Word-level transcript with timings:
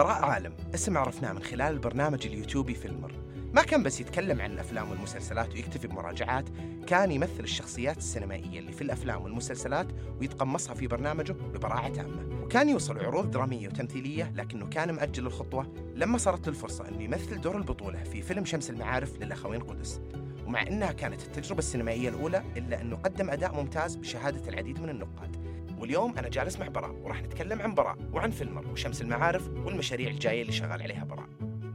براء 0.00 0.24
عالم. 0.24 0.52
اسم 0.74 0.98
عرفناه 0.98 1.32
من 1.32 1.42
خلال 1.42 1.72
البرنامج 1.72 2.26
اليوتيوبي 2.26 2.74
فيلمر. 2.74 3.12
ما 3.54 3.62
كان 3.62 3.82
بس 3.82 4.00
يتكلم 4.00 4.40
عن 4.40 4.52
الأفلام 4.52 4.90
والمسلسلات 4.90 5.54
ويكتفي 5.54 5.88
بمراجعات 5.88 6.44
كان 6.86 7.12
يمثل 7.12 7.40
الشخصيات 7.40 7.98
السينمائية 7.98 8.58
اللي 8.58 8.72
في 8.72 8.82
الأفلام 8.82 9.22
والمسلسلات 9.22 9.86
ويتقمصها 10.20 10.74
في 10.74 10.86
برنامجه 10.86 11.32
ببراعة 11.32 11.88
تامة. 11.88 12.42
وكان 12.42 12.68
يوصل 12.68 12.98
عروض 12.98 13.30
درامية 13.30 13.68
وتمثيلية 13.68 14.32
لكنه 14.36 14.66
كان 14.66 14.92
مأجل 14.92 15.26
الخطوة 15.26 15.72
لما 15.94 16.18
صارت 16.18 16.46
له 16.46 16.48
الفرصة 16.48 16.88
أنه 16.88 17.02
يمثل 17.02 17.40
دور 17.40 17.56
البطولة 17.56 18.02
في 18.02 18.22
فيلم 18.22 18.44
شمس 18.44 18.70
المعارف 18.70 19.22
للأخوين 19.22 19.62
قدس. 19.62 20.00
ومع 20.46 20.62
أنها 20.62 20.92
كانت 20.92 21.22
التجربة 21.22 21.58
السينمائية 21.58 22.08
الأولى 22.08 22.42
إلا 22.56 22.80
أنه 22.80 22.96
قدم 22.96 23.30
أداء 23.30 23.54
ممتاز 23.54 23.96
بشهادة 23.96 24.48
العديد 24.48 24.80
من 24.80 24.88
النقاد. 24.88 25.36
واليوم 25.80 26.18
أنا 26.18 26.28
جالس 26.28 26.58
مع 26.58 26.68
براء 26.68 26.90
وراح 27.02 27.22
نتكلم 27.22 27.60
عن 27.62 27.74
براء 27.74 27.96
وعن 28.12 28.30
فيلمر 28.30 28.66
وشمس 28.66 29.02
المعارف 29.02 29.48
والمشاريع 29.48 30.10
الجاية 30.10 30.42
اللي 30.42 30.52
شغال 30.52 30.82
عليها 30.82 31.04
براء. 31.04 31.28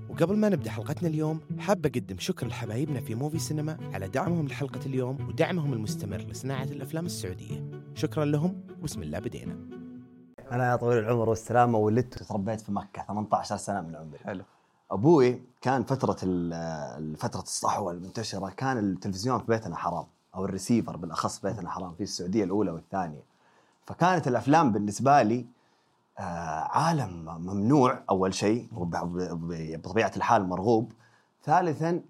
وقبل 0.09 0.38
ما 0.38 0.50
نبدأ 0.50 0.72
حلقتنا 0.72 1.09
اليوم 1.09 1.40
حاب 1.59 1.86
أقدم 1.86 2.18
شكر 2.20 2.48
لحبايبنا 2.48 2.99
في 3.02 3.16
موفي 3.16 3.40
سينما 3.40 3.77
على 3.94 4.08
دعمهم 4.08 4.48
لحلقة 4.48 4.80
اليوم 4.86 5.27
ودعمهم 5.30 5.73
المستمر 5.73 6.18
لصناعة 6.18 6.63
الأفلام 6.63 7.05
السعودية. 7.05 7.70
شكرا 7.96 8.26
لهم 8.26 8.62
وبسم 8.82 9.02
الله 9.04 9.20
بدينا. 9.20 9.58
أنا 10.52 10.72
يا 10.72 10.76
طويل 10.76 10.98
العمر 10.98 11.30
والسلامة 11.30 11.77
ولدت 11.77 12.22
وتربيت 12.22 12.62
في 12.62 12.72
مكة 12.72 13.04
18 13.08 13.58
سنة 13.58 13.82
من 13.82 13.96
عمري. 13.96 14.20
حلو. 14.20 14.44
أبوي 14.91 15.41
كان 15.62 15.84
فترة 15.84 16.18
ال- 16.24 17.16
فترة 17.18 17.41
الصحوة 17.41 17.91
المنتشرة 17.91 18.49
كان 18.49 18.77
التلفزيون 18.77 19.40
في 19.40 19.46
بيتنا 19.48 19.76
حرام 19.76 20.05
أو 20.35 20.46
الريسيفر 20.46 20.98
بالأخص 20.98 21.40
في 21.40 21.48
بيتنا 21.48 21.70
حرام 21.70 21.94
في 21.94 22.04
السعودية 22.04 22.44
الأولى 22.44 22.72
والثانية. 22.72 23.35
فكانت 23.88 24.28
الأفلام 24.28 24.72
بالنسبة 24.72 25.22
لي 25.22 25.46
آه، 26.20 26.22
عالم 26.72 27.26
ممنوع 27.26 28.04
أول 28.10 28.34
شيء 28.34 28.68
بطبيعه 28.72 30.12
الحال 30.18 30.50
مرغوب. 30.50 30.91
ثالثا 31.44 32.02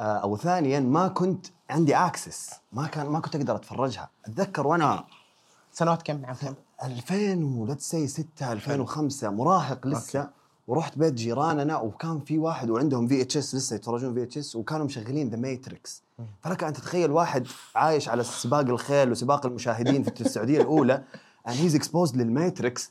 آه، 0.00 0.02
أو 0.18 0.36
ثانيا 0.36 0.80
ما 0.80 1.08
كنت 1.08 1.46
عندي 1.70 1.96
access 1.96 2.50
ما 2.72 2.86
كان 2.86 3.06
ما 3.06 3.20
كنت 3.20 3.36
أقدر 3.36 3.56
أتفرجها. 3.56 4.10
أتذكر 4.24 4.66
وأنا 4.66 5.04
سنوات 5.72 6.02
كم 6.02 6.22
كم 6.32 6.54
2000 6.84 7.44
ولا 7.44 7.74
تسي 7.74 8.06
6 8.06 8.52
2005 8.52 9.30
مراهق 9.30 9.86
لسه. 9.86 10.30
ورحت 10.66 10.98
بيت 10.98 11.14
جيراننا 11.14 11.76
وكان 11.76 12.20
في 12.20 12.38
واحد 12.38 12.70
وعندهم 12.70 13.06
VHS 13.06 13.54
لسه 13.54 13.76
يتفرجون 13.76 14.14
VHS 14.14 14.56
وكانوا 14.56 14.86
مشغلين 14.86 15.28
The 15.30 15.36
Matrix 15.36 16.02
فلك 16.40 16.64
أن 16.64 16.72
تتخيل 16.72 17.10
واحد 17.10 17.46
عايش 17.74 18.08
على 18.08 18.24
سباق 18.24 18.60
الخيل 18.60 19.10
وسباق 19.10 19.46
المشاهدين 19.46 20.02
في 20.02 20.20
السعودية 20.20 20.60
الأولى 20.60 21.02
and 21.48 21.52
he's 21.52 21.74
exposed 21.74 22.16
لل 22.16 22.32
Matrix. 22.32 22.90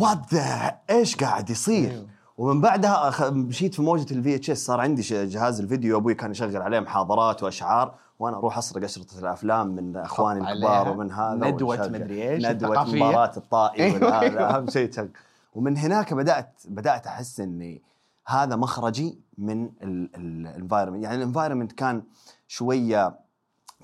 What 0.00 0.34
the 0.34 0.76
إيش 0.90 1.16
قاعد 1.16 1.50
يصير؟ 1.50 2.06
ومن 2.38 2.60
بعدها 2.60 3.30
مشيت 3.30 3.74
في 3.74 3.82
موجة 3.82 4.14
ال 4.14 4.34
VHS 4.34 4.66
صار 4.66 4.80
عندي 4.80 5.02
جهاز 5.02 5.60
الفيديو 5.60 5.98
أبوي 5.98 6.14
كان 6.14 6.30
يشغل 6.30 6.62
عليه 6.62 6.80
محاضرات 6.80 7.42
وأشعار 7.42 7.94
وأنا 8.18 8.36
أروح 8.36 8.58
أسرق 8.58 8.84
أشرطة 8.84 9.18
الأفلام 9.18 9.66
من 9.66 9.96
أخواني 9.96 10.52
الكبار 10.52 10.88
ومن 10.88 11.12
هذا 11.12 11.46
وشغل. 11.62 11.92
مدري 11.92 12.30
إيش، 12.30 12.44
ندوة. 12.44 12.84
مباراة 12.84 13.32
الطائي. 13.36 13.96
وهذا 14.04 14.56
أهم 14.56 14.70
شيء 14.70 14.88
تشغل 14.88 15.08
ومن 15.52 15.76
هناك 15.78 16.14
بدات 16.14 16.62
بدأت 16.68 17.06
أحس 17.06 17.40
إني 17.40 17.82
هذا 18.26 18.56
مخرجي 18.56 19.18
من 19.38 19.70
ال 19.82 19.92
environment 19.92 21.02
يعني 21.04 21.16
ال 21.16 21.21
environment 21.21 21.72
كان 21.72 22.02
شوية 22.48 23.18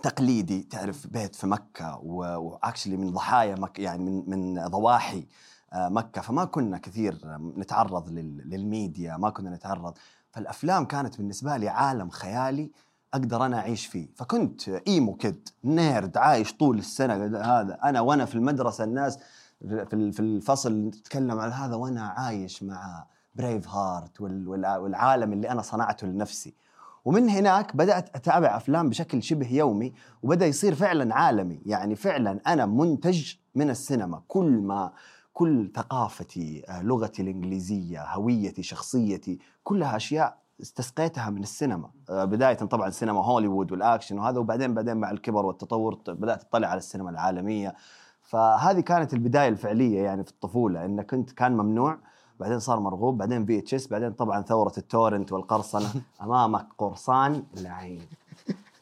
تقليدي 0.03 0.63
تعرف 0.63 1.07
بيت 1.07 1.35
في 1.35 1.47
مكة 1.47 1.97
و 2.05 2.15
actually 2.15 2.97
من 2.97 3.11
ضحايا 3.13 3.55
مكه 3.55 3.81
يعني 3.81 4.05
من 4.05 4.31
من 4.31 4.67
ضواحي 4.67 5.27
آه، 5.73 5.89
مكة. 5.89 6.21
فما 6.21 6.45
كنا 6.45 6.79
كثير 6.79 7.19
نتعرض 7.57 8.09
لل- 8.09 8.51
للميديا 8.51 9.17
ما 9.17 9.31
كنا 9.31 9.51
نتعرض. 9.51 9.95
فالأفلام 10.31 10.85
كانت 10.85 11.19
بالنسبة 11.19 11.57
لي 11.57 11.69
عالم 11.69 12.11
خيالي 12.11 12.71
أقدر 13.15 13.47
أنا 13.47 13.59
أعيش 13.59 13.87
فيه. 13.87 14.09
فكنت 14.15 14.69
emo 14.69 15.15
kid 15.15 15.49
nerd 15.65 16.17
عايش 16.17 16.53
طول 16.55 16.79
السنة 16.79 17.15
هذا 17.61 17.79
أنا 17.85 18.01
وأنا 18.01 18.25
في 18.25 18.35
المدرسة 18.35 18.85
الناس 18.85 19.19
في 19.61 19.93
ال- 19.95 20.13
في 20.13 20.21
الفصل 20.21 20.73
نتكلم 20.73 21.41
على 21.41 21.53
هذا 21.55 21.75
وأنا 21.75 22.03
عايش 22.07 22.63
مع 22.63 23.07
Braveheart 23.35 24.21
وال- 24.21 24.47
والع- 24.47 24.79
والعالم 24.79 25.33
اللي 25.33 25.51
أنا 25.51 25.63
صنعته 25.63 26.07
لنفسي. 26.07 26.55
ومن 27.05 27.29
هناك 27.31 27.77
بدأت 27.77 28.17
أتابع 28.17 28.57
أفلام 28.57 28.89
بشكل 28.89 29.23
شبه 29.23 29.53
يومي 29.53 29.93
وبدأ 30.23 30.47
يصير 30.47 30.75
فعلا 30.75 31.15
عالمي. 31.15 31.61
يعني 31.67 31.95
فعلا 31.95 32.41
أنا 32.47 32.67
منتج 32.67 33.35
من 33.55 33.71
السينما. 33.71 34.23
كل 34.29 34.51
ما 34.51 34.93
كل 35.33 35.73
ثقافتي 35.77 36.63
آه، 36.69 36.83
لغتي 36.83 37.23
الإنجليزية 37.23 38.05
هويتي 38.15 38.63
شخصيتي 38.63 39.39
كلها 39.65 39.97
أشياء 39.97 40.39
استسقيتها 40.63 41.31
من 41.31 41.43
السينما. 41.43 41.91
آه، 42.11 42.25
بداية 42.25 42.55
طبعا 42.55 42.91
سينما 42.91 43.25
هوليوود 43.25 43.73
والأكشن 43.73 44.19
وهذا 44.19 44.39
وبعدين 44.39 44.75
بعدين 44.75 44.97
مع 44.97 45.11
الكبر 45.11 45.47
والتطور 45.47 45.95
ت- 45.95 46.11
بدأت 46.11 46.43
اطلع 46.45 46.69
على 46.69 46.79
السينما 46.79 47.11
العالمية. 47.11 47.75
فهذه 48.27 48.81
كانت 48.81 49.15
البداية 49.15 49.49
الفعلية 49.49 50.01
يعني 50.03 50.25
في 50.25 50.31
الطفولة 50.31 50.85
إن 50.85 51.03
كنت 51.03 51.31
كان 51.31 51.53
ممنوع 51.57 51.99
بعدين 52.41 52.59
صار 52.59 52.81
مرغوب 52.81 53.19
بعدين 53.19 53.47
VHS 53.47 53.87
بعدين 53.89 54.13
طبعا 54.13 54.43
ثورة 54.43 54.73
ال 54.79 54.85
torrent 54.85 55.33
والقرصنة. 55.33 55.89
أمامك 56.23 56.67
قرصان 56.79 57.43
لعين. 57.57 58.01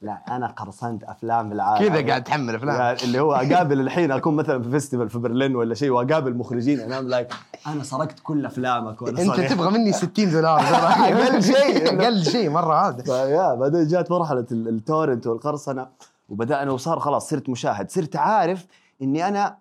لا 0.03 0.22
أنا 0.31 0.47
قرصنت 0.47 1.05
أفلام 1.05 1.53
العالم. 1.53 1.88
كذا 1.88 2.06
قاعد 2.09 2.25
تحمل 2.25 2.55
أفلام. 2.55 2.81
يعني 2.81 2.99
اللي 3.05 3.21
هو 3.21 3.32
أقابل 3.34 3.81
الحين 3.81 4.10
أكون 4.12 4.34
مثلا 4.37 4.62
في 4.62 4.71
festival 4.71 5.09
في 5.10 5.19
برلين 5.19 5.56
ولا 5.56 5.75
شيء 5.75 5.91
وأقابل 5.91 6.34
مخرجين 6.37 6.81
أنا 6.81 7.00
like 7.00 7.28
أنا 7.66 7.82
سرقت 7.82 8.21
كل 8.22 8.47
أفلامك 8.47 9.03
وأنا 9.03 9.22
أنت. 9.22 9.41
تبغى 9.53 9.71
مني 9.71 9.93
60 9.93 10.31
دولار. 10.31 10.61
أقل 10.61 11.43
شيء. 11.53 12.00
أقل 12.03 12.25
شيء 12.25 12.50
مرة 12.50 12.75
عادي 12.75 13.03
فيا 13.03 13.55
بعدين 13.55 13.87
جات 13.87 14.11
مرحلة 14.11 14.47
ال- 14.53 14.69
torrent 14.69 15.27
والقرصنة 15.26 15.87
وبدأنا 16.28 16.71
وصار 16.72 16.99
خلاص 17.00 17.31
صرت 17.31 17.49
مشاهد 17.49 17.91
صرت 17.91 18.16
عارف 18.16 18.66
إني 19.03 19.28
أنا 19.28 19.59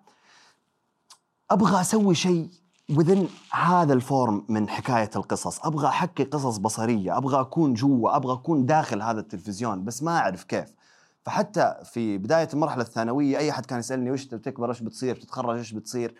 أبغى 1.50 1.80
أسوي 1.80 2.14
شيء 2.14 2.48
within 2.90 3.28
هذا 3.52 3.92
ال 3.92 4.02
form 4.02 4.44
من 4.48 4.68
حكاية 4.68 5.10
القصص. 5.16 5.66
أبغى 5.66 5.88
أحكي 5.88 6.24
قصص 6.24 6.56
بصرية 6.56 7.16
أبغى 7.16 7.40
أكون 7.40 7.74
جوا 7.74 8.16
أبغى 8.16 8.32
أكون 8.32 8.66
داخل 8.66 9.02
هذا 9.02 9.20
التلفزيون 9.20 9.84
بس 9.84 10.02
ما 10.02 10.18
أعرف 10.18 10.44
كيف. 10.44 10.74
فحتى 11.22 11.74
في 11.84 12.18
بداية 12.18 12.48
المرحلة 12.54 12.82
الثانوية 12.82 13.38
أي 13.38 13.50
أحد 13.50 13.66
كان 13.66 13.78
يسألني 13.78 14.10
وش 14.10 14.24
بتكبر 14.24 14.68
إيش 14.68 14.80
بتصير 14.80 15.14
بتتخرج 15.14 15.58
إيش 15.58 15.72
بتصير 15.72 16.14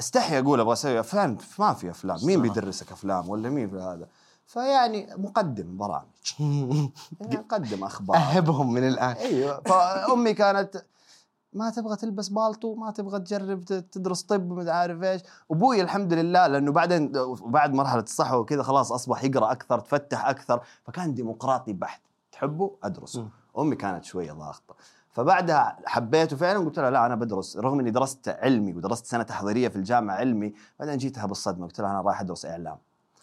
أستحي 0.00 0.38
أقول 0.38 0.60
أبغى 0.60 0.72
أسوي 0.72 1.00
أفلام. 1.00 1.38
ما 1.58 1.74
في 1.74 1.90
أفلام. 1.90 2.18
مين 2.22 2.42
بيدرسك 2.42 2.92
أفلام 2.92 3.28
ولا 3.28 3.50
مين 3.50 3.70
في 3.70 3.76
هذا؟ 3.76 4.08
فيعني 4.46 5.08
مقدم 5.16 5.76
برامج. 5.76 6.04
يعني 7.20 7.36
اقدم 7.36 7.84
أخبار. 7.84 8.16
أهبهم 8.16 8.72
من 8.72 8.88
الآن. 8.88 9.16
أيوه. 9.16 9.60
فأمي 9.60 10.34
كانت 10.34 10.84
ما 11.54 11.70
تبغى 11.70 11.96
تلبس 11.96 12.28
بالطو 12.28 12.74
ما 12.74 12.90
تبغى 12.90 13.20
تجرب 13.20 13.64
تدرس 13.64 14.22
طب 14.22 14.52
ما 14.52 14.72
عارف 14.72 15.02
إيش. 15.02 15.22
أبوي 15.50 15.82
الحمد 15.82 16.12
لله 16.12 16.46
لأنه 16.46 16.72
بعدين 16.72 17.12
بعد 17.44 17.72
مرحلة 17.72 18.02
الصحوه 18.02 18.38
وكذا 18.38 18.62
خلاص 18.62 18.92
أصبح 18.92 19.24
يقرأ 19.24 19.52
أكثر 19.52 19.78
تفتح 19.78 20.26
أكثر 20.26 20.60
فكان 20.84 21.14
ديمقراطي 21.14 21.72
بحت. 21.72 22.02
تحبه؟ 22.32 22.70
أدرسه. 22.82 23.28
أمي 23.58 23.76
كانت 23.76 24.04
شوية 24.04 24.32
ضاغطة. 24.32 24.74
فبعدها 25.10 25.76
حبيته 25.86 26.36
فعلا 26.36 26.58
قلت 26.58 26.78
لها 26.78 26.90
لا 26.90 27.06
أنا 27.06 27.14
بدرس. 27.14 27.56
رغم 27.56 27.80
إني 27.80 27.90
درست 27.90 28.28
علمي 28.28 28.74
ودرست 28.74 29.06
سنة 29.06 29.22
تحضيرية 29.22 29.68
في 29.68 29.76
الجامعة 29.76 30.14
علمي 30.14 30.54
بعدين 30.80 30.96
جيتها 30.96 31.26
بالصدمة 31.26 31.66
قلت 31.66 31.80
لها 31.80 31.90
أنا 31.90 32.00
رايح 32.00 32.20
أدرس 32.20 32.46
إعلام. 32.46 32.76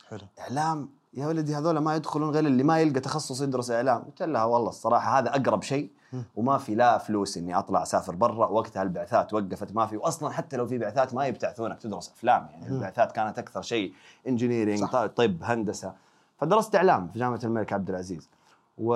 حلو. 0.10 0.20
إعلام؟ 0.40 0.90
يا 1.14 1.28
ولدي 1.28 1.56
هذول 1.56 1.78
ما 1.78 1.96
يدخلون 1.96 2.30
غير 2.30 2.46
اللي 2.46 2.64
ما 2.64 2.80
يلقى 2.80 3.00
تخصص 3.00 3.42
يدرس 3.42 3.72
إعلام. 3.72 4.02
قلت 4.04 4.24
لها 4.24 4.44
والله 4.44 4.70
الصراحة 4.70 5.20
هذا 5.20 5.30
أقرب 5.30 5.62
شيء 5.64 5.92
وما 6.36 6.58
في 6.58 6.76
لا 6.76 6.98
فلوس 6.98 7.38
إني 7.38 7.58
أطلع 7.58 7.84
أسافر 7.84 8.16
برا 8.16 8.48
وقتها 8.48 8.84
البعثات 8.84 9.34
وقفت 9.34 9.76
ما 9.76 9.86
في 9.86 9.98
واصلا 9.98 10.30
حتى 10.30 10.58
لو 10.58 10.68
في 10.68 10.78
بعثات 10.78 11.14
ما 11.14 11.26
يبتعثونك 11.26 11.80
تدرس 11.80 12.10
أفلام 12.10 12.48
يعني 12.52 12.68
البعثات 12.68 13.12
كانت 13.12 13.40
أكثر 13.40 13.62
شيء 13.62 13.94
engineering 14.28 14.86
طب 15.16 15.38
هندسة. 15.44 15.94
فدرست 16.38 16.76
إعلام 16.76 17.08
في 17.08 17.20
جامعة 17.20 17.40
الملك 17.44 17.74
عبد 17.74 17.90
العزيز. 17.90 18.30
و... 18.78 18.94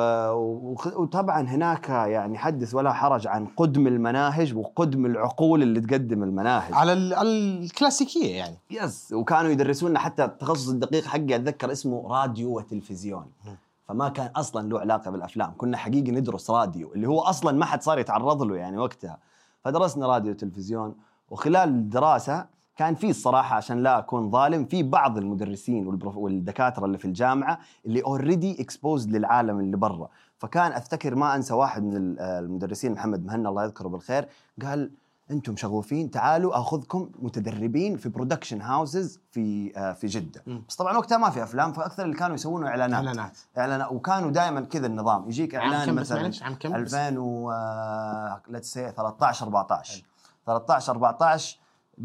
وطبعا 0.95 1.41
هناك 1.41 1.89
يعني 1.89 2.37
حدث 2.37 2.73
ولا 2.75 2.93
حرج 2.93 3.27
عن 3.27 3.45
قدم 3.45 3.87
المناهج 3.87 4.55
وقدم 4.55 5.05
العقول 5.05 5.61
اللي 5.63 5.81
تقدم 5.81 6.23
المناهج. 6.23 6.73
على 6.73 6.93
ال- 6.93 7.13
على 7.13 7.29
الكلاسيكية 7.29 8.35
يعني. 8.35 8.57
Yes 8.71 9.13
وكانوا 9.13 9.51
يدرسونا 9.51 9.99
حتى 9.99 10.25
التخصص 10.25 10.69
الدقيق 10.69 11.05
حقي 11.05 11.35
أتذكر 11.35 11.71
اسمه 11.71 12.07
راديو 12.07 12.57
وتلفزيون. 12.57 13.25
فما 13.85 14.09
كان 14.09 14.27
أصلا 14.35 14.69
له 14.69 14.79
علاقة 14.79 15.11
بالأفلام. 15.11 15.53
كنا 15.57 15.77
حقيقي 15.77 16.11
ندرس 16.11 16.49
راديو 16.51 16.93
اللي 16.93 17.07
هو 17.07 17.21
أصلا 17.21 17.51
ما 17.57 17.65
حد 17.65 17.81
صار 17.81 17.99
يتعرض 17.99 18.43
له 18.43 18.55
يعني 18.55 18.77
وقتها. 18.77 19.17
فدرسنا 19.63 20.07
راديو 20.07 20.31
وتلفزيون 20.31 20.95
وخلال 21.29 21.69
الدراسة 21.69 22.45
كان 22.77 22.95
في 22.95 23.09
الصراحة 23.09 23.55
عشان 23.55 23.83
لا 23.83 23.97
أكون 23.99 24.31
ظالم 24.31 24.65
في 24.65 24.83
بعض 24.83 25.17
المدرسين 25.17 25.87
والدكاترة 26.05 26.85
اللي 26.85 26.97
في 26.97 27.05
الجامعة 27.05 27.59
اللي 27.85 28.01
already 28.03 28.61
exposed 28.61 29.11
للعالم 29.15 29.59
اللي 29.59 29.77
برا. 29.77 30.09
فكان 30.37 30.71
أفتكر 30.71 31.15
ما 31.15 31.35
أنسى 31.35 31.53
واحد 31.53 31.83
من 31.83 31.97
ال- 31.97 32.19
المدرسين 32.19 32.91
محمد 32.91 33.25
مهنا 33.25 33.49
الله 33.49 33.63
يذكره 33.63 33.87
بالخير 33.87 34.27
قال 34.61 34.91
أنتم 35.31 35.55
شغوفين 35.55 36.11
تعالوا 36.11 36.59
اخذكم 36.59 37.09
متدربين 37.19 37.97
في 37.97 38.09
production 38.09 38.61
houses 38.61 39.19
في 39.31 39.73
آه 39.77 39.93
في 39.93 40.07
جدة. 40.07 40.43
مم. 40.47 40.63
بس 40.69 40.75
طبعا 40.75 40.97
وقتها 40.97 41.17
ما 41.17 41.29
في 41.29 41.43
أفلام 41.43 41.73
فأكثر 41.73 42.03
اللي 42.03 42.15
كانوا 42.15 42.35
يسوونه 42.35 42.67
إعلانات. 42.67 42.93
إعلانات. 42.93 43.37
إعلانات. 43.57 43.91
وكانوا 43.91 44.31
دائما 44.31 44.61
كذا 44.61 44.87
النظام. 44.87 45.27
يجيك 45.27 45.55
إعلان 45.55 45.95
مثلا 45.95 46.31
عام 46.41 46.55
كم 46.55 46.83
بس؟ 46.83 46.93
2000 46.93 47.17
و 47.17 47.51
let's 48.49 48.73
see 48.73 48.91
13 48.91 49.45
14 49.45 50.03
13 50.45 50.93
14 50.93 51.57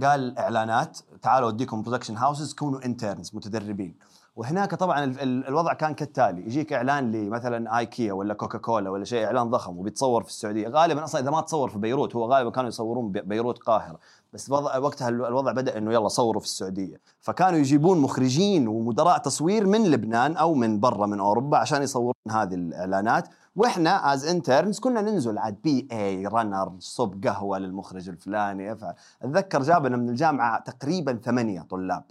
قال 0.02 0.38
إعلانات. 0.38 0.98
تعالوا 1.22 1.48
أوديكم 1.48 1.82
production 1.82 2.16
houses 2.16 2.54
كونوا 2.54 2.84
interns 2.84 3.30
متدربين. 3.34 3.94
وهناك 4.40 4.74
طبعا 4.74 5.04
ال- 5.04 5.20
ال- 5.20 5.46
الوضع 5.48 5.72
كان 5.72 5.94
كالتالي. 5.94 6.40
يجيك 6.46 6.72
إعلان 6.72 7.12
لمثلا 7.12 7.78
آيكيا 7.78 8.12
ولا 8.12 8.34
كوكا 8.34 8.58
كولا 8.58 8.90
ولا 8.90 9.04
شيء 9.04 9.24
إعلان 9.24 9.50
ضخم 9.50 9.78
وبيتصور 9.78 10.22
في 10.22 10.28
السعودية. 10.28 10.68
غالبا 10.68 11.04
أصلا 11.04 11.20
إذا 11.20 11.30
ما 11.30 11.40
تصور 11.40 11.68
في 11.70 11.78
بيروت 11.78 12.16
هو 12.16 12.24
غالبا 12.32 12.50
كانوا 12.50 12.68
يصورون 12.68 13.12
بي- 13.12 13.20
بيروت 13.20 13.58
قاهرة. 13.58 13.98
بس 14.32 14.50
وقتها 14.50 15.08
ال- 15.08 15.24
الوضع 15.24 15.52
بدأ 15.52 15.78
إنه 15.78 15.92
يلا 15.92 16.08
صوروا 16.08 16.40
في 16.40 16.46
السعودية. 16.46 17.00
فكانوا 17.20 17.58
يجيبون 17.58 17.98
مخرجين 17.98 18.68
ومدراء 18.68 19.18
تصوير 19.18 19.66
من 19.66 19.90
لبنان 19.90 20.36
أو 20.36 20.54
من 20.54 20.80
برا 20.80 21.06
من 21.06 21.20
أوروبا 21.20 21.58
عشان 21.58 21.82
يصورون 21.82 22.14
هذه 22.30 22.54
الإعلانات. 22.54 23.28
وإحنا 23.56 24.12
as 24.12 24.26
interns 24.26 24.78
كنا 24.78 25.00
ننزل 25.00 25.38
عاد 25.38 25.56
PA 25.64 25.88
runner 25.92 26.72
صب 26.78 27.24
قهوة 27.26 27.58
للمخرج 27.58 28.08
الفلاني 28.08 28.72
افعل. 28.72 28.94
أتذكر 29.22 29.62
جابنا 29.62 29.96
من 29.96 30.08
الجامعة 30.08 30.60
تقريبا 30.64 31.20
ثمانية 31.24 31.60
طلاب. 31.70 32.04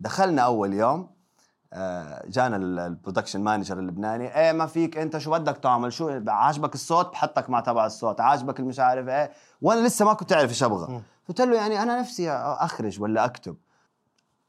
دخلنا 0.00 0.42
أول 0.42 0.72
يوم 0.74 1.06
جانا 2.26 2.56
ال- 2.56 2.78
ال 2.78 2.84
production 2.84 3.40
manager 3.40 3.78
اللبناني. 3.78 4.36
إيه 4.36 4.52
ما 4.52 4.66
فيك 4.66 4.98
أنت 4.98 5.18
شو 5.18 5.30
بدك 5.30 5.56
تعمل؟ 5.56 5.92
شو 5.92 6.20
عاجبك 6.28 6.74
الصوت؟ 6.74 7.12
بحطك 7.12 7.50
مع 7.50 7.60
تبع 7.60 7.86
الصوت. 7.86 8.20
عاجبك 8.20 8.60
المش 8.60 8.80
عارف 8.80 9.08
إيه؟ 9.08 9.30
وأنا 9.62 9.86
لسه 9.86 10.04
ما 10.04 10.12
كنت 10.12 10.32
أعرف 10.32 10.50
إيش 10.50 10.62
أبغى. 10.62 11.02
قلت 11.28 11.40
له 11.40 11.56
يعني 11.56 11.82
أنا 11.82 12.00
نفسي 12.00 12.30
أخرج 12.30 13.02
ولا 13.02 13.24
أكتب. 13.24 13.56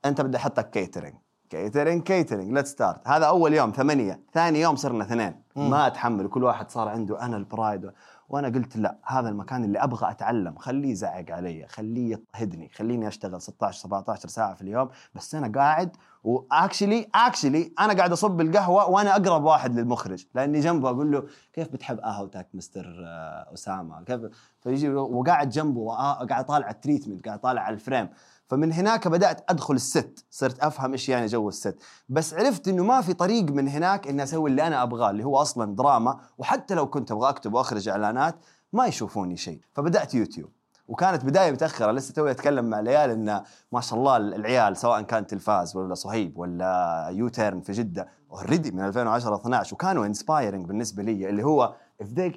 أنت 0.06 0.22
بدي 0.22 0.38
أحطك 0.38 0.70
catering 0.70 1.16
catering 1.50 2.04
catering 2.04 2.54
let's 2.54 2.70
start 2.72 3.08
هذا 3.08 3.26
أول 3.26 3.54
يوم 3.54 3.72
ثمانية. 3.72 4.20
ثاني 4.34 4.62
يوم 4.62 4.76
صرنا 4.76 5.04
اثنين. 5.04 5.42
ما 5.56 5.88
اتحمل 5.88 6.28
كل 6.28 6.44
واحد 6.44 6.70
صار 6.70 6.88
عنده 6.88 7.22
أنا 7.22 7.38
ال 7.38 7.47
pride 7.47 7.92
وأنا 8.30 8.48
قلت 8.48 8.78
لا 8.78 8.98
هذا 9.06 9.30
المكان 9.30 9.64
اللي 9.64 9.80
أبغى 9.80 10.12
أتعلم. 10.12 10.58
خليه 10.58 10.92
يزعق 10.92 11.26
علي 11.30 11.68
خليه 11.68 12.12
يضطهدني 12.12 12.70
خليني 12.70 13.08
أشتغل 13.08 13.42
16 13.42 13.80
17 13.80 14.30
ساعة 14.30 14.54
في 14.54 14.62
اليوم. 14.62 14.90
بس 15.16 15.36
أنا 15.36 15.52
قاعد 15.60 15.96
و 16.24 16.33
actually 16.33 17.08
actually 17.16 17.74
أنا 17.80 17.94
قاعد 17.94 18.12
أصب 18.12 18.42
القهوه 18.42 18.90
وأنا 18.90 19.16
أقرب 19.16 19.44
واحد 19.44 19.76
للمخرج 19.76 20.26
لأني 20.36 20.60
جنبه 20.60 20.90
أقول 20.90 21.12
له 21.12 21.24
كيف 21.54 21.68
بتحب 21.68 22.00
قهوتك 22.00 22.48
مستر 22.54 22.86
آه، 23.06 23.54
اسامه 23.54 24.04
كيف؟ 24.04 24.22
فيجي 24.62 24.90
وقاعد 24.90 25.50
جنبه 25.50 25.80
وقاعد 25.80 26.46
طالع 26.46 26.70
ال 26.70 26.75
treatment 26.75 27.26
قاعد 27.26 27.40
طالع 27.40 27.62
على 27.62 27.74
ال 27.74 27.80
frame 27.80 28.10
فمن 28.48 28.72
هناك 28.74 29.08
بدأت 29.08 29.52
أدخل 29.52 29.74
ال 29.74 29.87
set 29.87 30.26
صرت 30.30 30.60
أفهم 30.60 30.92
إيش 30.92 31.10
يعني 31.10 31.26
جو 31.26 31.50
ال 31.50 31.55
set. 31.55 31.78
بس 32.10 32.34
عرفت 32.34 32.68
إنه 32.68 32.84
ما 32.84 33.02
في 33.02 33.14
طريق 33.14 33.44
من 33.52 33.68
هناك 33.68 34.08
إني 34.08 34.24
أسوي 34.24 34.50
اللي 34.50 34.68
أنا 34.68 34.84
أبغاه 34.84 35.10
اللي 35.10 35.24
هو 35.24 35.38
أصلا 35.38 35.76
دراما 35.76 36.20
وحتى 36.38 36.76
لو 36.76 36.90
كنت 36.90 37.12
أبغى 37.12 37.30
أكتب 37.30 37.54
وأخرج 37.54 37.90
إعلانات 37.90 38.36
ما 38.74 38.86
يشوفوني 38.86 39.38
شيء. 39.38 39.62
فبدأت 39.74 40.14
يوتيوب. 40.14 40.50
وكانت 40.88 41.26
بداية 41.26 41.52
متأخرة 41.52 41.92
لسه 41.92 42.14
توي 42.14 42.32
أتكلم 42.32 42.66
مع 42.66 42.80
العيال 42.80 43.10
إن 43.10 43.42
ما 43.72 43.82
شاء 43.82 44.00
الله 44.00 44.18
العيال 44.18 44.78
سواء 44.78 45.02
كان 45.02 45.28
تلفاز 45.28 45.78
ولا 45.78 45.94
صهيب 45.94 46.38
ولا 46.38 47.08
يوتيرن 47.12 47.62
في 47.62 47.72
جدة 47.72 48.08
already 48.32 48.72
من 48.72 48.86
2010 48.86 49.36
12 49.36 49.74
وكانوا 49.74 50.06
inspiring 50.06 50.66
بالنسبة 50.66 51.04
لي 51.04 51.30
اللي 51.30 51.44
هو 51.44 51.76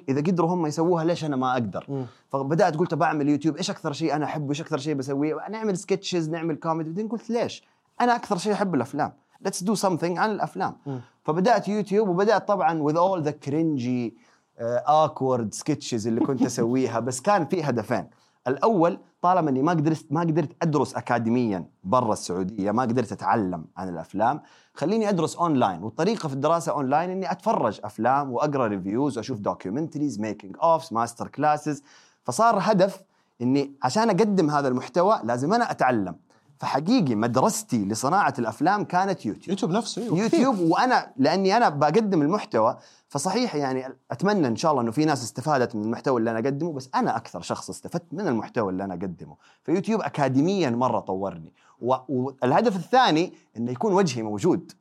إذا 0.09 0.21
قدروا 0.21 0.53
هم 0.53 0.65
يسووها 0.65 1.03
ليش 1.03 1.25
أنا 1.25 1.35
ما 1.35 1.53
أقدر؟ 1.53 1.85
مم. 1.89 2.05
فبدأت 2.29 2.75
قلت 2.75 2.93
بعمل 2.93 3.29
يوتيوب 3.29 3.57
إيش 3.57 3.69
أكثر 3.69 3.93
شيء 3.93 4.15
أنا 4.15 4.25
أحبه 4.25 4.49
إيش 4.49 4.61
أكثر 4.61 4.77
شيء 4.77 4.93
بسويه 4.93 5.35
نعمل 5.49 5.77
sketches 5.77 6.29
نعمل 6.29 6.55
كوميدي 6.55 6.89
بعدين 6.89 7.07
قلت 7.07 7.29
ليش 7.29 7.63
أنا 8.01 8.15
أكثر 8.15 8.37
شيء 8.37 8.53
أحب 8.53 8.75
الأفلام 8.75 9.13
let's 9.41 9.63
do 9.63 9.75
something 9.75 10.17
عن 10.17 10.31
الأفلام 10.31 10.77
مم. 10.85 11.01
فبدأت 11.23 11.67
يوتيوب 11.67 12.09
وبدأت 12.09 12.47
طبعا 12.47 12.83
with 12.91 12.95
all 12.95 13.27
the 13.27 13.33
cringy 13.49 14.13
awkward 14.61 15.53
sketches 15.53 16.07
اللي 16.07 16.19
كنت 16.21 16.41
أسويها 16.41 16.99
بس 16.99 17.21
كان 17.21 17.45
في 17.45 17.63
هدفين 17.63 18.07
الأول 18.47 18.99
طالما 19.21 19.49
إني 19.49 19.61
ما 19.61 19.71
قدرت 19.71 20.05
ما 20.09 20.21
قدرت 20.21 20.49
أدرس 20.61 20.95
اكاديميا 20.95 21.65
برا 21.83 22.13
السعودية 22.13 22.71
ما 22.71 22.81
قدرت 22.83 23.11
أتعلم 23.11 23.65
عن 23.77 23.89
الأفلام 23.89 24.41
خليني 24.73 25.09
أدرس 25.09 25.35
أونلاين. 25.35 25.83
والطريقة 25.83 26.27
في 26.27 26.33
الدراسة 26.33 26.71
أونلاين 26.71 27.09
إني 27.09 27.31
أتفرج 27.31 27.79
أفلام 27.83 28.31
وأقرأ 28.31 28.67
reviews 28.67 29.17
وأشوف 29.17 29.39
documentaries 29.39 30.19
making 30.19 30.55
ofs 30.63 30.93
master 30.93 31.27
classes 31.27 31.83
فصار 32.23 32.57
هدف 32.61 33.01
إني 33.41 33.75
عشان 33.83 34.09
أقدم 34.09 34.49
هذا 34.49 34.67
المحتوى 34.67 35.19
لازم 35.23 35.53
أنا 35.53 35.71
أتعلم. 35.71 36.15
فحقيقي 36.59 37.15
مدرستي 37.15 37.85
لصناعة 37.85 38.33
الأفلام 38.39 38.83
كانت 38.83 39.25
يوتيوب. 39.25 39.49
يوتيوب 39.49 39.71
نفسه. 39.71 40.17
يوتيوب 40.17 40.59
وأنا 40.59 41.11
لأني 41.17 41.57
أنا 41.57 41.69
بقدم 41.69 42.21
المحتوى 42.21 42.77
فصحيح 43.15 43.55
يعني 43.55 43.85
أتمنى 44.11 44.47
إن 44.47 44.55
شاء 44.55 44.71
الله 44.71 44.83
إنه 44.83 44.91
في 44.91 45.05
ناس 45.05 45.23
استفادت 45.23 45.75
من 45.75 45.83
المحتوى 45.83 46.19
اللي 46.19 46.31
أنا 46.31 46.39
أقدمه 46.39 46.73
بس 46.73 46.89
أنا 46.95 47.17
أكثر 47.17 47.41
شخص 47.41 47.69
استفدت 47.69 48.13
من 48.13 48.27
المحتوى 48.27 48.71
اللي 48.71 48.83
أنا 48.83 48.93
أقدمه. 48.93 49.35
فيوتيوب 49.63 50.01
اكاديميا 50.01 50.69
مرة 50.69 50.99
طورني. 50.99 51.53
والهدف 51.81 52.75
الثاني 52.75 53.33
إنه 53.57 53.71
يكون 53.71 53.93
وجهي 53.93 54.23
موجود. 54.23 54.71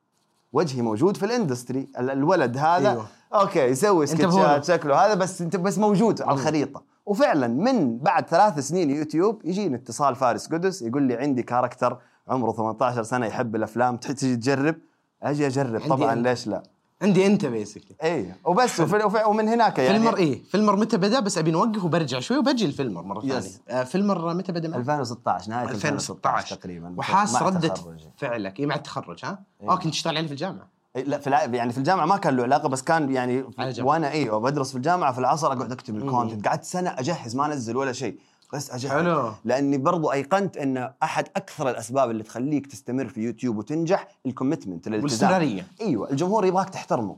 وجهي 0.52 0.82
موجود 0.82 1.16
في 1.16 1.26
ال 1.26 1.32
industry. 1.32 1.88
ال- 1.98 2.10
الولد 2.10 2.56
هذا 2.58 2.90
أيوة. 2.90 3.06
okay 3.34 3.60
يسوي. 3.60 4.06
سكتشات 4.06 4.64
شكله 4.64 5.06
هذا 5.06 5.14
بس 5.14 5.42
انت 5.42 5.56
بس 5.56 5.78
موجود 5.78 6.22
على 6.22 6.32
الخريطة. 6.32 6.82
وفعلا 7.06 7.48
من 7.48 7.98
بعد 7.98 8.28
ثلاث 8.28 8.58
سنين 8.58 8.90
يوتيوب 8.90 9.40
يجيني 9.44 9.76
اتصال 9.76 10.14
فارس 10.16 10.46
قدس 10.52 10.82
يقول 10.82 11.02
لي 11.02 11.14
عندي 11.16 11.42
character 11.42 11.98
عمره 12.28 12.52
18 12.52 13.02
سنة 13.02 13.26
يحب 13.26 13.56
الأفلام 13.56 13.96
تجي 13.96 14.36
تجرب؟ 14.36 14.74
أجي 15.22 15.46
أجرب. 15.46 15.80
طبعا. 15.88 16.14
ليش 16.14 16.46
لا؟ 16.46 16.62
عندي 17.02 17.26
انت 17.26 17.46
بيسكلي 17.46 17.96
اي 18.02 18.34
وبس 18.44 18.80
وفي 18.80 18.96
وفي 18.96 19.24
ومن 19.24 19.48
هناك 19.48 19.78
يعني 19.78 19.98
فيلمر 19.98 20.16
إيه 20.16 20.42
فيلمر 20.42 20.76
متى 20.76 20.96
بدأ 20.96 21.20
بس 21.20 21.38
أبي 21.38 21.50
نوقف 21.50 21.84
وبرجع 21.84 22.20
شوي 22.20 22.38
وبجي 22.38 22.66
الفيلمر 22.66 23.02
مرة 23.02 23.20
ثانية. 23.20 23.50
آه 23.68 23.84
فيلمر 23.84 24.34
متى 24.34 24.52
بدأ 24.52 24.68
معك؟ 24.68 24.80
2016 24.80 25.50
نهاية 25.50 25.68
2016 25.68 26.34
2016 26.34 26.56
تقريبا 26.56 26.94
وحاس 26.96 27.32
تخرجي. 27.32 28.10
فعلك 28.16 28.60
إيه 28.60 28.66
مع 28.66 28.74
التخرج 28.74 29.24
ها؟ 29.24 29.38
إيه. 29.62 29.70
آه 29.70 29.76
كنت 29.76 29.92
تشتغل 29.92 30.16
عليه 30.16 30.26
في 30.26 30.32
الجامعة 30.32 30.68
إيه، 30.96 31.04
لا 31.04 31.18
في 31.18 31.26
الع... 31.26 31.44
يعني 31.44 31.72
في 31.72 31.78
الجامعة 31.78 32.06
ما 32.06 32.16
كان 32.16 32.36
له 32.36 32.42
علاقة 32.42 32.68
بس 32.68 32.82
كان 32.82 33.12
يعني. 33.12 33.44
وأنا 33.78 34.10
أيوه 34.10 34.38
بدرس 34.38 34.70
في 34.70 34.76
الجامعة 34.76 35.12
في 35.12 35.18
العصر 35.18 35.46
أقعد 35.46 35.72
أكتب 35.72 35.96
الكونتنت 35.96 36.48
قعدت 36.48 36.64
سنة 36.64 36.90
أجهز 36.98 37.36
ما 37.36 37.46
انزل 37.46 37.76
ولا 37.76 37.92
شيء 37.92 38.18
بس 38.52 38.70
اجهز 38.70 38.90
حلو. 38.90 39.32
لأني 39.44 39.78
برضو 39.78 40.12
أيقنت 40.12 40.56
إن 40.56 40.90
أحد 41.02 41.28
أكثر 41.36 41.70
الأسباب 41.70 42.10
اللي 42.10 42.22
تخليك 42.22 42.66
تستمر 42.66 43.08
في 43.08 43.20
يوتيوب 43.20 43.56
وتنجح 43.56 44.08
ال 44.26 44.32
commitment 44.32 44.86
الالتزام. 44.86 45.30
والاستمرارية. 45.30 45.66
إيوه 45.80 46.10
الجمهور 46.10 46.44
يبغاك 46.44 46.70
تحترمه. 46.70 47.16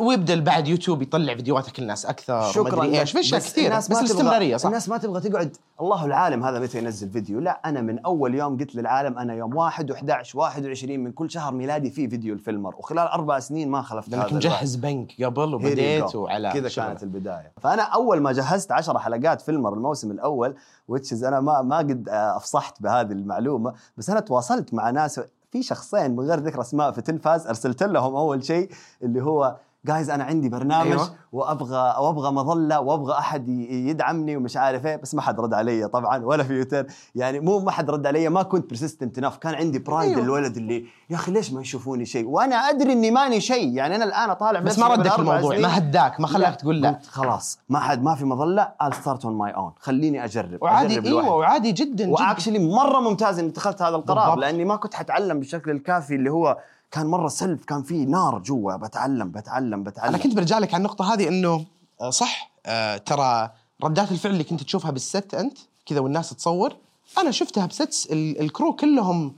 ويبدأ 0.00 0.40
بعد 0.40 0.68
يوتيوب 0.68 1.02
يطلع 1.02 1.34
فيديوهات 1.34 1.78
الناس 1.78 2.06
أكثر 2.06 2.52
شكرا 2.52 2.84
مدري 2.84 3.00
إيش. 3.00 3.12
في 3.12 3.20
أشياء 3.20 3.40
بس 3.40 3.52
كثيرة 3.52 3.66
الناس 3.66 3.88
بس 3.88 3.98
الاستمراريه 3.98 4.56
صح 4.56 4.66
الناس 4.66 4.88
ما 4.88 4.98
تبغى 4.98 5.20
تقعد 5.20 5.56
الله 5.80 6.04
العالم 6.04 6.44
هذا 6.44 6.58
متى 6.58 6.78
ينزل 6.78 7.10
فيديو 7.10 7.40
لا 7.40 7.60
أنا 7.64 7.80
من 7.80 7.98
أول 7.98 8.34
يوم 8.34 8.58
قلت 8.58 8.74
للعالم 8.74 9.18
أنا 9.18 9.34
يوم 9.34 9.56
1 9.56 9.92
و11 9.92 10.34
21 10.34 11.00
من 11.00 11.12
كل 11.12 11.30
شهر 11.30 11.54
ميلادي 11.54 11.90
في 11.90 12.08
فيديو 12.08 12.34
الفيلمر 12.34 12.76
وخلال 12.76 13.06
أربع 13.06 13.38
سنين 13.38 13.68
ما 13.68 13.82
خلفت 13.82 14.14
هذا. 14.14 14.34
مجهز 14.34 14.76
بنك 14.76 15.22
قبل 15.22 15.54
وبديت. 15.54 16.14
وعلى 16.14 16.52
كذا. 16.52 16.68
كانت 16.68 17.02
البداية 17.02 17.52
فأنا 17.60 17.82
أول 17.82 18.20
ما 18.20 18.32
جهزت 18.32 18.72
10 18.72 18.98
حلقات 18.98 19.40
فيلمر 19.40 19.74
الموسم 19.74 20.10
الأول 20.10 20.54
which 20.88 21.14
is 21.14 21.24
أنا 21.24 21.40
ما 21.40 21.62
ما 21.62 21.78
قد 21.78 22.08
آه، 22.08 22.36
أفصحت 22.36 22.82
بهذه 22.82 23.12
المعلومة 23.12 23.74
بس 23.96 24.10
أنا 24.10 24.20
تواصلت 24.20 24.74
مع 24.74 24.90
ناس 24.90 25.20
في 25.54 25.62
شخصين 25.62 26.10
من 26.16 26.20
غير 26.20 26.38
ذكر 26.38 26.60
أسماء 26.60 26.92
في 26.92 27.02
تلفاز 27.02 27.46
أرسلت 27.46 27.82
لهم 27.82 28.16
أول 28.16 28.44
شيء 28.44 28.70
اللي 29.02 29.22
هو 29.22 29.56
جايز 29.84 30.10
أنا 30.10 30.24
عندي 30.24 30.48
برنامج 30.48 30.90
أيوة. 30.90 31.10
وابغى 31.32 31.94
وأبغى 31.98 32.30
مظلة 32.30 32.80
وأبغى 32.80 33.18
أحد 33.18 33.48
يدعمني 33.48 34.36
ومش 34.36 34.56
عارف 34.56 34.86
إيه 34.86 34.96
بس 34.96 35.14
ما 35.14 35.22
حد 35.22 35.40
رد 35.40 35.54
علي 35.54 35.88
طبعا 35.88 36.24
ولا 36.24 36.42
في 36.42 36.52
يوتيوب 36.54 36.86
يعني 37.14 37.40
مو 37.40 37.58
ما 37.58 37.70
حد 37.70 37.90
رد 37.90 38.06
علي 38.06 38.28
ما 38.28 38.42
كنت 38.42 38.70
persistent 38.70 39.18
enough 39.18 39.36
كان 39.36 39.54
عندي 39.54 39.78
pride 39.78 40.10
أيوة. 40.10 40.22
الولد 40.22 40.56
اللي 40.56 40.86
يا 41.10 41.16
أخي 41.16 41.32
ليش 41.32 41.52
ما 41.52 41.60
يشوفوني 41.60 42.06
شيء 42.06 42.26
وأنا 42.26 42.56
أدري 42.56 42.92
إني 42.92 43.10
ماني 43.10 43.40
شيء 43.40 43.74
يعني 43.74 43.96
أنا 43.96 44.04
الآن 44.04 44.32
طالع 44.32 44.60
بس 44.60 44.78
ما 44.78 44.88
ردك 44.88 45.18
الموضوع. 45.18 45.58
ما 45.58 45.78
هداك 45.78 46.20
ما 46.20 46.26
خلاك 46.26 46.56
تقول 46.56 46.80
لا 46.80 46.98
خلاص 47.08 47.58
ما 47.68 47.80
حد 47.80 48.02
ما 48.02 48.14
في 48.14 48.24
مظلة 48.24 48.72
I'll 48.82 48.94
start 48.94 49.20
on 49.20 49.34
my 49.46 49.56
own 49.56 49.80
خليني 49.80 50.24
أجرب 50.24 50.62
وعادي 50.62 50.98
أجرب 50.98 51.06
أيوه. 51.06 51.34
وعادي 51.34 51.72
جدا 51.72 51.94
جدا 51.94 52.10
وأكشلي 52.10 52.58
مرة 52.58 53.00
ممتاز 53.00 53.38
إني 53.38 53.48
اتخذت 53.48 53.82
هذا 53.82 53.96
القرار 53.96 54.24
بالضبط. 54.24 54.38
لأني 54.38 54.64
ما 54.64 54.76
كنت 54.76 54.94
حتعلم 54.94 55.38
بالشكل 55.38 55.70
الكافي 55.70 56.14
اللي 56.14 56.30
هو 56.30 56.58
كان 56.90 57.06
مرة 57.06 57.28
سلف 57.28 57.64
كان 57.64 57.82
في 57.82 58.04
نار 58.04 58.38
جوا 58.38 58.76
بتعلم 58.76 59.30
بتعلم 59.30 59.82
بتعلم 59.82 60.08
أنا 60.08 60.18
كنت 60.18 60.34
برجع 60.34 60.58
لك 60.58 60.74
على 60.74 60.80
النقطة 60.80 61.12
هذه 61.14 61.28
إنه 61.28 61.64
آه، 62.00 62.10
صح 62.10 62.50
آه، 62.66 62.96
ترى 62.96 63.50
ردات 63.84 64.12
الفعل 64.12 64.32
اللي 64.32 64.44
كنت 64.44 64.62
تشوفها 64.62 64.90
بالست 64.90 65.34
أنت 65.34 65.58
كذا 65.86 66.00
والناس 66.00 66.30
تصور 66.30 66.76
أنا 67.18 67.30
شفتها 67.30 67.66
بستس 67.66 68.06
ال- 68.06 68.40
الكرو 68.40 68.72
كلهم 68.76 69.34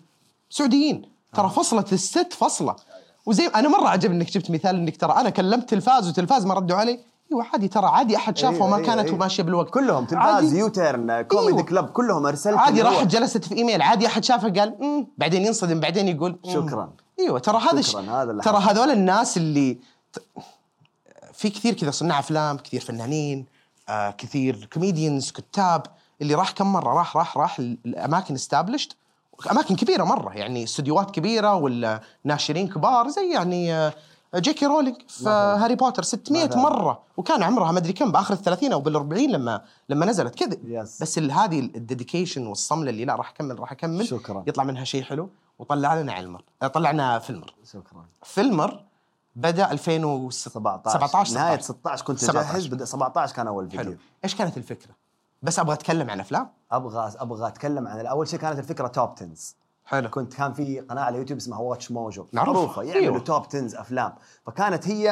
سعوديين 0.50 1.02
ترى 1.34 1.48
فصلة 1.50 1.84
الست 1.92 2.32
فصلة 2.32 2.76
وزي 3.26 3.46
أنا 3.46 3.68
مرة 3.68 3.88
عجبني 3.88 4.16
إنك 4.16 4.30
جبت 4.30 4.50
مثال 4.50 4.76
إنك 4.76 4.96
ترى 4.96 5.12
أنا 5.12 5.30
كلمت 5.30 5.68
تلفاز 5.70 6.08
وتلفاز 6.08 6.46
ما 6.46 6.54
ردوا 6.54 6.76
علي 6.76 7.00
إيوه 7.32 7.44
عادي 7.52 7.68
ترى 7.68 7.86
عادي 7.86 8.16
أحد 8.16 8.36
شافه 8.36 8.54
أيوة، 8.54 8.66
وما 8.66 8.76
أيوة، 8.76 8.86
كانت 8.86 9.06
أيوة. 9.06 9.18
ماشية 9.18 9.42
بالوقت 9.42 9.70
كلهم 9.70 10.04
تلفاز. 10.04 10.54
يوتيرن 10.54 11.22
كوميدي 11.22 11.48
أيوة. 11.52 11.62
كلب 11.62 11.86
كلهم 11.86 12.26
أرسلت 12.26 12.56
عادي 12.58 12.82
راحت 12.82 13.06
جلست 13.06 13.44
في 13.44 13.54
إيميل 13.56 13.82
عادي 13.82 14.06
أحد 14.06 14.24
شافه 14.24 14.48
قال 14.48 14.74
مم. 14.80 15.06
بعدين 15.18 15.46
ينصدم 15.46 15.80
بعدين 15.80 16.08
يقول 16.08 16.38
مم. 16.46 16.52
شكراً. 16.52 16.90
إيوه 17.18 17.38
ترى 17.38 17.58
هذا 17.58 17.80
ش... 17.80 17.96
هذا 17.96 18.40
ترى. 18.40 18.58
هذول 18.58 18.90
الناس 18.90 19.36
اللي 19.36 19.78
في 21.32 21.50
كثير 21.50 21.74
كذا 21.74 21.90
صناع 21.90 22.18
أفلام 22.18 22.56
كثير 22.56 22.80
فنانين 22.80 23.46
آه 23.88 24.10
كثير 24.10 24.68
كوميديانز 24.72 25.30
كتاب 25.30 25.82
اللي 26.22 26.34
راح 26.34 26.50
كم 26.50 26.72
مرة 26.72 26.94
راح 26.94 27.16
راح 27.16 27.36
راح 27.38 27.58
ال- 27.58 27.78
الأماكن 27.86 28.34
استابلشت 28.34 28.96
أماكن 29.50 29.76
كبيرة 29.76 30.04
مرة 30.04 30.32
يعني 30.34 30.64
استديوهات 30.64 31.10
كبيرة 31.10 31.54
ولا 31.54 32.00
ناشرين 32.24 32.68
كبار 32.68 33.08
زي 33.08 33.32
يعني 33.32 33.74
آه 33.74 33.94
جي 34.40 34.53
كي 34.53 34.66
رولينج 34.66 34.96
في. 35.08 35.28
هاري 35.28 35.74
بوتر 35.74 36.02
600 36.02 36.44
مثلاً. 36.46 36.58
مرة 36.58 37.02
وكان 37.16 37.42
عمرها 37.42 37.72
ما 37.72 37.78
أدري 37.78 37.92
كم 37.92 38.12
بآخر 38.12 38.34
الثلاثين 38.34 38.72
أو 38.72 38.80
بالأربعين 38.80 39.30
لما 39.30 39.62
لما 39.88 40.06
نزلت 40.06 40.34
كذا 40.34 40.56
Yes. 40.56 41.02
بس 41.02 41.18
هذه 41.18 41.58
ال 41.58 41.66
dedication 41.66 42.46
والصملة 42.46 42.90
اللي 42.90 43.04
لا 43.04 43.14
راح 43.14 43.30
أكمل 43.30 43.60
راح 43.60 43.72
أكمل. 43.72 44.06
شكراً. 44.06 44.44
يطلع 44.46 44.64
منها 44.64 44.84
شيء 44.84 45.02
حلو 45.02 45.30
وطلع 45.58 45.94
لنا 46.00 46.12
فيلمر. 46.12 46.42
آه، 46.62 46.66
طلع 46.66 46.97
لنا 46.97 47.18
فيلمر. 47.18 47.54
شكرا. 47.72 48.04
فيلمر 48.22 48.80
بدأ 49.36 49.70
2017 49.72 50.98
17 50.98 51.34
نهاية 51.34 51.58
16 51.58 51.62
16 51.62 52.04
كنت 52.04 52.18
17. 52.18 52.50
اجهز 52.50 52.66
بدأ 52.66 52.84
17 52.84 53.34
كان 53.34 53.46
أول 53.46 53.70
حلو. 53.72 53.78
فيديو. 53.82 53.96
إيش 54.24 54.34
كانت 54.34 54.56
الفكرة؟ 54.56 54.90
بس 55.42 55.58
أبغى 55.58 55.74
أتكلم 55.74 56.10
عن 56.10 56.20
أفلام؟ 56.20 56.48
أبغى 56.72 57.12
أبغى 57.18 57.46
أتكلم 57.48 57.88
عن 57.88 58.06
اول 58.06 58.28
شيء 58.28 58.38
كانت 58.40 58.58
الفكرة 58.58 58.86
top 58.88 59.08
10 59.08 59.28
حلو. 59.86 60.10
كنت 60.10 60.34
كان 60.34 60.52
في 60.52 60.80
قناة 60.80 61.02
على 61.02 61.18
يوتيوب 61.18 61.38
اسمها 61.38 61.58
واتش 61.58 61.90
موجو. 61.90 62.26
معروفة. 62.32 62.82
يعملوا 62.82 63.02
أيوة. 63.02 63.18
top 63.18 63.46
10 63.46 63.80
أفلام. 63.80 64.12
فكانت 64.46 64.88
هي 64.88 65.10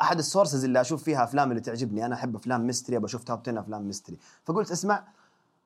أحد 0.00 0.18
ال 0.18 0.24
sources 0.24 0.64
اللي 0.64 0.80
أشوف 0.80 1.02
فيها 1.02 1.24
أفلام 1.24 1.50
اللي 1.50 1.60
تعجبني. 1.60 2.06
أنا 2.06 2.14
أحب 2.14 2.36
أفلام 2.36 2.66
mystery 2.66 2.98
بشوف 2.98 3.24
top 3.24 3.40
10 3.40 3.60
أفلام 3.60 3.82
mystery 3.82 4.16
فقلت 4.44 4.70
اسمع 4.70 5.02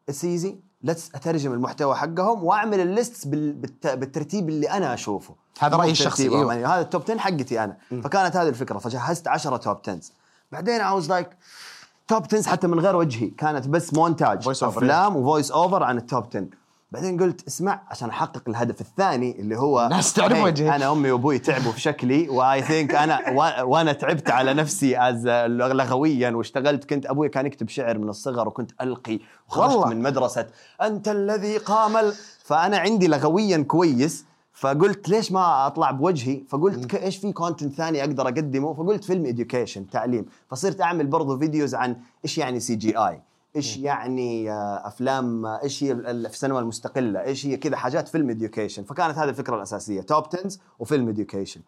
it's 0.09 0.25
easy 0.25 0.57
let's 0.83 1.15
أترجم 1.15 1.53
المحتوى 1.53 1.95
حقهم 1.95 2.45
وأعمل 2.45 2.81
ال 2.81 2.90
list 2.90 3.29
بالترتيب 3.29 4.49
اللي 4.49 4.71
أنا 4.71 4.95
أشوفه. 4.95 5.35
هذا 5.61 5.77
بترتيب 5.77 5.91
الشخصي، 5.91 6.23
أيوة. 6.23 6.55
يعني 6.55 6.67
هذا 6.67 6.81
ال 6.81 6.86
top 6.86 7.03
10 7.03 7.19
حقتي 7.19 7.65
أنا. 7.65 7.77
فكانت 7.91 8.37
هذه 8.37 8.49
الفكرة. 8.49 8.79
فجهزت 8.79 9.29
10 9.29 9.57
top 9.57 9.79
10 9.83 10.01
بعدين 10.53 10.81
I 10.81 10.95
was 10.95 11.09
like 11.09 11.29
top 12.09 12.25
10 12.35 12.51
حتى 12.51 12.67
من 12.67 12.81
غير 12.81 12.97
وجهي. 12.97 13.27
كانت 13.27 13.69
بس 13.69 13.95
مونتاج 13.95 14.49
أفلام 14.49 15.17
و 15.17 15.23
voice 15.23 15.51
over 15.51 15.83
عن 15.83 15.97
ال 15.97 16.04
top 16.04 16.27
10 16.27 16.47
بعدين 16.93 17.21
قلت 17.21 17.47
اسمع 17.47 17.83
عشان 17.89 18.09
أحقق 18.09 18.43
الهدف 18.49 18.81
الثاني 18.81 19.41
اللي 19.41 19.57
هو 19.57 19.85
الناس 19.85 20.13
تعرف 20.13 20.33
"Hey، 20.39 20.45
وجهك." 20.45 20.73
أنا 20.73 20.93
أمي 20.93 21.11
وأبوي 21.11 21.39
تعبوا 21.39 21.73
في 21.73 21.81
شكلي 21.81 22.29
و 22.29 22.63
I 22.63 22.68
think 22.68 22.95
أنا 22.95 23.31
وأنا 23.63 23.93
تعبت 23.93 24.31
على 24.31 24.55
نفسي 24.55 24.99
as 24.99 25.27
لغويا 25.49 26.31
واشتغلت 26.31 26.85
كنت 26.85 27.07
أبوي 27.07 27.29
كان 27.29 27.47
يكتب 27.47 27.69
شعر 27.69 27.99
من 27.99 28.09
الصغر 28.09 28.49
وكنت 28.49 28.71
ألقي 28.81 29.19
وخرجت. 29.49 29.87
من 29.87 30.03
مدرسة. 30.03 30.47
أنت 30.83 31.09
الذي 31.09 31.57
قام 31.59 32.13
فأنا 32.45 32.79
عندي 32.79 33.09
لغويا 33.09 33.59
كويس. 33.59 34.25
فقلت 34.53 35.09
ليش 35.09 35.33
ما 35.33 35.67
أطلع 35.67 35.91
بوجهي؟ 35.91 36.43
فقلت 36.49 36.95
إيش 36.95 37.17
في 37.17 37.33
content 37.33 37.75
ثاني 37.75 38.01
أقدر 38.01 38.23
أقدمه؟ 38.29 38.75
فقلت 38.75 39.05
film 39.05 39.27
education 39.27 39.91
تعليم. 39.91 40.27
فصرت 40.51 40.81
أعمل 40.81 41.07
برضو 41.07 41.39
videos 41.39 41.75
عن 41.75 41.97
إيش 42.25 42.39
يعني 42.39 42.61
CGI 42.61 43.21
إيش 43.57 43.77
يعني 43.77 44.51
آه، 44.53 44.87
أفلام 44.89 45.47
آه، 45.47 45.61
إيش 45.63 45.85
هي 45.85 45.93
ال- 45.93 46.07
ال- 46.07 46.27
السينما 46.27 46.59
المستقلة 46.59 47.23
إيش 47.23 47.47
هي 47.47 47.57
كذا 47.57 47.77
حاجات 47.77 48.09
film 48.09 48.31
education 48.31 48.85
فكانت 48.85 49.19
هذه 49.19 49.29
الفكرة 49.29 49.57
الأساسية 49.57 50.01
top 50.01 50.25
10 50.35 50.51
و 50.79 50.85
film 50.85 51.09
education 51.09 51.61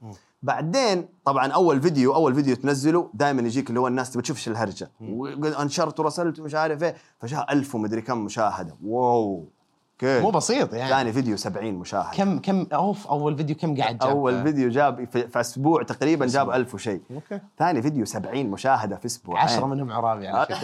بعدين 0.42 1.08
طبعا 1.24 1.46
أول 1.52 1.82
فيديو 1.82 2.14
أول 2.14 2.34
فيديو 2.34 2.56
تنزله 2.56 3.10
دائما 3.14 3.42
يجيك 3.42 3.68
اللي 3.68 3.80
هو 3.80 3.86
الناس 3.88 4.10
تبي 4.10 4.22
تشوف 4.22 4.36
إيش 4.36 4.48
الهرجة. 4.48 4.90
وانشرت 5.00 6.00
ورسلت 6.00 6.38
ومش 6.38 6.54
عارف 6.54 6.82
إيه 6.82 6.94
فجاء 7.18 7.52
ألف 7.52 7.74
ومدري 7.74 8.00
كم 8.02 8.24
مشاهدة. 8.24 8.76
wow. 8.84 9.44
كيف 10.02 10.22
مو 10.22 10.30
بسيط 10.30 10.74
يعني. 10.74 10.90
ثاني 10.90 11.12
فيديو 11.12 11.36
70 11.36 11.74
مشاهده 11.74 12.10
كم 12.16 12.38
كم 12.38 12.66
of 12.72 13.06
أول 13.06 13.36
فيديو 13.36 13.56
كم 13.56 13.76
قاعد 13.76 13.98
جاب؟ 13.98 14.10
أول 14.10 14.42
فيديو 14.42 14.68
جاب 14.70 15.04
في, 15.12 15.28
في 15.28 15.40
أسبوع 15.40 15.82
تقريبا 15.82 16.26
جاب 16.26 16.50
ألف 16.50 16.74
وشيء. 16.74 17.00
أوكي. 17.14 17.40
ثاني 17.58 17.82
فيديو 17.82 18.04
70 18.04 18.46
مشاهدة 18.46 18.96
في 18.96 19.06
أسبوع. 19.06 19.40
10 19.40 19.66
منهم 19.66 19.92
قرايبي 19.92 20.28
على 20.28 20.46
فكرة 20.46 20.56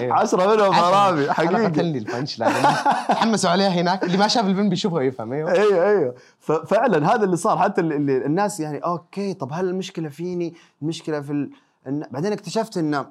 أيوه. 0.00 0.14
10 0.14 0.46
منهم 0.54 0.74
أنا 0.74 1.32
حقيقي. 1.32 1.64
قتلني 1.64 1.98
ال 1.98 2.05
punch 2.05 2.38
line. 2.38 2.66
حمسوا 3.10 3.50
عليها 3.50 3.68
هناك. 3.68 4.04
اللي 4.04 4.16
ما 4.16 4.28
شاف 4.28 4.46
الفيلم 4.46 4.68
بيشوفه 4.68 5.02
يفهم. 5.02 5.32
أيوه. 5.32 5.52
أيوه 5.52 5.88
أيوه. 5.90 6.14
ففعلا 6.40 7.14
هذا 7.14 7.24
اللي 7.24 7.36
صار. 7.36 7.58
حتى 7.58 7.80
اللي- 7.80 8.26
الناس 8.26 8.60
يعني 8.60 8.78
أوكي 8.78 9.34
طب 9.34 9.48
هل 9.52 9.68
المشكلة 9.68 10.08
فيني؟ 10.08 10.54
المشكلة 10.82 11.20
في 11.20 11.32
ال... 11.32 11.50
بعدين 12.10 12.32
اكتشفت 12.32 12.76
ان 12.76 13.06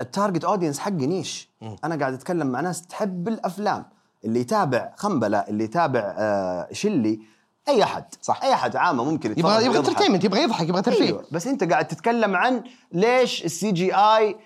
ال 0.00 0.06
target 0.06 0.44
audience 0.44 0.78
حقي 0.78 1.06
niche. 1.06 1.50
أنا 1.84 1.96
قاعد 1.96 2.12
أتكلم 2.12 2.46
مع 2.46 2.60
ناس 2.60 2.86
تحب 2.86 3.28
الأفلام. 3.28 3.84
اللي 4.24 4.40
يتابع 4.40 4.92
خنبلة 4.96 5.38
اللي 5.38 5.64
يتابع 5.64 6.14
آه 6.18 6.68
شلي. 6.72 7.20
أي 7.68 7.82
أحد. 7.82 8.04
صح. 8.22 8.42
أي 8.42 8.52
أحد 8.52 8.76
عامة 8.76 9.04
ممكن 9.04 9.30
يبغى 9.30 9.64
يبغى. 9.64 9.78
entertainment 9.78 10.24
يبغى 10.24 10.42
يضحك 10.42 10.68
يبغى 10.68 10.82
ترفيه. 10.82 11.04
أيوه. 11.04 11.24
بس 11.32 11.46
أنت 11.46 11.64
قاعد 11.64 11.88
تتكلم 11.88 12.36
عن 12.36 12.62
ليش 12.92 13.44
ال 13.44 13.72
CGI 13.72 14.36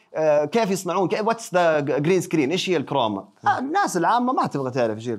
كيف 0.47 0.71
يصنعون 0.71 1.09
what's 1.20 1.54
the 1.54 1.80
green 1.80 2.20
screen 2.20 2.50
إيش 2.50 2.71
هي 2.71 2.76
ال 2.76 2.83
chroma؟ 2.83 3.28
آه 3.47 3.59
الناس 3.59 3.97
العامة 3.97 4.32
ما 4.32 4.47
تبغى 4.47 4.71
تعرف 4.71 4.97
إيش 4.97 5.09
هي 5.09 5.18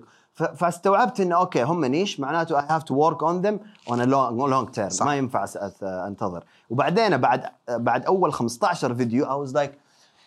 فاستوعبت 0.56 1.20
إنه 1.20 1.36
أوكي 1.36 1.64
هم 1.64 1.86
niche. 1.86 2.20
معناته 2.20 2.60
I 2.60 2.66
have 2.70 2.84
to 2.84 2.96
work 2.96 3.24
on 3.24 3.42
them 3.42 3.60
on 3.90 4.02
a 4.02 4.06
long 4.06 4.70
term. 4.70 4.90
ما 5.02 5.16
ينفع 5.16 5.46
أنتظر. 5.84 6.44
وبعدين 6.70 7.18
بعد 7.18 7.46
بعد 7.70 8.06
أول 8.06 8.34
15 8.34 8.96
فيديو 8.96 9.26
I 9.26 9.36
was 9.36 9.54
like 9.54 9.83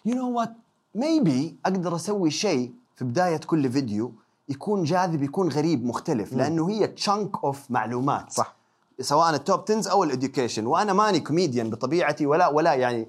you 0.07 0.15
know 0.15 0.31
what 0.38 0.53
maybe 0.95 1.57
أقدر 1.67 1.97
أسوي 1.97 2.31
شيء 2.31 2.73
في 2.97 3.05
بداية 3.05 3.37
كل 3.37 3.71
فيديو 3.71 4.13
يكون 4.49 4.85
جاذب 4.85 5.23
يكون 5.23 5.49
غريب 5.49 5.85
مختلف 5.85 6.33
لأنه 6.33 6.71
هي 6.71 6.87
chunk 6.87 7.45
of 7.45 7.71
معلومات. 7.71 8.33
صح. 8.33 8.57
سواء 9.01 9.35
ال 9.35 9.42
top 9.42 9.65
10 9.71 9.91
أو 9.91 10.05
ال 10.05 10.11
education 10.11 10.67
وأنا 10.67 10.93
ماني 10.93 11.21
كوميديان 11.21 11.71
بطبيعتي 11.71 12.27
ولا 12.27 12.49
ولا 12.49 12.75
يعني 12.75 13.07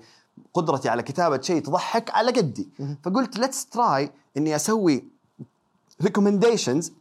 قدرتي 0.53 0.89
على 0.89 1.03
كتابة 1.03 1.41
شيء 1.41 1.61
تضحك 1.61 2.11
على 2.11 2.31
قدي. 2.31 2.69
فقلت 3.03 3.39
let's 3.39 3.65
try 3.65 4.11
إني 4.37 4.55
أسوي 4.55 5.03
recommendations 6.01 6.93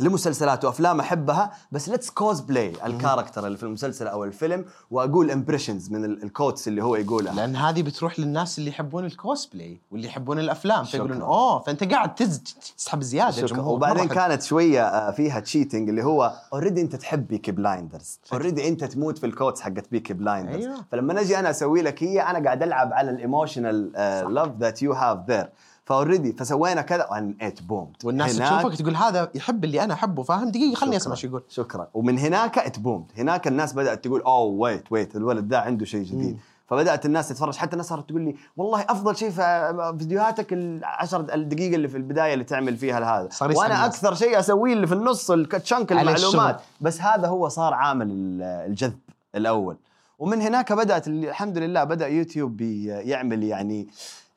لمسلسلات 0.00 0.64
وأفلام 0.64 1.00
أحبها 1.00 1.50
بس 1.72 1.88
let's 1.88 2.10
cosplay 2.10 2.40
ال 2.40 2.72
character 2.86 3.46
اللي 3.46 3.58
في 3.58 3.62
المسلسل 3.62 4.06
أو 4.06 4.24
الفيلم 4.24 4.64
وأقول 4.90 5.30
impressions 5.30 5.90
من 5.90 6.04
ال- 6.04 6.22
ال 6.22 6.29
quotes 6.29 6.68
اللي 6.68 6.82
هو 6.84 6.96
يقولها 6.96 7.34
لأن 7.34 7.56
هذه 7.56 7.82
بتروح 7.82 8.20
للناس 8.20 8.58
اللي 8.58 8.70
يحبون 8.70 9.04
الكوسبلاي 9.04 9.80
واللي 9.90 10.06
يحبون 10.06 10.38
الأفلام 10.38 10.84
فيقولون. 10.84 11.20
أوه 11.22 11.58
فأنت 11.60 11.84
قاعد 11.84 12.14
تز 12.14 12.42
تسحب 12.78 13.02
زيادة. 13.02 13.46
جمهور 13.46 13.74
وبعدين. 13.74 14.08
كانت 14.08 14.42
شوية 14.42 14.82
آه، 14.84 15.10
فيها 15.10 15.40
cheating 15.40 15.88
اللي 15.88 16.04
هو 16.04 16.32
already 16.52 16.80
أنت 16.80 16.96
تحب 16.96 17.26
بيكي 17.28 17.52
بلايندرز 17.52 18.18
already 18.32 18.68
أنت 18.68 18.84
تموت 18.84 19.18
في 19.18 19.26
ال 19.26 19.31
quotes 19.31 19.60
حقت 19.60 19.90
بيكي 19.90 20.14
بلايندرز 20.14 20.64
أيوة. 20.66 20.84
فلما 20.92 21.14
نجي 21.14 21.38
أنا 21.38 21.50
أسوي 21.50 21.82
لك 21.82 22.02
هي 22.02 22.20
أنا 22.22 22.44
قاعد 22.44 22.62
ألعب 22.62 22.92
على 22.92 23.10
ال 23.10 23.18
emotional 23.18 23.92
love 24.34 24.50
that 24.60 24.82
you 24.82 24.92
have 24.92 25.18
there 25.30 25.50
ف 25.84 25.90
already 25.90 26.32
فسوينا 26.32 26.82
كذا 26.82 27.06
when 27.10 27.34
it 27.40 27.62
boom 27.62 27.92
والناس 28.04 28.36
تشوفك 28.38 28.74
تقول 28.82 28.96
هذا 28.96 29.30
يحب 29.34 29.64
اللي 29.64 29.84
أنا 29.84 29.94
أحبه 29.94 30.22
فاهم؟ 30.22 30.50
دقيقة 30.50 30.74
خلني 30.74 30.96
أسمع 30.96 31.12
إيش 31.12 31.24
يقول. 31.24 31.42
شكرا. 31.48 31.88
ومن 31.94 32.18
هناك 32.18 32.58
it 32.58 32.78
boomed 32.78 33.04
هناك 33.18 33.48
الناس 33.48 33.72
بدأت 33.72 34.04
تقول 34.04 34.20
oh 34.20 34.42
wait 34.60 34.84
wait 34.92 35.16
الولد 35.16 35.48
ده 35.48 35.60
عنده 35.60 35.84
شيء 35.84 36.02
جديد. 36.04 36.38
فبدأت 36.66 37.06
الناس 37.06 37.28
تتفرج. 37.28 37.56
حتى 37.56 37.72
الناس 37.72 37.86
صارت 37.86 38.08
تقول 38.08 38.22
لي 38.22 38.36
والله 38.56 38.80
أفضل 38.88 39.16
شيء 39.16 39.30
في 39.30 39.94
فيديوهاتك 39.98 40.52
العشر 40.52 41.34
الدقيقه 41.34 41.74
اللي 41.74 41.88
في 41.88 41.96
البداية 41.96 42.34
اللي 42.34 42.44
تعمل 42.44 42.76
فيها 42.76 42.98
هذا. 43.20 43.28
وأنا. 43.58 43.86
أكثر 43.86 44.14
شيء 44.14 44.38
أسويه 44.38 44.72
اللي 44.72 44.86
في 44.86 44.94
النص 44.94 45.30
التشانك 45.30 45.92
على 45.92 46.00
المعلومات. 46.00 46.60
بس 46.80 47.00
هذا 47.00 47.28
هو 47.28 47.48
صار 47.48 47.74
عامل 47.74 48.06
ال- 48.10 48.42
الجذب 48.42 48.98
الأول. 49.34 49.76
ومن 50.18 50.40
هناك 50.40 50.72
بدأت 50.72 51.08
ال- 51.08 51.28
الحمد 51.28 51.58
لله 51.58 51.84
بدأ 51.84 52.06
يوتيوب 52.06 52.60
يعمل 52.60 53.42
يعني 53.44 53.88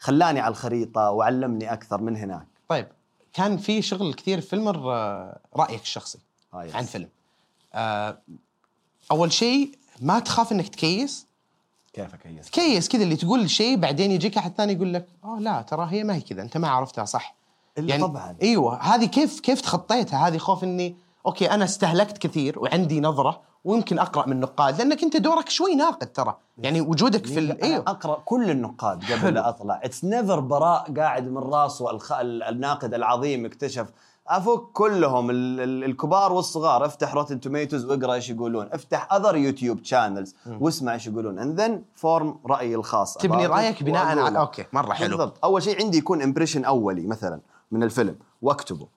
خلاني 0.04 0.40
على 0.40 0.52
الخريطة 0.52 1.12
وعلمني 1.12 1.74
أكثر 1.74 2.02
من 2.02 2.18
هناك. 2.18 2.48
طيب 2.68 2.88
كان 3.34 3.58
في 3.58 3.82
شغل 3.82 4.14
كثير 4.14 4.42
في 4.42 4.48
فيلمر 4.48 4.94
آه، 4.94 5.40
رأيك 5.56 5.82
الشخصي 5.82 6.20
آه، 6.54 6.64
يس. 6.64 6.76
عن 6.76 6.84
فيلم. 6.84 7.10
آه، 7.74 8.18
أول 9.12 9.32
شيء 9.32 9.72
ما 10.02 10.20
تخاف 10.20 10.52
إنك 10.52 10.68
تكيس. 10.68 11.28
كيفك 11.94 12.28
هي 12.28 12.40
تكيس 12.40 12.90
كذا 12.90 13.04
اللي 13.04 13.16
تقول 13.16 13.50
شيء 13.50 13.78
بعدين 13.78 14.12
يجيك 14.12 14.38
أحد 14.38 14.54
ثاني 14.54 14.74
يقول 14.74 14.94
لك 14.94 15.08
آه 15.24 15.40
لا 15.40 15.62
ترى 15.62 15.88
هي 15.92 16.04
ما 16.04 16.16
هي 16.16 16.22
كذا 16.22 16.42
أنت 16.42 16.58
ما 16.58 16.68
عرفتها 16.68 17.06
صح؟ 17.06 17.36
إلا 17.78 17.98
طبعاً. 17.98 18.36
إيوه 18.42 18.82
هذه 18.82 19.06
كيف 19.06 19.40
كيف 19.40 19.62
تخطيتها؟ 19.62 20.28
هذه 20.28 20.38
خوف 20.38 20.64
إني 20.64 20.96
أوكي 21.26 21.52
أنا 21.52 21.64
استهلكت 21.66 22.18
كثير 22.18 22.60
وعندي 22.60 23.02
نظرة 23.02 23.42
ويمكن 23.64 24.00
أقرأ 24.00 24.28
من 24.28 24.40
نقاد 24.40 24.78
لأنك 24.78 25.04
أنت 25.04 25.18
دورك 25.18 25.50
شوي 25.50 25.76
ناقد 25.76 26.08
ترى. 26.08 26.36
يعني 26.58 26.82
وجودك 26.82 27.26
في 27.26 27.40
ال... 27.40 27.52
أنا 27.52 27.64
إيوه. 27.64 27.84
أقرأ 27.88 28.22
كل 28.26 28.50
النقاد 28.50 29.04
قبل 29.12 29.34
لا 29.34 29.50
أطلع. 29.50 29.80
it's 29.84 30.04
never 30.06 30.40
براء 30.40 30.94
قاعد 30.98 31.28
من 31.28 31.38
راسه 31.38 31.92
الخ... 31.92 32.12
ال- 32.12 32.44
الناقد 32.44 32.94
العظيم 32.94 33.46
اكتشف 33.46 33.88
أفك 34.28 34.62
كلهم 34.74 35.30
ال- 35.30 35.60
ال- 35.62 35.84
الكبار 35.84 36.34
والصغار. 36.34 36.86
افتح 36.86 37.14
روتن 37.16 37.40
توميتوز 37.40 37.86
واقرأ 37.86 38.14
إيش 38.14 38.30
يقولون. 38.30 38.70
افتح 38.72 39.14
other 39.14 39.36
YouTube 39.36 39.84
channels 39.84 40.36
واسمع 40.60 40.94
إيش 40.94 41.08
يقولون. 41.08 41.40
and 41.40 41.62
then 41.62 41.84
form 41.96 42.40
رايي 42.46 42.76
الخاص 42.76 43.14
تبني 43.18 43.46
رأيك 43.46 43.84
بناء 43.84 44.06
على. 44.20 44.40
أوكي 44.40 44.66
مرة 44.74 44.94
حلو. 44.94 45.18
بالضبط. 45.18 45.38
أول 45.44 45.64
شيء 45.64 45.84
عندي 45.84 45.98
يكون 45.98 46.22
impression 46.22 46.66
أولي 46.66 47.08
مثلا 47.08 47.40
من 47.72 47.84
الفيلم. 47.84 48.16
واكتبه. 48.42 48.88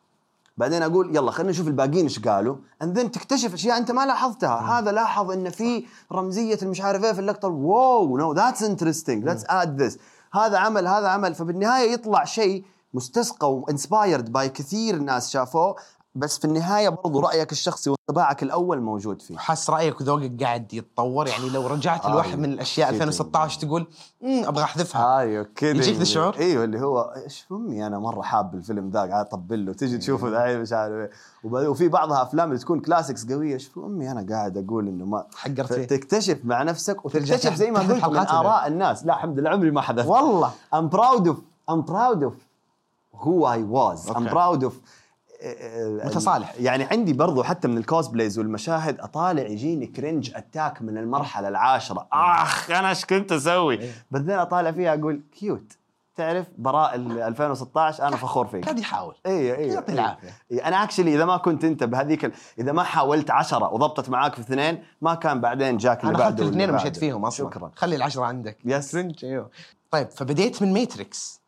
بعدين 0.56 0.82
أقول 0.82 1.16
يلا 1.16 1.30
خلينا 1.30 1.50
نشوف 1.50 1.68
الباقيين 1.68 2.04
إيش 2.04 2.18
قالوا. 2.18 2.56
and 2.82 2.98
then 2.98 3.10
تكتشف 3.10 3.54
أشياء 3.54 3.76
أنت 3.76 3.90
ما 3.90 4.06
لاحظتها. 4.06 4.78
هذا 4.78 4.92
لاحظ 4.92 5.30
إن 5.30 5.50
في 5.50 5.86
رمزية 6.12 6.58
ال 6.62 6.67
مش 6.67 6.80
عارف 6.80 7.04
إيه 7.04 7.12
في 7.12 7.20
اللقطة. 7.20 7.48
oh 7.48 8.16
no 8.16 8.32
that's 8.32 8.62
interesting 8.62 9.24
let's 9.24 9.44
add 9.48 9.82
this 9.82 9.98
هذا 10.32 10.58
عمل 10.58 10.86
هذا 10.86 11.08
عمل. 11.08 11.34
فبالنهاية 11.34 11.92
يطلع 11.92 12.24
شيء 12.24 12.64
مستسقى 12.94 13.54
و 13.54 13.63
inspired 13.63 14.32
by 14.32 14.48
كثير 14.48 14.98
ناس 14.98 15.30
شافوه. 15.30 15.76
بس 16.16 16.38
في 16.38 16.44
النهاية 16.44 16.88
برضو 16.88 17.20
رأيك 17.20 17.52
الشخصي 17.52 17.90
وانطباعك 17.90 18.42
الأول 18.42 18.80
موجود 18.80 19.22
فيه. 19.22 19.36
حاس 19.38 19.70
رأيك 19.70 20.00
وذوقك 20.00 20.42
قاعد 20.42 20.74
يتطور 20.74 21.28
يعني 21.28 21.48
لو 21.50 21.66
رجعت 21.66 22.04
آه، 22.04 22.10
لواحد 22.12 22.38
من 22.38 22.44
الأشياء 22.52 22.88
شيء 22.88 22.96
2016 22.96 23.60
تقول 23.60 23.86
أبغى 24.24 24.64
أحذفها. 24.64 25.18
أيوه 25.18 25.46
كذا 25.56 25.70
يجيك 25.70 25.96
ذا 25.96 26.02
الشعور؟ 26.02 26.36
أيوه 26.38 26.64
اللي 26.64 26.80
هو 26.80 27.00
إيش 27.24 27.46
أمي؟ 27.52 27.86
أنا 27.86 27.98
مرة 27.98 28.22
حاب 28.22 28.54
الفيلم 28.54 28.90
ذا 28.90 28.98
قاعد 29.00 29.26
أطبل 29.26 29.66
له 29.66 29.72
تجي 29.72 29.98
تشوفه 29.98 30.28
ذا 30.28 30.58
مش 30.58 30.72
عارف 30.72 31.10
وبعدين- 31.44 31.68
وفي 31.68 31.88
بعضها 31.88 32.22
أفلام 32.22 32.48
اللي 32.48 32.58
تكون 32.60 32.80
classics 32.80 33.32
قوية 33.32 33.54
إيش 33.54 33.70
أمي؟ 33.76 34.10
أنا 34.10 34.26
قاعد 34.30 34.56
أقول 34.64 34.88
إنه 34.88 35.04
ما 35.04 35.24
حقرت 35.36 35.72
فيه. 35.72 35.84
تكتشف 35.84 36.38
مع 36.44 36.62
نفسك 36.62 37.04
وتكتشف 37.04 37.54
زي 37.54 37.70
ما 37.70 37.80
قلت 37.80 38.04
من؟ 38.04 38.16
آراء 38.16 38.66
الناس. 38.66 39.06
لا 39.06 39.14
الحمد 39.14 39.38
لله 39.38 39.50
عمري 39.50 39.70
ما 39.70 39.80
حذفت. 39.80 40.08
والله. 40.08 40.50
Proud 40.74 41.22
of 41.28 41.36
I'm 41.70 41.82
proud 41.82 42.20
of 42.22 42.32
who 43.24 43.44
I 43.44 43.58
was. 43.58 44.10
I'm 44.10 44.16
أوكي. 44.16 44.30
proud 44.30 44.62
of 44.70 44.72
متصالح. 46.04 46.54
يعني 46.58 46.84
عندي 46.84 47.12
برضو 47.12 47.42
حتى 47.42 47.68
من 47.68 47.78
ال 47.78 47.85
cosplays 47.85 48.38
والمشاهد 48.38 49.00
أطالع 49.00 49.42
يجيني 49.42 49.86
cringe 49.86 50.30
attack 50.34 50.82
من 50.82 50.98
المرحلة 50.98 51.48
العاشرة. 51.48 52.08
آخ 52.12 52.70
أنا 52.70 52.88
إيش 52.88 53.04
كنت 53.04 53.32
أسوي؟ 53.32 53.80
بعدين 54.10 54.30
أطالع 54.30 54.72
فيها 54.72 54.94
أقول 54.94 55.22
كيوت 55.38 55.72
تعرف 56.16 56.46
براء 56.58 56.94
ال 56.94 57.22
2016 57.22 58.08
أنا 58.08 58.16
فخور 58.16 58.46
فيك. 58.46 58.64
قاعد 58.64 58.78
يحاول 58.78 59.14
اي 59.26 59.56
اي 59.56 59.68
يعطي 59.68 59.92
العافية. 59.92 60.28
إيه 60.50 60.68
أنا 60.68 60.82
اكشلي 60.82 61.14
إذا 61.14 61.24
ما 61.24 61.36
كنت 61.36 61.64
أنت 61.64 61.84
بهذيك 61.84 62.24
ال... 62.24 62.32
إذا 62.58 62.72
ما 62.72 62.82
حاولت 62.82 63.30
عشرة 63.30 63.72
وضبطت 63.72 64.08
معاك 64.10 64.34
في 64.34 64.40
اثنين 64.40 64.82
ما 65.00 65.14
كان 65.14 65.40
بعدين 65.40 65.76
جاك 65.76 66.00
اللي 66.00 66.10
أنا 66.10 66.18
بعده 66.18 66.28
اخذت 66.28 66.40
واللي 66.40 66.64
الاثنين 66.64 66.70
ومشيت. 66.70 66.96
فيهم 66.96 67.24
أصلا. 67.24 67.50
شكرا. 67.50 67.70
خلي 67.76 67.96
العشرة 67.96 68.24
عندك. 68.24 68.58
يس 68.64 68.94
أيوه. 69.24 69.50
طيب 69.90 70.10
فبديت 70.10 70.62
من 70.62 70.72
ماتريكس 70.72 71.40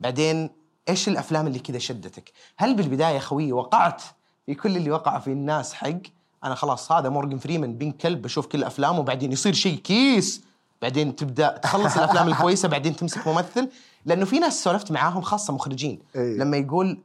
بعدين 0.00 0.50
إيش 0.88 1.08
الأفلام 1.08 1.46
اللي 1.46 1.58
كذا 1.58 1.78
شدتك؟ 1.78 2.32
هل 2.56 2.74
بالبداية 2.74 3.18
خوي 3.18 3.52
وقعت 3.52 4.02
في 4.46 4.54
كل 4.54 4.76
اللي 4.76 4.90
وقع 4.90 5.18
في 5.18 5.32
الناس 5.32 5.74
حق 5.74 6.00
أنا 6.44 6.54
خلاص 6.54 6.92
هذا 6.92 7.08
مورجان 7.08 7.38
فريمان 7.38 7.78
بين 7.78 7.92
كلب 7.92 8.22
بشوف 8.22 8.46
كل 8.46 8.64
أفلامه 8.64 8.98
وبعدين 8.98 9.32
يصير 9.32 9.52
شيء 9.52 9.76
كيس 9.78 10.44
بعدين 10.82 11.16
تبدأ 11.16 11.56
تخلص 11.56 11.96
الأفلام 11.96 12.28
الكويسة 12.32 12.68
بعدين 12.68 12.96
تمسك 12.96 13.28
ممثل 13.28 13.68
لأنه 14.04 14.24
في 14.24 14.38
ناس 14.38 14.64
سولفت 14.64 14.92
معاهم 14.92 15.22
خاصة 15.22 15.52
مخرجين 15.52 15.98
أيوه. 16.16 16.38
لما 16.38 16.56
يقول 16.56 16.98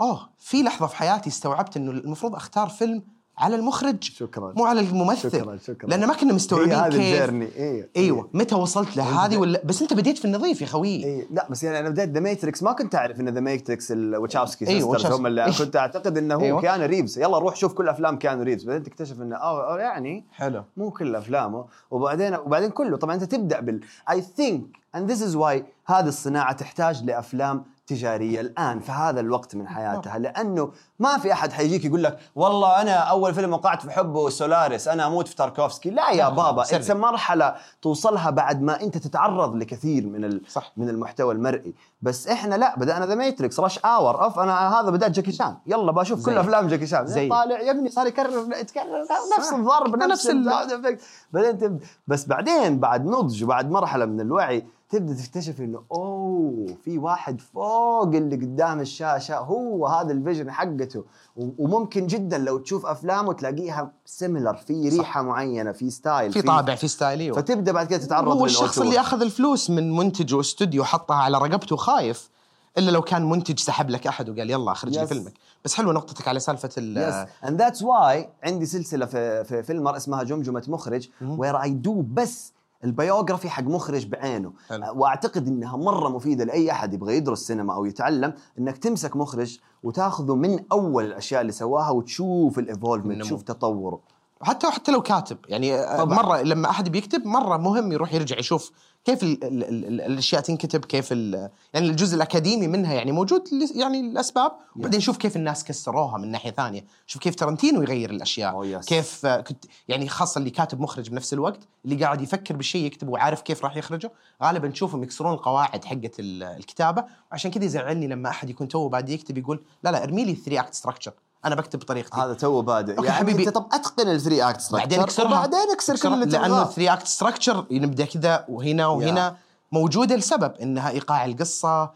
أوه 0.00 0.28
في 0.38 0.62
لحظة 0.62 0.86
في 0.86 0.96
حياتي 0.96 1.30
استوعبت 1.30 1.76
إنه 1.76 1.90
المفروض 1.90 2.34
أختار 2.34 2.68
فيلم 2.68 3.02
على 3.42 3.56
المخرج 3.56 4.02
شكراً. 4.02 4.52
مو 4.56 4.64
على 4.64 4.80
الممثل. 4.80 5.30
شكراً، 5.30 5.56
شكراً. 5.56 5.88
لأن 5.88 6.06
ما 6.06 6.14
كنا 6.14 6.32
مستوعبين 6.32 6.72
هي 6.72 6.76
هذه 6.76 6.86
journey. 6.86 7.48
أيوه 7.56 7.88
أيوه. 7.96 8.30
متى 8.32 8.54
وصلت 8.54 8.96
لهذه 8.96 9.36
ولا 9.36 9.62
بس 9.64 9.82
أنت 9.82 9.92
بديت 9.92 10.18
في 10.18 10.24
النظيف 10.24 10.60
يا 10.60 10.66
خوي. 10.66 11.04
إيه. 11.04 11.26
لا 11.30 11.46
بس 11.50 11.62
يعني 11.62 11.78
أنا 11.78 11.88
بديت 11.88 12.08
ذا 12.08 12.20
ماتريكس 12.20 12.62
ما 12.62 12.72
كنت 12.72 12.94
أعرف 12.94 13.20
إن 13.20 13.28
The 13.28 13.40
Matrix 13.40 13.92
الوتشاوسكي 13.92 14.68
أيوة، 14.68 14.96
sisters. 14.96 15.12
هم 15.12 15.26
اللي 15.26 15.52
كنت 15.58 15.76
أعتقد 15.76 16.18
إنه 16.18 16.34
هو 16.34 16.40
أيوة. 16.40 16.60
كيانو 16.60 16.84
ريفز. 16.84 17.18
يلا 17.18 17.38
روح 17.38 17.56
شوف 17.56 17.72
كل 17.72 17.88
أفلام 17.88 18.18
كيانو 18.18 18.42
ريفز. 18.42 18.64
بعدين 18.64 18.82
تكتشف 18.82 19.20
انه 19.20 19.36
آه 19.36 19.78
يعني 19.78 20.24
حلو. 20.32 20.62
مو 20.76 20.90
كل 20.90 21.16
أفلامه. 21.16 21.64
وبعدين 21.90 22.34
وبعدين 22.34 22.70
كله. 22.70 22.96
طبعا 22.96 23.14
أنت 23.14 23.24
تبدأ 23.24 23.60
بال 23.60 23.80
I 24.10 24.22
think 24.22 24.66
and 24.94 25.10
this 25.10 25.22
is 25.22 25.36
why 25.36 25.64
هذه 25.86 26.08
الصناعة 26.08 26.52
تحتاج 26.52 27.04
لأفلام 27.04 27.64
تجاريه 27.96 28.40
الآن 28.40 28.80
في 28.80 28.92
هذا 28.92 29.20
الوقت 29.20 29.56
من 29.56 29.68
حياتها 29.68 30.18
لأنه 30.18 30.72
ما 30.98 31.18
في 31.18 31.32
أحد 31.32 31.52
حيجيك 31.52 31.84
يقول 31.84 32.02
لك 32.04 32.18
والله 32.34 32.82
أنا 32.82 32.92
أول 32.92 33.34
فيلم 33.34 33.52
وقعت 33.52 33.82
في 33.82 33.90
حبه 33.90 34.28
سولاريس 34.28 34.88
أنا 34.88 35.06
أموت 35.06 35.28
في 35.28 35.36
تاركوفسكي 35.36 35.90
لا 35.90 36.10
يا 36.10 36.28
بابا 36.28 36.64
Sorry. 36.64 36.76
It's 36.76 36.90
مرحلة 36.90 37.54
توصلها 37.82 38.30
بعد 38.30 38.62
ما 38.62 38.80
أنت 38.82 38.98
تتعرض 38.98 39.56
لكثير 39.56 40.06
من 40.06 40.24
ال... 40.24 40.42
صح. 40.48 40.72
من 40.76 40.88
المحتوى 40.88 41.34
المرئي 41.34 41.74
بس 42.02 42.28
إحنا 42.28 42.54
لا 42.54 42.78
بدأنا 42.78 43.06
The 43.06 43.14
Matrix, 43.14 43.60
Rush 43.60 43.78
Hour, 43.78 44.24
أوف 44.24 44.38
أنا 44.38 44.80
هذا 44.80 44.90
بدأت 44.90 45.10
جاكي 45.10 45.32
شان 45.32 45.56
يلا 45.66 45.92
بشوف 45.92 46.26
كل. 46.26 46.38
أفلام 46.38 46.68
جاكي 46.68 46.86
شان 46.86 47.06
زي. 47.06 47.28
طالع 47.28 47.60
يا 47.60 47.70
ابني 47.70 47.88
صار 47.88 48.06
يكرر 48.06 48.56
يتكرر 48.60 49.06
نفس. 49.38 49.52
الضرب 49.52 49.96
نفس 49.96 50.26
نفس 50.26 50.26
ال-. 50.30 50.98
بعدين. 51.32 51.80
بس 52.06 52.26
بعدين 52.26 52.78
بعد 52.80 53.06
نضج 53.06 53.44
وبعد 53.44 53.70
مرحلة 53.70 54.04
من 54.04 54.20
الوعي 54.20 54.66
تبدأ 54.92 55.14
تكتشف 55.14 55.60
إنه 55.60 55.82
أوه 55.92 56.66
في 56.84 56.98
واحد 56.98 57.40
فوق 57.40 58.02
اللي 58.14 58.36
قدام 58.36 58.80
الشاشة 58.80 59.38
هو 59.38 59.86
هذا 59.86 60.12
ال 60.12 60.17
vision 60.17 60.50
حقته. 60.50 61.04
وممكن 61.36 62.06
جدا 62.06 62.38
لو 62.38 62.58
تشوف 62.58 62.86
أفلامه 62.86 63.32
تلاقيها 63.32 63.92
similar 64.06 64.54
في 64.54 64.88
ريحة 64.88 65.22
معينة 65.22 65.72
في 65.72 65.90
style 65.90 66.32
في 66.32 66.42
طابع 66.42 66.74
في 66.74 66.88
style 66.88 67.20
أيوه. 67.20 67.36
فتبدأ 67.36 67.72
بعد 67.72 67.86
كده 67.86 67.98
تتعرض 67.98 68.36
هو 68.36 68.44
الشخص. 68.44 68.78
اللي 68.78 69.00
أخذ 69.00 69.20
الفلوس 69.22 69.70
من 69.70 69.96
منتج 69.96 70.34
واستوديو 70.34 70.82
وحطها 70.82 71.16
على 71.16 71.38
رقبته 71.38 71.76
خايف 71.76 72.30
إلا 72.78 72.90
لو 72.90 73.02
كان 73.02 73.28
منتج 73.28 73.58
سحب 73.58 73.90
لك 73.90 74.06
أحد 74.06 74.28
وقال 74.28 74.50
يلا 74.50 74.72
اخرج 74.72 74.98
لي 74.98 75.04
Yes. 75.04 75.08
فيلمك 75.08 75.32
بس 75.64 75.74
حلوة 75.74 75.92
نقطتك 75.92 76.28
على 76.28 76.40
سالفة 76.40 76.70
ال 76.78 76.96
yes 76.96 77.28
and 77.48 77.62
that's 77.62 77.82
why 77.82 78.28
عندي 78.44 78.66
سلسلة 78.66 79.06
في 79.06 79.44
في 79.44 79.62
فيلمر 79.62 79.96
اسمها 79.96 80.22
جمجمة 80.22 80.62
مخرج 80.68 81.08
where 81.22 81.62
I 81.62 81.70
do 81.70 82.02
بس 82.12 82.52
البيوغرافي 82.84 83.50
حق 83.50 83.62
مخرج 83.62 84.06
بعينه 84.06 84.52
حلو. 84.68 85.00
واعتقد 85.00 85.48
إنها 85.48 85.76
مرة 85.76 86.08
مفيدة 86.08 86.44
لأي 86.44 86.70
أحد 86.70 86.94
يبغى 86.94 87.16
يدرس 87.16 87.46
سينما 87.46 87.74
أو 87.74 87.84
يتعلم 87.84 88.34
إنك 88.58 88.78
تمسك 88.78 89.16
مخرج 89.16 89.58
وتأخذه 89.82 90.34
من 90.34 90.64
أول 90.72 91.04
الأشياء 91.04 91.40
اللي 91.40 91.52
سواها 91.52 91.90
وتشوف 91.90 92.58
ال 92.58 92.63
evolvement. 92.63 93.22
تشوف 93.22 93.42
تطوره 93.42 94.00
حتى 94.42 94.70
حتى 94.70 94.92
لو 94.92 95.02
كاتب. 95.02 95.38
يعني 95.48 95.82
طبعاً. 95.82 95.96
طبعا. 95.96 96.16
مرة 96.22 96.42
لما 96.42 96.70
أحد 96.70 96.88
بيكتب 96.88 97.26
مرة 97.26 97.56
مهم 97.56 97.92
يروح 97.92 98.14
يرجع 98.14 98.38
يشوف 98.38 98.70
كيف 99.04 99.22
ال 99.22 99.44
ال 99.44 99.64
ال 99.64 99.84
ال 99.84 100.00
الأشياء 100.00 100.40
تنكتب 100.40 100.84
كيف 100.84 101.12
ال 101.12 101.48
يعني 101.74 101.86
الجزء 101.88 102.16
الأكاديمي 102.16 102.66
منها 102.66 102.94
يعني 102.94 103.12
موجود 103.12 103.42
يعني 103.74 104.00
الأسباب. 104.00 104.52
وبعدين 104.76 105.00
شوف 105.00 105.16
كيف 105.16 105.36
الناس 105.36 105.64
كسروها 105.64 106.18
من 106.18 106.30
ناحية 106.30 106.50
ثانية. 106.50 106.84
شوف 107.06 107.22
كيف 107.22 107.34
تارانتينو 107.34 107.82
يغير 107.82 108.10
الأشياء. 108.10 108.80
Oh. 108.80 108.84
كيف 108.86 109.26
آه، 109.26 109.40
كنت 109.40 109.64
يعني 109.88 110.08
خاصة 110.08 110.38
اللي 110.38 110.50
كاتب 110.50 110.80
مخرج 110.80 111.10
بنفس 111.10 111.32
الوقت 111.32 111.60
اللي 111.84 112.04
قاعد 112.04 112.20
يفكر 112.20 112.56
بالشيء 112.56 112.84
يكتبه 112.86 113.12
وعارف 113.12 113.40
كيف 113.42 113.64
راح 113.64 113.76
يخرجه. 113.76 114.12
غالبا 114.42 114.68
تشوفهم 114.68 115.02
يكسرون 115.02 115.32
القواعد 115.34 115.84
ال- 116.18 116.42
الكتابة. 116.42 117.04
وعشان 117.32 117.50
كذا 117.50 117.64
يزعلني 117.64 118.06
لما 118.06 118.28
أحد 118.28 118.50
يكون 118.50 118.68
توه 118.68 118.88
بعد 118.88 119.08
يكتب 119.08 119.38
يقول 119.38 119.62
لا 119.84 119.90
لا 119.90 120.02
ارمي 120.04 120.24
لي 120.24 120.34
3 120.34 120.60
act 120.60 120.74
structure 120.74 121.12
أنا 121.44 121.54
بكتب 121.54 121.78
بطريقتي. 121.78 122.20
هذا 122.20 122.34
توه 122.34 122.62
بادئ. 122.62 122.94
يعني 122.94 123.10
حبيبي. 123.10 123.46
انت 123.48 123.54
طب 123.54 123.66
أتقن 123.72 124.08
ال 124.08 124.14
three 124.14 124.42
act 124.42 124.72
بعدين 124.72 125.00
اكسرها 125.00 125.26
وبعدين 125.26 125.70
اكسر 125.72 125.96
كل 125.96 126.12
اللي 126.12 126.26
لأنه 126.38 126.64
3 126.64 126.92
act 126.92 127.06
structure 127.06 127.66
نبدا 127.70 128.04
كذا 128.04 128.44
وهنا 128.48 128.86
وهنا. 128.86 129.36
موجودة 129.72 130.16
لسبب 130.16 130.52
إنها 130.62 130.90
إيقاع 130.90 131.24
القصة 131.24 131.90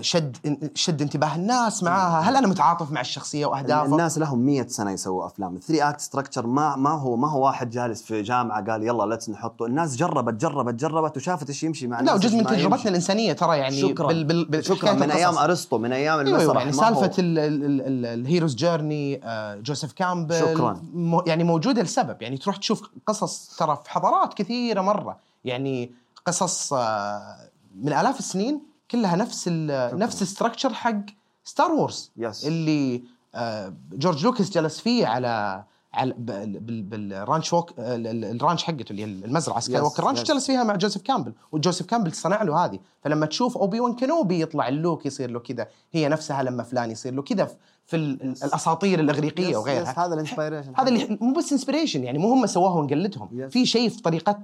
شد 0.00 0.36
شد 0.74 1.02
انتباه 1.02 1.34
الناس 1.34 1.82
معاها. 1.82 2.20
هل 2.20 2.36
أنا 2.36 2.46
متعاطف 2.46 2.90
مع 2.90 3.00
الشخصية 3.00 3.46
واهدافها 3.46 3.84
الناس 3.84 4.18
لهم 4.18 4.38
100 4.38 4.66
سنة 4.66 4.90
يسووا 4.90 5.26
أفلام. 5.26 5.56
ال 5.56 5.60
three 5.60 5.82
act 5.82 6.00
structure 6.00 6.46
ما 6.46 6.76
ما 6.76 6.90
هو 6.90 7.16
ما 7.16 7.30
هو 7.30 7.44
واحد 7.46 7.70
جالس 7.70 8.02
في 8.02 8.22
جامعة 8.22 8.70
قال 8.70 8.82
يلا 8.82 9.04
let's 9.04 9.30
نحطه. 9.30 9.66
الناس 9.66 9.96
جربت 9.96 10.34
جربت 10.34 10.74
جربت 10.74 11.16
وشافت 11.16 11.48
إيش 11.48 11.62
يمشي 11.62 11.86
مع 11.86 11.96
لا 11.96 12.00
الناس 12.00 12.14
وجزء 12.24 12.36
من 12.36 12.46
تجربتنا. 12.46 12.88
الإنسانية 12.90 13.32
ترى 13.32 13.58
يعني 13.58 13.80
شكرا. 13.80 14.06
بال 14.06 14.24
بال 14.24 14.44
بال 14.44 14.64
شكرا 14.64 14.92
من 14.92 15.10
أيام 15.10 15.30
القصص. 15.30 15.42
أرسطو 15.44 15.78
من 15.78 15.92
أيام 15.92 16.18
أيوه 16.18 16.38
المسرح. 16.40 16.56
يعني 16.58 16.72
سالفة 16.72 17.12
ال- 17.18 17.38
ال- 17.38 17.64
ال- 17.64 17.80
ال- 17.80 18.06
ال 18.20 18.25
hero's 18.25 18.54
journey 18.54 19.20
آه، 19.24 19.54
جوزيف 19.54 19.92
كامبل 19.92 20.38
شكراً. 20.40 20.82
يعني 21.26 21.44
موجودة 21.44 21.82
لسبب. 21.82 22.22
يعني 22.22 22.36
تروح 22.38 22.56
تشوف 22.56 22.82
قصص 23.06 23.56
ترى 23.58 23.78
في 23.84 23.90
حضارات 23.90 24.34
كثيرة 24.34 24.80
مرة. 24.80 25.16
يعني 25.44 25.90
قصص 26.26 26.72
آه، 26.72 27.36
من 27.82 27.92
آلاف 27.92 28.18
السنين 28.18 28.75
كلها 28.90 29.16
نفس 29.16 29.44
ال- 29.48 29.98
نفس 29.98 30.22
ال 30.22 30.27
structure 30.27 30.74
حق 30.74 31.00
Star 31.44 31.72
Wars 31.72 32.10
Yes. 32.20 32.46
اللي 32.46 33.02
آه، 33.34 33.74
جورج 33.92 34.24
لوكاس 34.24 34.50
جلس 34.50 34.80
فيه 34.80 35.06
على 35.06 35.64
على 35.94 36.14
بال- 36.18 36.60
بال- 36.60 36.82
بال 36.82 37.02
ranch 37.02 37.52
ووك 37.52 37.70
ال- 37.78 38.06
ال- 38.06 38.24
ال 38.24 38.30
ranch 38.30 38.62
حقته 38.64 38.90
اللي 38.90 39.02
هي 39.02 39.04
المزرعة 39.06 39.60
سكاي 39.60 39.80
ووكر 39.80 40.04
ranch. 40.04 40.22
جلس 40.22 40.46
فيها 40.46 40.64
مع 40.64 40.76
جوزيف 40.76 41.02
كامبل 41.02 41.32
وجوزيف 41.52 41.86
كامبل 41.86 42.12
صنع 42.12 42.42
له 42.42 42.64
هذه. 42.64 42.78
فلما 43.02 43.26
تشوف 43.26 43.58
اوبي 43.58 43.80
وان 43.80 43.94
كنوبي 43.96 44.40
يطلع 44.40 44.68
للوك 44.68 45.06
يصير 45.06 45.30
له 45.30 45.38
كذا. 45.40 45.66
هي 45.92 46.08
نفسها 46.08 46.42
لما 46.42 46.62
فلان 46.62 46.90
يصير 46.90 47.14
له 47.14 47.22
كذا 47.22 47.50
في 47.86 47.96
ال- 47.96 48.22
ال- 48.22 48.44
الأساطير 48.44 49.00
الإغريقية 49.00 49.52
Yes, 49.52 49.56
وغيرها. 49.56 49.92
yes، 49.94 49.98
هذا 49.98 50.14
ال 50.14 50.19
inspiration 50.19 50.72
هذا 50.76 50.88
اللي 50.88 51.18
مو 51.20 51.32
بس 51.32 51.52
inspiration 51.52 52.04
يعني 52.04 52.18
مو 52.18 52.32
هم 52.32 52.46
سووها 52.46 52.74
ونقلدهم 52.74 53.28
Yes. 53.28 53.52
في 53.52 53.66
شيء 53.66 53.88
في 53.88 54.02
طريقة 54.02 54.38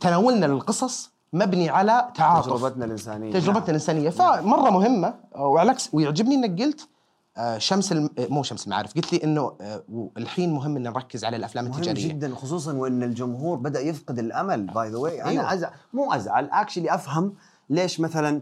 تناولنا 0.00 0.46
للقصص 0.46 1.10
مبني 1.32 1.68
على 1.70 2.08
تعاطف. 2.14 2.46
تجربتنا 2.46 2.84
الإنسانية. 2.84 3.32
تجربتنا 3.32 3.68
الإنسانية. 3.68 4.10
فمرة 4.10 4.70
مهمة 4.70 5.14
وعلى 5.34 5.64
العكس 5.66 5.94
ويعجبني 5.94 6.34
إنك 6.34 6.62
قلت 6.62 6.88
آه، 7.36 7.58
شمس 7.58 7.92
الم... 7.92 8.10
آه، 8.18 8.26
مو 8.30 8.42
شمس 8.42 8.64
المعارف 8.66 8.94
قلت 8.94 9.12
لي 9.12 9.24
إنه 9.24 9.52
آه، 9.60 9.82
الحين 10.16 10.54
مهم 10.54 10.76
إن 10.76 10.82
نركز 10.82 11.24
على 11.24 11.36
الأفلام 11.36 11.64
مهم 11.64 11.74
التجارية. 11.74 12.08
جدا 12.08 12.34
خصوصا 12.34 12.72
وإن 12.72 13.02
الجمهور 13.02 13.58
بدأ 13.58 13.80
يفقد 13.80 14.18
الأمل 14.18 14.66
by 14.66 14.88
the 14.90 14.98
way 14.98 15.22
أنا 15.22 15.30
أيوة. 15.30 15.52
ازعل 15.52 15.70
مو 15.92 16.12
أزعل 16.12 16.50
actually 16.50 16.94
أفهم 16.94 17.34
ليش 17.70 18.00
مثلا 18.00 18.40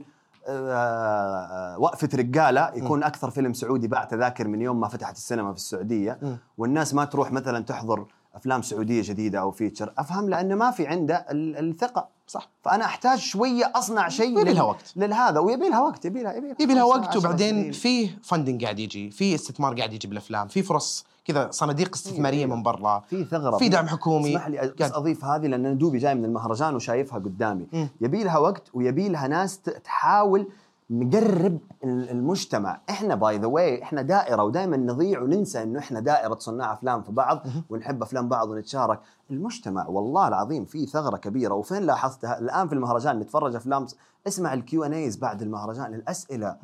آه، 0.48 1.78
وقفة 1.78 2.08
رجالة 2.14 2.70
يكون 2.74 3.02
أكثر 3.02 3.30
فيلم 3.30 3.52
سعودي 3.52 3.88
باع 3.88 4.04
تذاكر 4.04 4.48
من 4.48 4.62
يوم 4.62 4.80
ما 4.80 4.88
فتحت 4.88 5.16
السينما 5.16 5.52
في 5.52 5.58
السعودية. 5.58 6.18
والناس 6.58 6.94
ما 6.94 7.04
تروح 7.04 7.32
مثلا 7.32 7.64
تحضر 7.64 8.06
أفلام 8.34 8.62
سعودية 8.62 9.02
جديدة 9.04 9.40
أو 9.40 9.50
feature 9.50 9.92
أفهم 9.98 10.28
لأنه 10.28 10.54
ما 10.54 10.70
في 10.70 10.86
عنده 10.86 11.14
ال- 11.30 11.56
الثقة. 11.70 12.17
صح 12.28 12.48
فأنا 12.62 12.84
أحتاج 12.84 13.18
شوية 13.18 13.72
أصنع 13.74 14.08
شيء 14.08 14.40
يبي 14.40 14.52
لها 14.52 14.62
وقت. 14.62 14.92
للهذا 14.96 15.38
ويبي 15.38 15.68
لها 15.68 15.80
وقت 15.80 16.04
يبي 16.04 16.22
لها 16.22 16.34
يبي 16.34 16.46
لها 16.46 16.56
يبي 16.60 16.74
لها 16.74 16.84
خمسة، 16.84 17.00
وقت 17.00 17.16
وبعدين. 17.16 17.72
فيه 17.72 18.18
funding 18.22 18.64
قاعد 18.64 18.78
يجي 18.78 19.10
في 19.10 19.34
استثمار 19.34 19.74
قاعد 19.76 19.92
يجي 19.92 20.08
بالأفلام 20.08 20.48
في 20.48 20.62
فرص 20.62 21.06
كذا 21.24 21.50
صناديق 21.50 21.94
استثمارية. 21.94 22.46
من 22.46 22.62
برا 22.62 23.04
في 23.10 23.24
ثغرة 23.24 23.56
في 23.56 23.68
دعم 23.68 23.88
حكومي 23.88 24.36
اسمح 24.36 24.48
لي 24.48 24.72
بس 24.80 24.92
أضيف 24.92 25.24
هذه 25.24 25.46
لأن 25.46 25.66
أنا 25.66 25.74
دوبي 25.74 25.98
جاي 25.98 26.14
من 26.14 26.24
المهرجان 26.24 26.74
وشايفها 26.74 27.18
قدامي. 27.18 27.88
يبي 28.00 28.24
لها 28.24 28.38
وقت 28.38 28.62
ويبي 28.74 29.08
لها 29.08 29.28
ناس 29.28 29.60
تحاول 29.60 30.48
نقرب 30.90 31.58
ال- 31.84 32.10
المجتمع. 32.10 32.80
إحنا 32.90 33.14
by 33.14 33.38
the 33.38 33.46
way 33.46 33.82
إحنا 33.82 34.02
دائرة 34.02 34.42
ودائما 34.42 34.76
نضيع 34.76 35.20
وننسى 35.22 35.62
إنه 35.62 35.78
إحنا 35.78 36.00
دائرة 36.00 36.34
صناع 36.34 36.72
أفلام 36.72 37.02
في 37.02 37.12
بعض 37.12 37.42
ونحب 37.70 38.02
أفلام 38.02 38.28
بعض 38.28 38.48
ونتشارك. 38.48 39.00
المجتمع 39.30 39.86
والله 39.86 40.28
العظيم 40.28 40.64
في 40.64 40.86
ثغرة 40.86 41.16
كبيرة. 41.16 41.54
وفين 41.54 41.82
لاحظتها 41.82 42.38
الآن 42.38 42.68
في 42.68 42.74
المهرجان 42.74 43.18
نتفرج 43.18 43.54
أفلام 43.54 43.86
اسمع 44.26 44.54
ال 44.54 44.69
Q 44.69 44.84
and 44.84 44.92
As 44.92 45.16
بعد 45.16 45.42
المهرجان 45.42 45.94
الأسئلة. 45.94 46.56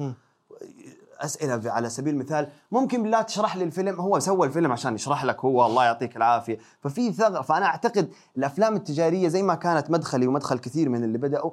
أسئلة 1.20 1.70
على 1.70 1.88
سبيل 1.88 2.14
المثال 2.14 2.48
ممكن 2.72 3.02
بالله 3.02 3.22
تشرح 3.22 3.56
لي 3.56 3.64
الفيلم 3.64 4.00
هو 4.00 4.18
سوى 4.18 4.46
الفيلم 4.46 4.72
عشان 4.72 4.94
يشرح 4.94 5.24
لك 5.24 5.44
هو 5.44 5.66
الله 5.66 5.84
يعطيك 5.84 6.16
العافية. 6.16 6.58
ففي 6.80 7.12
ثغرة 7.12 7.42
فأنا 7.42 7.66
أعتقد 7.66 8.08
الأفلام 8.36 8.76
التجارية 8.76 9.28
زي 9.28 9.42
ما 9.42 9.54
كانت 9.54 9.90
مدخلي 9.90 10.26
ومدخل 10.26 10.58
كثير 10.58 10.88
من 10.88 11.04
اللي 11.04 11.18
بدأوا 11.18 11.50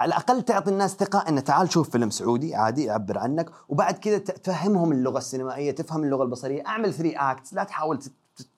على 0.00 0.08
الأقل 0.08 0.42
تعطي 0.42 0.70
الناس 0.70 0.94
ثقة 0.94 1.18
إن 1.28 1.44
تعال 1.44 1.72
شوف 1.72 1.90
فيلم 1.90 2.10
سعودي 2.10 2.54
عادي 2.54 2.84
يعبر 2.84 3.18
عنك. 3.18 3.50
وبعد 3.68 3.94
كذا 3.98 4.18
تفهمهم 4.18 4.92
اللغة 4.92 5.18
السينمائية 5.18 5.70
تفهم 5.70 6.04
اللغة 6.04 6.22
البصرية. 6.22 6.66
أعمل 6.66 6.94
three 6.94 7.12
acts 7.12 7.54
لا 7.54 7.64
تحاول 7.64 7.98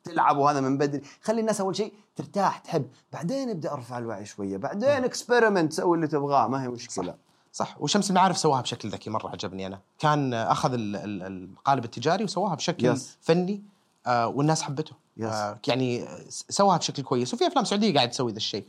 تلعب 0.04 0.36
وهذا 0.36 0.60
من 0.60 0.78
بدري. 0.78 1.02
خلي 1.22 1.40
الناس 1.40 1.60
أول 1.60 1.76
شيء 1.76 1.92
ترتاح 2.16 2.58
تحب. 2.58 2.86
بعدين 3.12 3.50
ابدأ 3.50 3.72
ارفع 3.72 3.98
الوعي 3.98 4.24
شوية. 4.24 4.56
بعدين 4.56 4.88
experiment 5.04 5.72
سوي 5.72 5.96
اللي 5.96 6.06
تبغاه 6.06 6.48
ما 6.48 6.62
هي 6.62 6.68
مشكلة. 6.68 7.14
صح. 7.52 7.76
وشمس 7.80 8.10
المعارف 8.10 8.38
سواها 8.38 8.60
بشكل 8.60 8.88
ذكي. 8.88 9.10
مرة 9.10 9.28
عجبني 9.28 9.66
أنا. 9.66 9.80
كان 9.98 10.34
أخذ 10.34 10.72
ال- 10.72 10.96
ال- 10.96 11.22
القالب 11.22 11.84
التجاري 11.84 12.24
وسواها 12.24 12.54
بشكل 12.54 12.96
Yes. 12.96 13.00
فني 13.20 13.62
آه 14.06 14.26
والناس 14.26 14.62
حبته. 14.62 14.92
Yes. 15.20 15.24
آه 15.24 15.58
يعني 15.68 16.08
سواها 16.28 16.76
بشكل 16.76 17.02
كويس. 17.02 17.34
وفي 17.34 17.46
أفلام 17.46 17.64
سعودية 17.64 17.94
قاعد 17.94 18.10
تسوي 18.10 18.32
ذا 18.32 18.36
الشيء. 18.36 18.64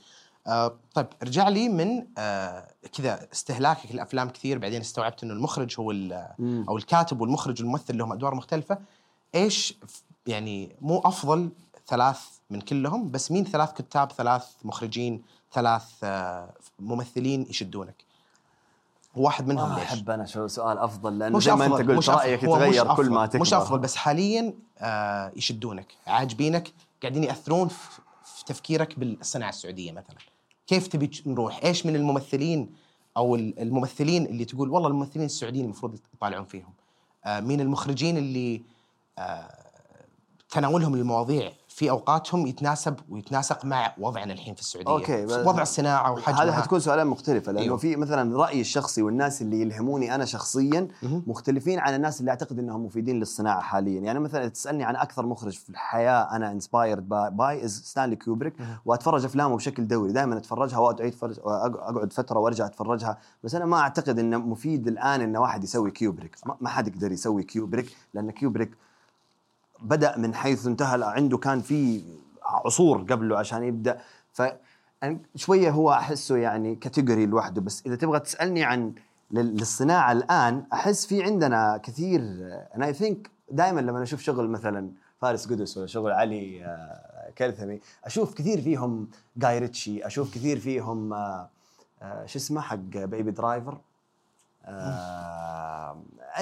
آه 0.47 0.75
طيب 0.93 1.07
ارجع 1.21 1.49
لي 1.49 1.69
من 1.69 2.05
آه 2.17 2.67
كذا 2.97 3.27
استهلاكك 3.33 3.91
الافلام 3.91 4.29
كثير 4.29 4.57
بعدين 4.57 4.81
استوعبت 4.81 5.23
إنه 5.23 5.33
المخرج 5.33 5.75
هو. 5.79 5.91
أو 6.69 6.77
الكاتب 6.77 7.21
والمخرج 7.21 7.61
والممثل 7.61 7.97
لهم 7.97 8.11
أدوار 8.11 8.35
مختلفة. 8.35 8.77
إيش 9.35 9.77
يعني 10.27 10.75
مو 10.81 10.99
أفضل 10.99 11.49
ثلاث 11.87 12.19
من 12.49 12.61
كلهم 12.61 13.11
بس 13.11 13.31
مين 13.31 13.45
ثلاث 13.45 13.73
كتاب 13.73 14.11
ثلاث 14.11 14.45
مخرجين 14.63 15.23
ثلاث 15.53 15.83
آه 16.03 16.53
ممثلين 16.79 17.45
يشدونك؟ 17.49 17.95
واحد 19.15 19.47
منهم 19.47 19.79
ليش؟ 19.79 19.83
أحب 19.83 20.09
أنا 20.09 20.25
شو 20.25 20.47
سؤال 20.47 20.77
أفضل 20.77 21.19
لأنه 21.19 21.39
زي 21.39 21.55
ما 21.55 21.65
أنت 21.65 21.73
قلت 21.73 21.89
مش 21.89 22.09
رأيك 22.09 22.43
يتغير 22.43 22.95
كل 22.95 23.09
ما 23.09 23.25
تكبر. 23.25 23.41
مش 23.41 23.53
أفضل 23.53 23.79
بس 23.79 23.95
حاليا 23.95 24.53
آه 24.79 25.31
يشدونك 25.35 25.87
عاجبينك 26.07 26.73
قاعدين 27.01 27.23
يأثرون 27.23 27.67
في 27.67 28.01
في 28.23 28.45
تفكيرك 28.45 28.99
بالصناعة 28.99 29.49
السعودية 29.49 29.91
مثلا. 29.91 30.15
كيف 30.67 30.87
تبي 30.87 31.11
نروح؟ 31.25 31.59
إيش 31.63 31.85
من 31.85 31.95
الممثلين 31.95 32.69
أو 33.17 33.35
ال- 33.35 33.59
الممثلين 33.59 34.25
اللي 34.25 34.45
تقول 34.45 34.69
والله 34.69 34.87
الممثلين 34.87 35.25
السعوديين 35.25 35.65
المفروض 35.65 35.99
يطالعون 36.13 36.45
فيهم؟ 36.45 36.73
آه 37.25 37.39
مين 37.39 37.61
المخرجين 37.61 38.17
اللي 38.17 38.61
آه 39.17 39.62
تناولهم 40.53 40.95
للمواضيع 40.95 41.51
في 41.67 41.89
أوقاتهم 41.89 42.47
يتناسب 42.47 42.95
ويتناسق 43.09 43.65
مع 43.65 43.93
وضعنا 43.97 44.33
الحين 44.33 44.55
في 44.55 44.61
السعودية 44.61 44.91
أوكي، 44.91 45.25
وضع 45.25 45.61
الصناعة 45.61 46.11
وحجمها 46.11 46.43
هذا 46.43 46.51
حتكون 46.51 46.79
سؤالين 46.79 47.07
مختلفة 47.07 47.51
لأنه 47.51 47.63
أيوه. 47.65 47.77
في 47.77 47.95
مثلا 47.95 48.37
رأيي 48.37 48.61
الشخصي 48.61 49.01
والناس 49.01 49.41
اللي 49.41 49.61
يلهموني 49.61 50.15
أنا 50.15 50.25
شخصيا. 50.25 50.87
مختلفين 51.03 51.79
عن 51.79 51.95
الناس 51.95 52.19
اللي 52.19 52.31
أعتقد 52.31 52.59
أنهم 52.59 52.85
مفيدين 52.85 53.19
للصناعة 53.19 53.61
حاليا 53.61 53.99
يعني 54.01 54.19
مثلا 54.19 54.47
تسألني 54.47 54.83
عن 54.83 54.95
أكثر 54.95 55.25
مخرج 55.25 55.53
في 55.57 55.69
الحياة 55.69 56.35
أنا 56.35 56.51
inspired 56.51 57.09
by 57.09 57.65
is 57.65 57.81
ستانلي 57.85 58.15
كوبريك 58.15 58.61
مهم. 58.61 58.77
وأتفرج 58.85 59.25
أفلامه 59.25 59.55
بشكل 59.55 59.87
دوري 59.87 60.11
دائما 60.11 60.33
أعيد 60.33 60.45
فرج 60.45 60.73
أقعد 60.73 62.13
فترة 62.13 62.39
وأرجع 62.39 62.65
أتفرجها 62.65 63.17
بس 63.43 63.55
أنا 63.55 63.65
ما 63.65 63.79
أعتقد 63.79 64.19
أنه 64.19 64.37
مفيد 64.37 64.87
الآن 64.87 65.21
أن 65.21 65.37
واحد 65.37 65.63
يسوي 65.63 65.91
كيوبريك 65.91 66.35
ما- 66.61 66.69
حد 66.69 66.87
يقدر 66.87 67.11
يسوي 67.11 67.43
كيوبريك 67.43 67.95
لأن 68.13 68.31
كيوبريك 68.31 68.77
بدأ 69.83 70.17
من 70.17 70.35
حيث 70.35 70.67
انتهى 70.67 71.03
عنده 71.03 71.37
كان 71.37 71.61
في 71.61 72.03
عصور 72.43 72.97
قبله 73.01 73.37
عشان 73.37 73.63
يبدأ. 73.63 74.01
ف 74.33 74.41
شوية 75.35 75.69
هو 75.69 75.91
أحسه 75.91 76.37
يعني 76.37 76.75
category 76.75 77.25
لوحده 77.25 77.61
بس 77.61 77.83
إذا 77.85 77.95
تبغى 77.95 78.19
تسألني 78.19 78.63
عن 78.63 78.93
لل- 79.31 79.55
للصناعة 79.57 80.11
الآن 80.11 80.63
أحس 80.73 81.05
في 81.05 81.23
عندنا 81.23 81.77
كثير 81.83 82.21
أنا 82.75 82.85
I 82.85 82.93
think 82.93 83.29
دائما 83.51 83.79
لما 83.81 84.03
أشوف 84.03 84.21
شغل 84.21 84.49
مثلا 84.49 84.91
فارس 85.21 85.47
قدس 85.47 85.77
ولا 85.77 85.87
شغل 85.87 86.11
علي 86.11 86.65
آه، 86.65 87.29
كلثمي 87.37 87.79
أشوف 88.05 88.33
كثير 88.33 88.61
فيهم 88.61 89.07
قاي 89.37 89.59
ريتشي 89.59 90.05
أشوف 90.07 90.33
كثير 90.35 90.59
فيهم 90.59 91.13
آه، 91.13 91.49
آه، 92.01 92.25
شو 92.25 92.39
اسمه 92.39 92.61
حق 92.61 92.75
بيبي 92.75 93.31
درايفر 93.31 93.77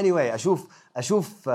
anyway 0.02 0.36
أشوف 0.36 0.68
أشوف 0.98 1.50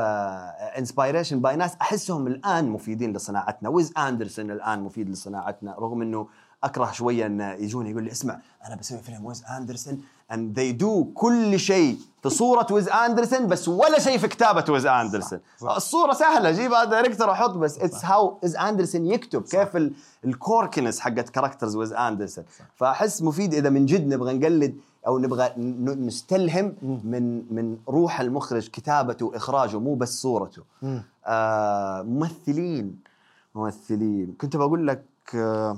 inspiration 0.79 1.41
by 1.41 1.57
ناس 1.57 1.77
أحسهم 1.81 2.27
الآن 2.27 2.69
مفيدين 2.69 3.13
لصناعتنا. 3.17 3.69
ويز 3.69 3.93
اندرسون 3.99 4.51
الآن 4.51 4.81
مفيد 4.83 5.11
لصناعتنا 5.11 5.75
رغم 5.79 6.03
إنه 6.03 6.27
أكره 6.65 6.91
شوية 6.93 7.27
إن 7.27 7.41
يجوني 7.41 7.91
يقول 7.91 8.03
لي 8.05 8.11
اسمع 8.13 8.39
أنا 8.67 8.75
بسوي 8.77 8.99
فيلم 8.99 9.25
ويز 9.27 9.45
اندرسون 9.59 10.01
and 10.33 10.59
they 10.59 10.73
do 10.73 11.05
كل 11.05 11.59
شيء 11.61 11.99
في 12.23 12.29
صورة 12.31 12.67
ويز 12.71 12.89
اندرسون 12.89 13.47
بس 13.47 13.69
ولا 13.69 13.99
شيء 13.99 14.19
في 14.19 14.29
كتابة 14.29 14.73
ويز 14.73 14.87
اندرسون 14.87 15.41
صح. 15.59 15.71
الصورة 15.71 16.13
سهلة 16.13 16.51
جيب 16.51 16.73
هذا 16.73 16.91
director 16.91 17.33
أحط 17.33 17.51
بس 17.51 17.79
it's 17.79 18.05
how 18.05 18.39
ويز 18.43 18.57
اندرسون 18.57 19.07
يكتب 19.07 19.43
كيف 19.43 19.77
ال- 19.77 19.93
ال 20.25 20.32
quirkiness 20.32 21.01
حقت 21.01 21.29
characters 21.29 21.77
ويز 21.77 21.93
اندرسون 21.93 22.45
فأحس 22.77 23.23
مفيد 23.23 23.55
إذا 23.55 23.71
من 23.71 23.87
جد 23.87 24.07
نبغى 24.15 24.35
نقلد 24.39 24.77
أو 25.07 25.19
نبغى 25.19 25.53
نستلهم 26.07 26.77
من 27.05 27.55
من 27.55 27.79
روح 27.89 28.21
المخرج 28.21 28.69
كتابته 28.69 29.27
وإخراجه 29.27 29.79
مو 29.79 29.95
بس 29.95 30.23
صورته. 30.23 30.63
آه 31.27 32.03
ممثلين 32.03 32.99
ممثلين. 33.55 34.35
كنت 34.41 34.57
بقول 34.57 34.87
لك 34.87 35.05
آه 35.35 35.77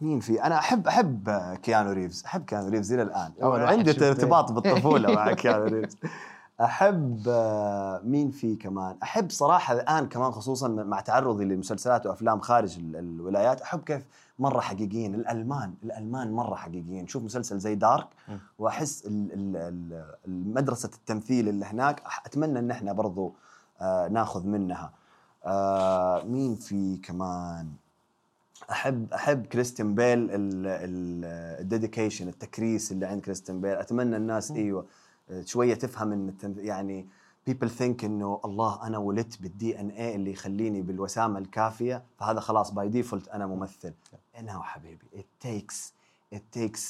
مين 0.00 0.20
في؟ 0.20 0.42
أنا 0.42 0.58
أحب 0.58 0.86
أحب 0.86 1.30
كيانو 1.62 1.92
ريفز 1.92 2.24
أحب 2.24 2.44
كيانو 2.44 2.68
ريفز 2.68 2.92
إلى 2.92 3.02
الآن. 3.02 3.32
عندي. 3.42 4.08
ارتباط 4.08 4.52
بالطفولة 4.52 5.14
مع 5.14 5.32
كيانو 5.32 5.64
ريفز. 5.64 5.96
أحب 6.62 7.22
آه، 7.28 8.00
مين 8.04 8.30
في 8.30 8.56
كمان؟ 8.56 8.96
أحب 9.02 9.30
صراحة 9.30 9.74
الآن 9.74 10.06
كمان 10.08 10.30
خصوصا 10.32 10.68
مع 10.68 11.00
تعرضي 11.00 11.44
لمسلسلات 11.44 12.06
وأفلام 12.06 12.40
خارج 12.40 12.78
ال- 12.78 12.96
الولايات 12.96 13.60
أحب 13.60 13.80
كيف 13.80 14.02
مرة 14.38 14.60
حقيقيين 14.60 15.14
الألمان 15.14 15.74
الألمان 15.82 16.32
مرة 16.32 16.54
حقيقيين. 16.54 17.06
شوف 17.06 17.22
مسلسل 17.22 17.58
زي 17.58 17.74
دارك. 17.74 18.06
وأحس 18.58 19.06
ال- 19.06 19.32
ال- 19.32 19.56
ال- 19.56 20.14
المدرسة 20.28 20.90
التمثيل 20.94 21.48
اللي 21.48 21.64
هناك 21.64 22.02
أتمنى 22.26 22.58
إن 22.58 22.70
إحنا 22.70 22.92
برضو 22.92 23.34
آه، 23.80 24.08
ناخذ 24.08 24.46
منها. 24.46 24.92
آه، 25.44 26.22
مين 26.24 26.54
في 26.56 26.96
كمان؟ 26.96 27.68
أحب 28.70 29.12
أحب 29.12 29.46
كريستيان 29.46 29.94
بيل 29.94 30.28
ال 30.32 30.50
dedication 30.50 32.28
التكريس 32.28 32.92
اللي 32.92 33.06
عند 33.06 33.20
كريستيان 33.20 33.60
بيل. 33.60 33.74
أتمنى 33.74 34.16
الناس 34.16 34.50
إيوه 34.50 34.86
شوية 35.44 35.74
تفهم 35.74 36.12
إن 36.12 36.34
يعني 36.58 37.06
people 37.50 37.68
think 37.78 38.04
إنه 38.04 38.40
الله 38.44 38.86
أنا 38.86 38.98
ولدت 38.98 39.42
بال 39.42 39.80
DNA 39.80 40.14
اللي 40.14 40.32
يخليني 40.32 40.82
بالوسامة 40.82 41.38
الكافية 41.38 42.02
فهذا 42.18 42.40
خلاص 42.40 42.70
by 42.70 42.88
default 42.88 43.28
أنا 43.28 43.46
ممثل 43.46 43.92
أنا 44.38 44.62
حبيبي 44.62 45.04
it 45.16 45.46
takes 45.46 45.76
it 46.34 46.58
takes 46.58 46.80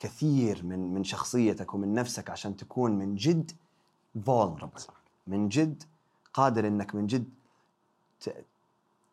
كثير 0.00 0.64
من 0.64 0.94
من 0.94 1.04
شخصيتك 1.04 1.74
ومن 1.74 1.94
نفسك 1.94 2.30
عشان 2.30 2.56
تكون 2.56 2.92
من 2.98 3.14
جد 3.14 3.52
vulnerable 4.28 4.90
من 5.26 5.48
جد 5.48 5.82
قادر 6.34 6.66
إنك 6.68 6.94
من 6.94 7.06
جد 7.06 7.28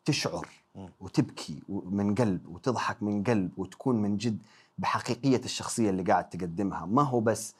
تشعر. 0.04 0.48
وتبكي 1.00 1.62
من 1.68 2.14
قلب 2.14 2.48
وتضحك 2.48 3.02
من 3.02 3.24
قلب 3.24 3.50
وتكون 3.56 4.02
من 4.02 4.16
جد 4.16 4.38
بحقيقية 4.78 5.40
الشخصية 5.44 5.90
اللي 5.90 6.02
قاعد 6.02 6.28
تقدمها 6.28 6.86
ما 6.86 7.02
هو 7.02 7.20
بس 7.20 7.54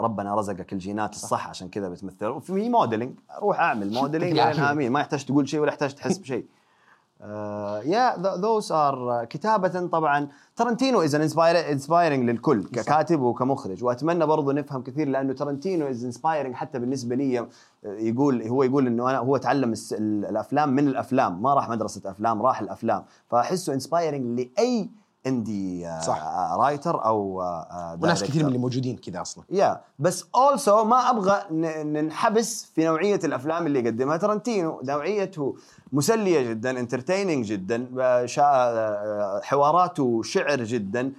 ربنا 0.00 0.34
رزقك 0.34 0.72
الجينات 0.72 1.14
الصح 1.14 1.48
عشان 1.48 1.68
كذا 1.68 1.88
بتمثل. 1.88 2.26
وفي 2.26 2.68
modeling 2.68 3.18
روح 3.42 3.60
أعمل 3.60 3.94
modeling 3.94 4.32
العافية. 4.32 4.70
آمين. 4.70 4.92
ما 4.92 5.00
يحتاج 5.00 5.24
تقول 5.24 5.48
شيء 5.48 5.60
ولا 5.60 5.68
يحتاج 5.68 5.94
تحس 5.94 6.18
بشيء. 6.18 6.46
yeah 7.92 8.16
those 8.36 8.72
are 8.72 9.24
كتابة 9.24 9.86
طبعا. 9.86 10.28
ترنتينو 10.56 11.02
is 11.02 11.14
inspiring 11.14 12.30
للكل 12.30 12.64
ككاتب 12.64 13.20
وكمخرج. 13.20 13.84
وأتمنى 13.84 14.26
برضو 14.26 14.50
نفهم 14.50 14.82
كثير 14.82 15.08
لأنه 15.08 15.32
ترنتينو 15.32 15.86
is 15.86 16.04
inspiring 16.04 16.54
حتى 16.54 16.78
بالنسبة 16.78 17.16
لي. 17.16 17.38
آه، 17.38 17.48
يقول 17.84 18.42
هو 18.42 18.62
يقول 18.62 18.86
إنه 18.86 19.10
أنا 19.10 19.18
هو 19.18 19.36
تعلم 19.36 19.74
الأفلام 19.92 20.68
من 20.68 20.88
الأفلام. 20.88 21.42
ما 21.42 21.54
راح 21.54 21.68
مدرسة 21.68 22.10
أفلام 22.10 22.42
راح 22.42 22.60
الأفلام. 22.60 23.04
فأحسه 23.28 23.74
inspiring 23.74 24.40
لأي 24.40 24.90
indie 25.26 25.88
صح. 26.00 26.22
writer 26.58 27.04
أو 27.04 27.42
آه، 27.42 27.98
وناس 28.02 28.24
كثير. 28.24 28.42
من 28.42 28.48
اللي 28.48 28.58
موجودين 28.58 28.96
كذا 28.96 29.20
أصلا 29.20 29.44
yeah 29.50 29.80
بس 29.98 30.24
also 30.34 30.84
ما 30.84 31.10
أبغى 31.10 31.42
ننحبس 31.84 32.64
في 32.74 32.84
نوعية 32.84 33.20
الأفلام 33.24 33.66
اللي 33.66 33.78
يقدمها 33.78 34.16
ترنتينو 34.16 34.80
نوعيته 34.84 35.56
مسلية 35.92 36.50
جدا 36.50 36.80
entertaining 36.80 37.46
جدا 37.46 37.88
آه، 38.00 38.26
آه، 38.38 39.40
حواراته 39.44 40.22
شعر 40.22 40.62
جدا 40.62 41.12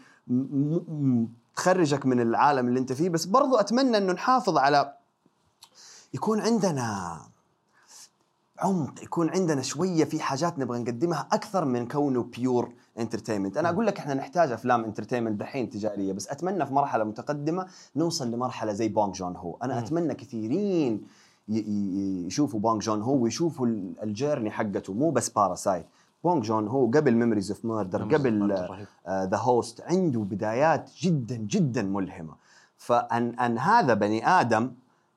تخرجك 1.56 2.06
من 2.06 2.20
العالم 2.22 2.68
اللي 2.68 2.80
أنت 2.80 2.94
فيه 2.94 3.10
بس 3.10 3.26
برضو 3.26 3.56
أتمنى 3.56 3.98
إنه 3.98 4.14
نحافظ 4.14 4.58
على 4.58 4.94
يكون 6.14 6.42
عندنا 6.42 7.18
عمق 8.64 9.04
يكون 9.04 9.30
عندنا 9.30 9.62
شوية 9.62 10.04
في 10.04 10.20
حاجات 10.20 10.60
نبغى 10.60 10.80
نقدمها 10.80 11.28
أكثر 11.32 11.66
من 11.66 11.88
كونه 11.88 12.24
pure 12.24 12.74
entertainment 13.00 13.58
أنا 13.58 13.70
أقول 13.70 13.88
لك 13.88 14.00
إحنا 14.00 14.14
نحتاج 14.14 14.52
أفلام 14.52 14.84
entertainment 14.84 15.40
دحين 15.40 15.70
تجارية 15.70 16.14
بس 16.14 16.28
أتمنى 16.28 16.66
في 16.66 16.74
مرحلة 16.74 17.04
متقدمة 17.04 17.68
نوصل 17.96 18.32
لمرحلة 18.32 18.74
زي 18.74 18.88
بونج 18.90 19.16
جون 19.16 19.36
هو 19.36 19.58
أنا 19.64 19.80
أتمنى 19.80 20.14
كثيرين 20.14 21.02
يشوفوا 21.48 22.60
بونج 22.60 22.82
جون 22.82 23.02
هو 23.02 23.14
ويشوفوا 23.16 23.68
ال- 23.68 23.94
ال 24.04 24.10
journey 24.10 24.52
حقته 24.52 24.94
مو 24.94 25.12
بس 25.12 25.30
Parasite 25.30 25.86
بونج 26.24 26.44
جون 26.44 26.68
هو 26.68 26.86
قبل 26.86 27.16
Memories 27.16 27.52
of 27.52 27.66
Murder 27.66 28.04
قبل. 28.16 28.48
The 29.10 29.38
Host 29.38 29.82
عنده 29.82 30.20
بدايات 30.20 30.90
جدا 31.02 31.36
جدا 31.36 31.82
ملهمة. 31.82 32.34
فإن 32.78 33.40
أن 33.40 33.58
هذا 33.58 33.94
بني 33.94 34.28
آدم 34.28 34.72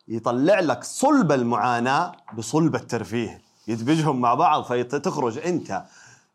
يطلع 0.09 0.61
لك 0.61 0.85
صلب 0.85 1.33
المعاناة 1.33 2.13
بصلب 2.39 2.75
الترفيه 2.75 3.41
يدمجهم 3.69 4.21
مع 4.21 4.35
بعض 4.35 4.63
فتخرج 4.63 5.39
أنت 5.39 5.83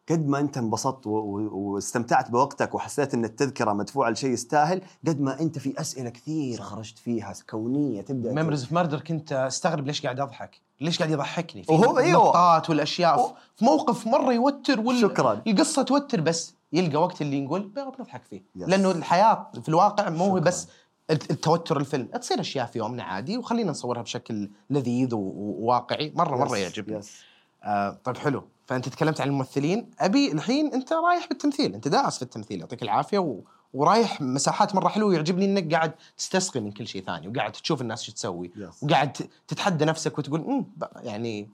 قد 0.09 0.27
ما 0.27 0.39
أنت 0.39 0.57
انبسطت 0.57 1.07
واستمتعت 1.07 2.31
بوقتك 2.31 2.75
وحسيت 2.75 3.13
إن 3.13 3.25
التذكرة 3.25 3.73
مدفوعة 3.73 4.09
لشيء 4.09 4.29
يستاهل 4.29 4.81
قد 5.07 5.21
ما 5.21 5.39
أنت 5.41 5.59
في 5.59 5.81
أسئلة 5.81 6.09
كثير 6.09 6.61
خرجت 6.61 6.97
فيها 6.99 7.33
كونية 7.49 8.01
تبدأ 8.01 8.33
Memories 8.33 8.61
of 8.63 8.71
Murder 8.71 8.99
كنت 8.99 9.31
أستغرب 9.33 9.87
ليش 9.87 10.01
قاعد 10.03 10.19
أضحك 10.19 10.61
ليش 10.81 10.99
قاعد 10.99 11.11
يضحكني 11.11 11.63
في 11.63 11.71
وهو- 11.71 11.97
أيوه. 11.97 12.21
النكتات 12.21 12.69
والأشياء 12.69 13.19
و- 13.21 13.33
في 13.55 13.65
موقف 13.65 14.07
مرة 14.07 14.33
يوتر 14.33 14.79
وال... 14.79 15.01
شكراً. 15.01 15.41
القصة 15.47 15.81
توتر 15.81 16.21
بس 16.21 16.53
يلقى 16.73 17.01
وقت 17.01 17.21
اللي 17.21 17.41
نقول 17.41 17.61
"بقى 17.75 17.91
بنضحك 17.97 18.21
فيه 18.29 18.41
yes. 18.55 18.69
لأنه 18.69 18.91
الحياة 18.91 19.47
في 19.61 19.69
الواقع 19.69 20.09
مو 20.09 20.29
شكراً. 20.29 20.39
بس 20.39 20.67
التوتر 21.09 21.77
الفيلم. 21.77 22.05
تصير 22.05 22.39
أشياء 22.39 22.65
في 22.65 22.79
يومنا 22.79 23.03
عادي 23.03 23.37
وخلينا 23.37 23.71
نصورها 23.71 24.01
بشكل 24.01 24.49
لذيذ 24.69 25.09
وواقعي. 25.13 26.13
مرة 26.15 26.37
مرة 26.37 26.57
yes، 26.57 26.63
يعجبني. 26.63 26.97
yes. 26.97 27.21
آه 27.63 27.97
طيب 28.03 28.17
حلو. 28.17 28.43
فأنت 28.67 28.89
تكلمت 28.89 29.21
عن 29.21 29.27
الممثلين. 29.27 29.91
أبي 29.99 30.31
الحين 30.31 30.73
أنت 30.73 30.93
رايح 30.93 31.27
بالتمثيل. 31.27 31.73
أنت 31.73 31.87
داعس 31.87 32.17
في 32.17 32.21
التمثيل 32.21 32.59
يعطيك 32.59 32.83
العافية 32.83 33.19
و... 33.19 33.39
ورايح 33.73 34.21
مساحات 34.21 34.75
مرة 34.75 34.87
حلوة 34.87 35.09
ويعجبني 35.09 35.45
إنك 35.45 35.73
قاعد 35.73 35.93
تستسقي 36.17 36.59
من 36.59 36.71
كل 36.71 36.87
شيء 36.87 37.03
ثاني 37.03 37.27
وقاعد 37.27 37.51
تشوف 37.51 37.81
الناس 37.81 38.03
شو 38.03 38.11
تسوي. 38.11 38.51
Yes. 38.55 38.83
وقاعد 38.83 39.17
تتحدى 39.47 39.85
نفسك 39.85 40.17
وتقول 40.17 40.41
أمم 40.41 40.65
يعني 41.03 41.49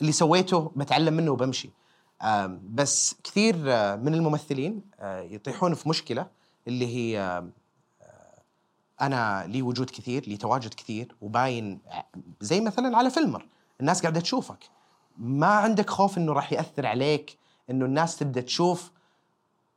اللي 0.00 0.12
سويته 0.12 0.72
بتعلم 0.76 1.14
منه 1.14 1.30
وبمشي. 1.30 1.70
آم، 2.22 2.60
بس 2.74 3.16
كثير 3.24 3.56
آه، 3.66 3.96
من 3.96 4.14
الممثلين 4.14 4.80
آه، 5.00 5.20
يطيحون 5.20 5.74
في 5.74 5.88
مشكلة 5.88 6.26
اللي 6.68 6.86
هي 6.86 7.20
آه، 7.20 7.48
أنا 9.00 9.46
لي 9.46 9.62
وجود 9.62 9.90
كثير 9.90 10.24
لي 10.28 10.36
تواجد 10.36 10.74
كثير 10.74 11.16
وباين 11.20 11.80
زي 12.40 12.60
مثلا 12.60 12.96
على 12.96 13.10
فيلمر. 13.10 13.48
الناس 13.80 14.02
قاعدة 14.02 14.20
تشوفك. 14.20 14.58
ما 15.18 15.46
عندك 15.46 15.90
خوف 15.90 16.18
إنه 16.18 16.32
راح 16.32 16.52
يأثر 16.52 16.86
عليك 16.86 17.38
إنه 17.70 17.84
الناس 17.84 18.16
تبدأ 18.16 18.40
تشوف 18.40 18.90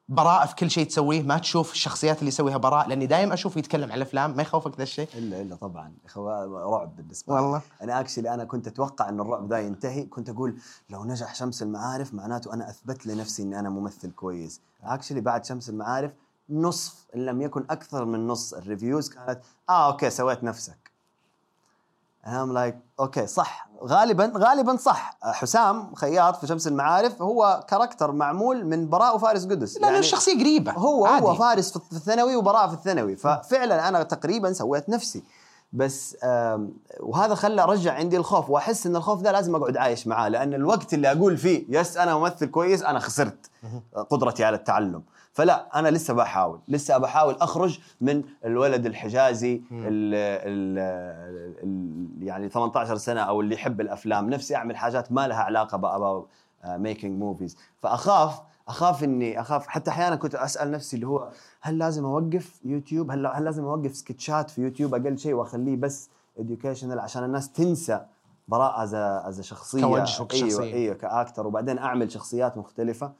براء 0.09 0.45
في 0.45 0.55
كل 0.55 0.71
شيء 0.71 0.87
تسويه؟ 0.87 1.21
ما 1.21 1.37
تشوف 1.37 1.71
الشخصيات 1.71 2.19
اللي 2.19 2.27
يسويها 2.27 2.57
براء 2.57 2.87
لأني 2.87 3.05
دائما 3.05 3.33
اشوفه 3.33 3.59
يتكلم 3.59 3.91
على 3.91 3.97
الأفلام 3.97 4.35
ما 4.35 4.41
يخوفك 4.41 4.77
ذا 4.77 4.83
الشيء؟ 4.83 5.07
إلا 5.15 5.41
إلا 5.41 5.55
طبعا. 5.55 5.93
رعب 6.17 6.95
بالنسبة 6.95 7.35
لي. 7.35 7.41
والله. 7.41 7.61
أنا 7.81 7.99
actually 7.99 8.33
أنا 8.33 8.43
كنت 8.43 8.67
أتوقع 8.67 9.09
ان 9.09 9.19
الرعب 9.19 9.49
ذا 9.49 9.59
ينتهي. 9.59 10.03
كنت 10.03 10.29
أقول 10.29 10.57
لو 10.89 11.05
نجح 11.05 11.35
شمس 11.35 11.63
المعارف 11.63 12.13
معناته 12.13 12.53
أنا 12.53 12.69
أثبت 12.69 13.07
لنفسي 13.07 13.43
إني 13.43 13.59
أنا 13.59 13.69
ممثل 13.69 14.11
كويس. 14.11 14.61
actually 14.83 15.21
بعد 15.21 15.45
شمس 15.45 15.69
المعارف 15.69 16.11
نصف 16.49 17.05
إن 17.15 17.25
لم 17.25 17.41
يكن 17.41 17.65
أكثر 17.69 18.05
من 18.05 18.27
نص. 18.27 18.53
ال 18.53 18.60
reviews 18.60 19.09
كانت 19.09 19.39
آه 19.69 19.87
okay 19.91 20.09
سويت 20.09 20.43
نفسك. 20.43 20.91
I'm 22.25 22.53
like 22.53 22.75
okay 22.99 23.27
صح. 23.27 23.69
غالبا 23.83 24.33
غالبا 24.37 24.77
صح. 24.77 25.17
حسام 25.23 25.95
خياط 25.95 26.35
في 26.35 26.47
شمس 26.47 26.67
المعارف 26.67 27.21
هو 27.21 27.65
character 27.67 28.11
معمول 28.11 28.65
من 28.65 28.89
براء 28.89 29.15
وفارس 29.15 29.45
قدس. 29.45 29.77
لأنه 29.77 29.97
الشخصيه 29.97 30.39
قريبة. 30.39 30.71
هو 30.71 31.05
عادي. 31.05 31.25
هو 31.25 31.35
فارس 31.35 31.77
في 31.77 31.91
الثانوي 31.91 32.35
وبراء 32.35 32.67
في 32.67 32.73
الثانوي. 32.73 33.15
ففعلا 33.15 33.87
أنا 33.87 34.03
تقريبا 34.03 34.53
سويت 34.53 34.89
نفسي. 34.89 35.23
بس 35.73 36.17
وهذا 36.99 37.35
خلى 37.35 37.65
رجع 37.65 37.93
عندي 37.93 38.17
الخوف 38.17 38.49
وأحس 38.49 38.87
إن 38.87 38.95
الخوف 38.95 39.21
ده 39.21 39.31
لازم 39.31 39.55
أقعد 39.55 39.77
عايش 39.77 40.07
معاه 40.07 40.29
لأن 40.29 40.53
الوقت 40.53 40.93
اللي 40.93 41.11
أقول 41.11 41.37
فيه 41.37 41.65
yes 41.69 41.97
أنا 41.97 42.17
ممثل 42.17 42.45
كويس 42.45 42.83
أنا 42.83 42.99
خسرت 42.99 43.49
قدرتي 44.09 44.43
على 44.43 44.55
التعلم. 44.55 45.03
فلا 45.33 45.79
أنا 45.79 45.87
لسه 45.89 46.13
بحاول 46.13 46.59
لسه 46.67 46.97
بحاول 46.97 47.35
أخرج 47.41 47.79
من 48.01 48.23
الولد 48.45 48.85
الحجازي 48.85 49.61
ال 49.71 50.13
ال 50.45 50.77
ال 51.63 52.27
يعني 52.27 52.49
18 52.49 52.95
سنة 52.97 53.21
أو 53.21 53.41
اللي 53.41 53.55
يحب 53.55 53.81
الأفلام 53.81 54.29
نفسي 54.29 54.55
أعمل 54.55 54.77
حاجات 54.77 55.11
ما 55.11 55.27
لها 55.27 55.37
علاقة 55.43 55.77
ب 55.77 56.25
making 56.65 57.19
movies 57.19 57.57
فأخاف 57.81 58.41
أخاف 58.67 59.03
إني 59.03 59.41
أخاف. 59.41 59.67
حتى 59.67 59.91
أحيانا 59.91 60.15
كنت 60.15 60.35
أسأل 60.35 60.71
نفسي 60.71 60.95
اللي 60.95 61.07
هو 61.07 61.29
هل 61.61 61.77
لازم 61.77 62.05
أوقف 62.05 62.59
يوتيوب؟ 62.65 63.11
هل 63.11 63.27
هل 63.27 63.43
لازم 63.43 63.63
أوقف 63.63 63.95
سكتشات 63.95 64.49
في 64.49 64.61
يوتيوب 64.61 64.95
أقل 64.95 65.17
شيء 65.17 65.33
وأخليه 65.33 65.75
بس 65.75 66.09
educational 66.39 66.97
عشان 66.97 67.23
الناس 67.23 67.51
تنسى 67.51 68.05
براء 68.47 68.83
as 68.83 68.93
as 68.93 69.41
شخصية؟ 69.41 69.81
كوجه 69.81 70.21
وكشخصية. 70.21 70.59
أيوه 70.59 70.73
أيوه 70.73 70.95
ك 70.95 71.04
actor 71.04 71.47
وبعدين 71.47 71.77
أعمل 71.77 72.11
شخصيات 72.11 72.57
مختلفة. 72.57 73.11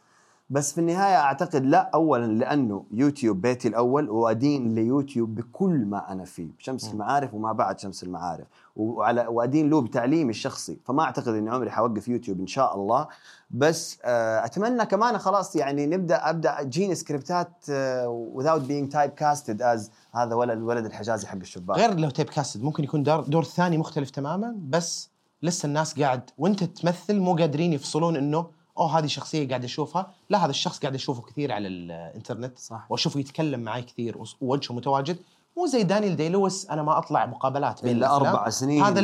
بس 0.50 0.74
في 0.74 0.78
النهاية 0.78 1.16
أعتقد 1.16 1.66
لا 1.66 1.90
اولا 1.94 2.26
لأنه 2.26 2.84
يوتيوب 2.92 3.42
بيتي 3.42 3.68
الأول 3.68 4.10
وأدين 4.10 4.76
ليوتيوب 4.76 5.36
بكل 5.36 5.86
ما 5.86 6.12
أنا 6.12 6.26
فيه 6.26 6.48
بشمس 6.58 6.92
المعارف 6.94 7.34
وما 7.34 7.52
بعد 7.54 7.80
شمس 7.80 8.04
المعارف. 8.04 8.48
وعلى 8.76 9.28
وأدين 9.28 9.70
له 9.70 9.82
بتعليمي 9.82 10.30
الشخصي 10.30 10.80
فما 10.86 11.04
أعتقد 11.04 11.28
إني 11.28 11.50
عمري 11.50 11.72
حوقف 11.72 12.08
يوتيوب 12.08 12.40
إن 12.40 12.48
شاء 12.48 12.76
الله. 12.76 13.08
بس 13.52 14.00
آه، 14.04 14.46
أتمنى 14.46 14.86
كمان 14.86 15.18
خلاص 15.18 15.56
يعني 15.56 15.86
نبدأ 15.86 16.30
أبدأ 16.30 16.64
تجيني 16.64 16.96
سكريبتات 16.96 17.52
آه، 17.70 18.32
without 18.36 18.62
being 18.70 18.96
typecasted 18.96 19.60
as 19.62 19.90
هذا 20.16 20.36
ولد 20.36 20.58
الولد 20.58 20.86
الحجازي 20.86 21.28
حق 21.28 21.36
الشباك. 21.36 21.78
غير 21.78 22.00
لو 22.00 22.10
typecasted 22.10 22.64
ممكن 22.64 22.84
يكون 22.84 23.04
دور, 23.04 23.22
دور 23.22 23.44
ثاني 23.44 23.78
مختلف 23.78 24.10
تماما 24.10 24.56
بس 24.70 25.10
لسه 25.44 25.66
الناس 25.66 26.00
قاعد 26.00 26.30
وأنت 26.38 26.64
تمثل 26.64 27.20
مو 27.20 27.36
قادرين 27.36 27.74
يفصلون 27.74 28.16
إنه 28.16 28.57
أوه 28.78 29.00
هذه 29.00 29.06
شخصية 29.06 29.48
قاعد 29.48 29.64
أشوفها 29.64 30.12
لا 30.30 30.38
هذا 30.46 30.50
الشخص 30.50 30.80
قاعد 30.80 30.96
أشوفه 30.96 31.22
كثير 31.22 31.52
على 31.52 31.68
الإنترنت 31.68 32.60
صح. 32.60 32.86
وأشوفه 32.90 33.20
يتكلم 33.20 33.60
معي 33.60 33.82
كثير 33.82 34.18
ووجهه 34.42 34.74
متواجد 34.76 35.18
مو 35.58 35.66
زي 35.66 35.84
دانيال 35.84 36.16
داي 36.16 36.30
لويس 36.30 36.70
أنا 36.70 36.84
ما 36.84 36.98
أطلع 36.98 37.26
مقابلات 37.26 37.84
بين 37.84 37.98
الأفلام. 37.98 38.36
أربع 38.36 38.50
سنين 38.50 38.84
هذا. 38.84 39.00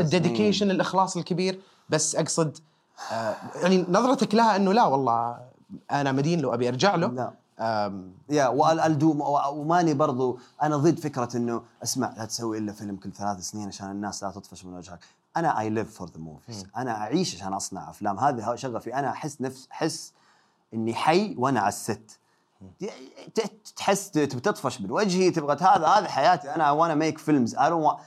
ال 0.00 0.06
dedication 0.06 0.70
الإخلاص 0.70 1.16
الكبير 1.16 1.60
بس 1.88 2.16
أقصد 2.16 2.58
آه 3.12 3.34
يعني 3.62 3.84
نظرتك 3.88 4.34
لها 4.34 4.56
إنه 4.56 4.72
لا 4.72 4.84
والله 4.84 5.38
أنا 5.90 6.12
مدين 6.12 6.40
له 6.40 6.54
أبي 6.54 6.68
أرجع 6.68 6.94
له 6.94 7.06
لا. 7.08 7.32
آم، 7.60 8.12
يا 8.30 8.48
والدوم 8.48 9.20
وماني 9.52 9.94
برضو 9.94 10.38
أنا 10.62 10.76
ضد 10.76 10.98
فكرة 10.98 11.36
إنه 11.36 11.62
اسمع 11.82 12.14
لا 12.16 12.24
تسوي 12.24 12.58
إلا 12.58 12.72
فيلم 12.72 12.96
كل 12.96 13.12
ثلاث 13.12 13.40
سنين 13.40 13.68
عشان 13.68 13.90
الناس 13.90 14.22
لا 14.24 14.30
تطفش 14.30 14.64
من 14.64 14.74
وجهك 14.74 15.00
أنا 15.38 15.60
I 15.60 15.70
live 15.70 15.94
for 15.98 16.08
the 16.08 16.20
movies 16.20 16.66
أنا 16.76 16.96
أعيش 16.96 17.34
عشان 17.34 17.52
أصنع 17.52 17.90
أفلام. 17.90 18.18
هذا 18.18 18.56
شغفي. 18.56 18.94
أنا 18.94 19.10
أحس 19.10 19.40
نفس 19.40 19.68
أحس 19.72 20.12
إني 20.74 20.94
حي 20.94 21.34
وأنا 21.38 21.60
على 21.60 21.68
ال 21.68 21.78
set. 21.78 22.18
تحس 23.76 24.10
تبي 24.10 24.26
تطفش 24.26 24.80
من 24.80 24.90
وجهي 24.90 25.30
تبغى 25.30 25.56
هذا 25.60 25.86
هذا 25.86 26.08
حياتي. 26.08 26.54
أنا 26.54 26.70
وأنا 26.70 26.94
make 26.94 27.18
films 27.18 27.56
want 27.56 27.98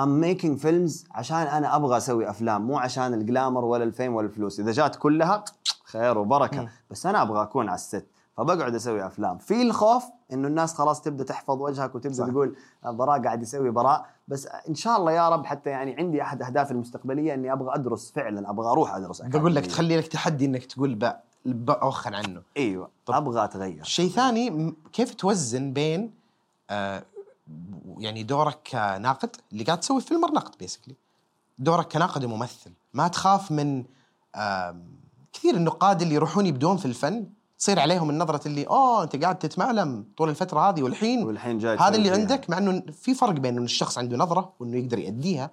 I'm 0.00 0.22
making 0.24 0.62
films 0.62 1.06
عشان 1.10 1.36
أنا 1.36 1.76
أبغى 1.76 1.96
أسوي 1.96 2.30
أفلام. 2.30 2.66
مو 2.66 2.78
عشان 2.78 3.14
الجلامر 3.14 3.64
ولا 3.64 3.84
الفيم 3.84 4.14
ولا 4.14 4.26
الفلوس. 4.26 4.60
إذا 4.60 4.72
جات 4.72 4.96
كلها 4.96 5.44
خير 5.84 6.18
وبركة. 6.18 6.68
بس 6.90 7.06
أنا 7.06 7.22
أبغى 7.22 7.42
أكون 7.42 7.68
على 7.68 7.74
الست. 7.74 8.06
فبقعد 8.40 8.74
أسوي 8.74 9.06
أفلام 9.06 9.38
في 9.38 9.62
الخوف 9.62 10.04
إنه 10.32 10.48
الناس 10.48 10.74
خلاص 10.74 11.02
تبدأ 11.02 11.24
تحفظ 11.24 11.62
وجهك 11.62 11.94
وتبدأ 11.94 12.14
صح. 12.16 12.26
تقول 12.26 12.56
براء 12.84 13.22
قاعد 13.22 13.42
يسوي 13.42 13.70
براء 13.70 14.06
بس 14.28 14.46
إن 14.68 14.74
شاء 14.74 14.96
الله 14.96 15.12
يا 15.12 15.28
رب 15.28 15.46
حتى 15.46 15.70
يعني 15.70 15.96
عندي 15.98 16.22
أحد 16.22 16.42
اهدافي 16.42 16.70
المستقبلية 16.70 17.34
إني 17.34 17.52
أبغى 17.52 17.74
أدرس 17.74 18.10
فعلا 18.12 18.50
أبغى 18.50 18.70
أروح 18.70 18.94
أدرس 18.94 19.22
بقول 19.22 19.54
لك. 19.54 19.66
تخلي 19.66 19.96
لك 19.96 20.06
تحدي 20.06 20.44
إنك 20.44 20.64
تقول 20.64 20.94
ب- 20.94 21.12
بأوخن 21.44 22.14
عنه 22.14 22.42
أيوه 22.56 22.88
طب. 23.06 23.14
أبغى 23.14 23.44
أتغير 23.44 23.84
شيء 23.84 24.10
ثاني 24.10 24.74
كيف 24.92 25.14
توزن 25.14 25.72
بين 25.72 26.10
آه 26.70 27.02
يعني 27.98 28.22
دورك 28.22 28.58
كناقد 28.72 29.36
اللي 29.52 29.64
قاعد 29.64 29.80
تسوي 29.80 30.00
فيلم 30.00 30.20
نقد 30.24 30.58
بيسكلي 30.58 30.94
دورك 31.58 31.92
كناقد 31.92 32.24
وممثل 32.24 32.70
ما 32.94 33.08
تخاف 33.08 33.52
من 33.52 33.84
آم، 34.36 34.82
كثير 35.32 35.54
النقاد 35.54 36.02
اللي 36.02 36.14
يروحون 36.14 36.46
يبدون 36.46 36.76
في 36.76 36.86
الفن 36.86 37.26
تصير 37.60 37.78
عليهم 37.80 38.10
النظرة 38.10 38.48
اللي 38.48 38.64
اوه 38.66 39.02
أنت 39.02 39.16
قاعد 39.16 39.38
تتمعلم 39.38 40.04
طول 40.16 40.28
الفترة 40.28 40.60
هذه 40.60 40.82
والحين 40.82 41.26
والحين 41.26 41.58
جاي 41.58 41.76
هذا 41.76 41.96
اللي 41.96 42.08
فيها. 42.10 42.20
عندك 42.20 42.50
مع 42.50 42.58
إنه 42.58 42.82
في 42.92 43.14
فرق 43.14 43.30
بين 43.32 43.54
إنه 43.54 43.64
الشخص 43.64 43.98
عنده 43.98 44.16
نظرة 44.16 44.52
وإنه 44.60 44.76
يقدر 44.76 44.98
يأديها 44.98 45.50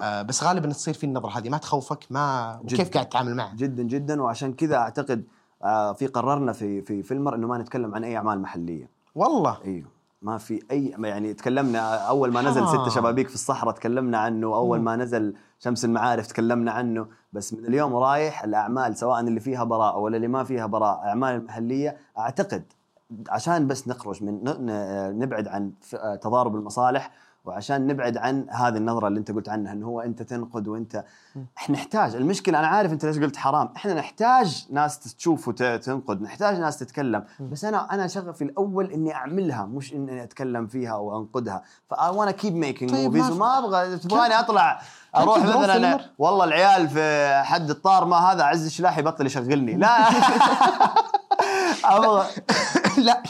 آه 0.00 0.22
بس 0.22 0.44
غالبا 0.44 0.72
تصير 0.72 0.94
في 0.94 1.04
النظرة 1.04 1.38
هذه 1.38 1.48
ما 1.48 1.58
تخوفك 1.58 2.04
ما 2.10 2.58
وكيف 2.64 2.80
جداً. 2.80 2.90
قاعد 2.94 3.08
تتعامل 3.08 3.34
معها 3.34 3.54
جدا 3.54 3.82
جدا 3.82 4.22
وعشان 4.22 4.52
كذا 4.52 4.76
أعتقد 4.76 5.24
آه، 5.62 5.92
في 5.92 6.06
قررنا 6.06 6.52
في 6.52 6.82
في 6.82 7.02
فيلمر 7.02 7.34
إنه 7.34 7.46
ما 7.46 7.58
نتكلم 7.58 7.94
عن 7.94 8.04
أي 8.04 8.16
أعمال 8.16 8.40
محلية 8.40 8.88
والله 9.14 9.58
أيوه 9.64 9.88
ما 10.22 10.38
في 10.38 10.62
أي 10.70 10.94
يعني 11.02 11.34
تكلمنا 11.34 11.96
أول 11.96 12.32
ما 12.32 12.42
نزل 12.42 12.62
آه. 12.62 12.88
ست 12.88 12.94
شبابيك 12.94 13.28
في 13.28 13.34
الصحراء 13.34 13.74
تكلمنا 13.74 14.18
عنه 14.18 14.46
أول. 14.46 14.80
ما 14.80 14.96
نزل 14.96 15.34
شمس 15.60 15.84
المعارف 15.84 16.26
تكلمنا 16.26 16.72
عنه 16.72 17.06
بس 17.34 17.54
من 17.54 17.64
اليوم 17.66 17.92
ورايح 17.92 18.44
الأعمال 18.44 18.96
سواء 18.96 19.20
اللي 19.20 19.40
فيها 19.40 19.64
براءة 19.64 19.96
ولا 19.98 20.16
اللي 20.16 20.28
ما 20.28 20.44
فيها 20.44 20.66
براءة 20.66 21.08
أعمال 21.08 21.44
محلية 21.44 21.96
أعتقد 22.18 22.62
عشان 23.28 23.66
بس 23.66 23.88
نخرج 23.88 24.22
من 24.22 24.40
نبعد 25.18 25.48
عن 25.48 25.72
تضارب 26.22 26.56
المصالح 26.56 27.10
وعشان 27.44 27.86
نبعد 27.86 28.16
عن 28.16 28.46
هذه 28.50 28.76
النظرة 28.76 29.08
اللي 29.08 29.18
انت 29.18 29.30
قلت 29.30 29.48
عنها 29.48 29.72
إنه 29.72 29.86
هو 29.86 30.00
انت 30.00 30.22
تنقد 30.22 30.68
وانت 30.68 31.04
إحنا 31.58 31.76
نحتاج 31.76 32.14
المشكلة 32.14 32.58
أنا 32.58 32.66
عارف 32.66 32.92
أنت 32.92 33.04
ليش 33.04 33.18
قلت 33.18 33.36
حرام 33.36 33.68
إحنا 33.76 33.94
نحتاج 33.94 34.66
ناس 34.70 34.98
تشوف 35.16 35.48
وتنقد 35.48 36.22
نحتاج 36.22 36.60
ناس 36.60 36.78
تتكلم 36.78 37.24
بس 37.40 37.64
أنا 37.64 37.94
أنا 37.94 38.06
شغفي 38.06 38.44
الأول 38.44 38.90
إني 38.90 39.14
أعملها 39.14 39.64
مش 39.66 39.94
إني 39.94 40.22
أتكلم 40.22 40.66
فيها 40.66 40.90
أو 40.92 41.20
أنقدها 41.20 41.62
فاي 41.90 42.10
وأنا 42.16 42.30
كيب 42.30 42.54
ميكينج 42.54 42.90
موفيز 43.04 43.22
ما 43.22 43.28
في- 43.28 43.32
وما 43.34 43.58
أبغى 43.58 43.98
تبغاني 43.98 44.34
أطلع 44.40 44.80
أروح 45.16 45.38
مثلا؟ 45.38 46.00
والله 46.18 46.44
العيال 46.44 46.88
في 46.88 47.32
حد 47.44 47.70
الطار 47.70 48.04
ما 48.04 48.16
هذا 48.16 48.42
عز 48.42 48.66
الشلاح 48.66 48.98
يبطل 48.98 49.26
يشغلني. 49.26 49.74
لا. 49.74 49.96
أبغى 51.84 52.26
لا. 52.98 53.22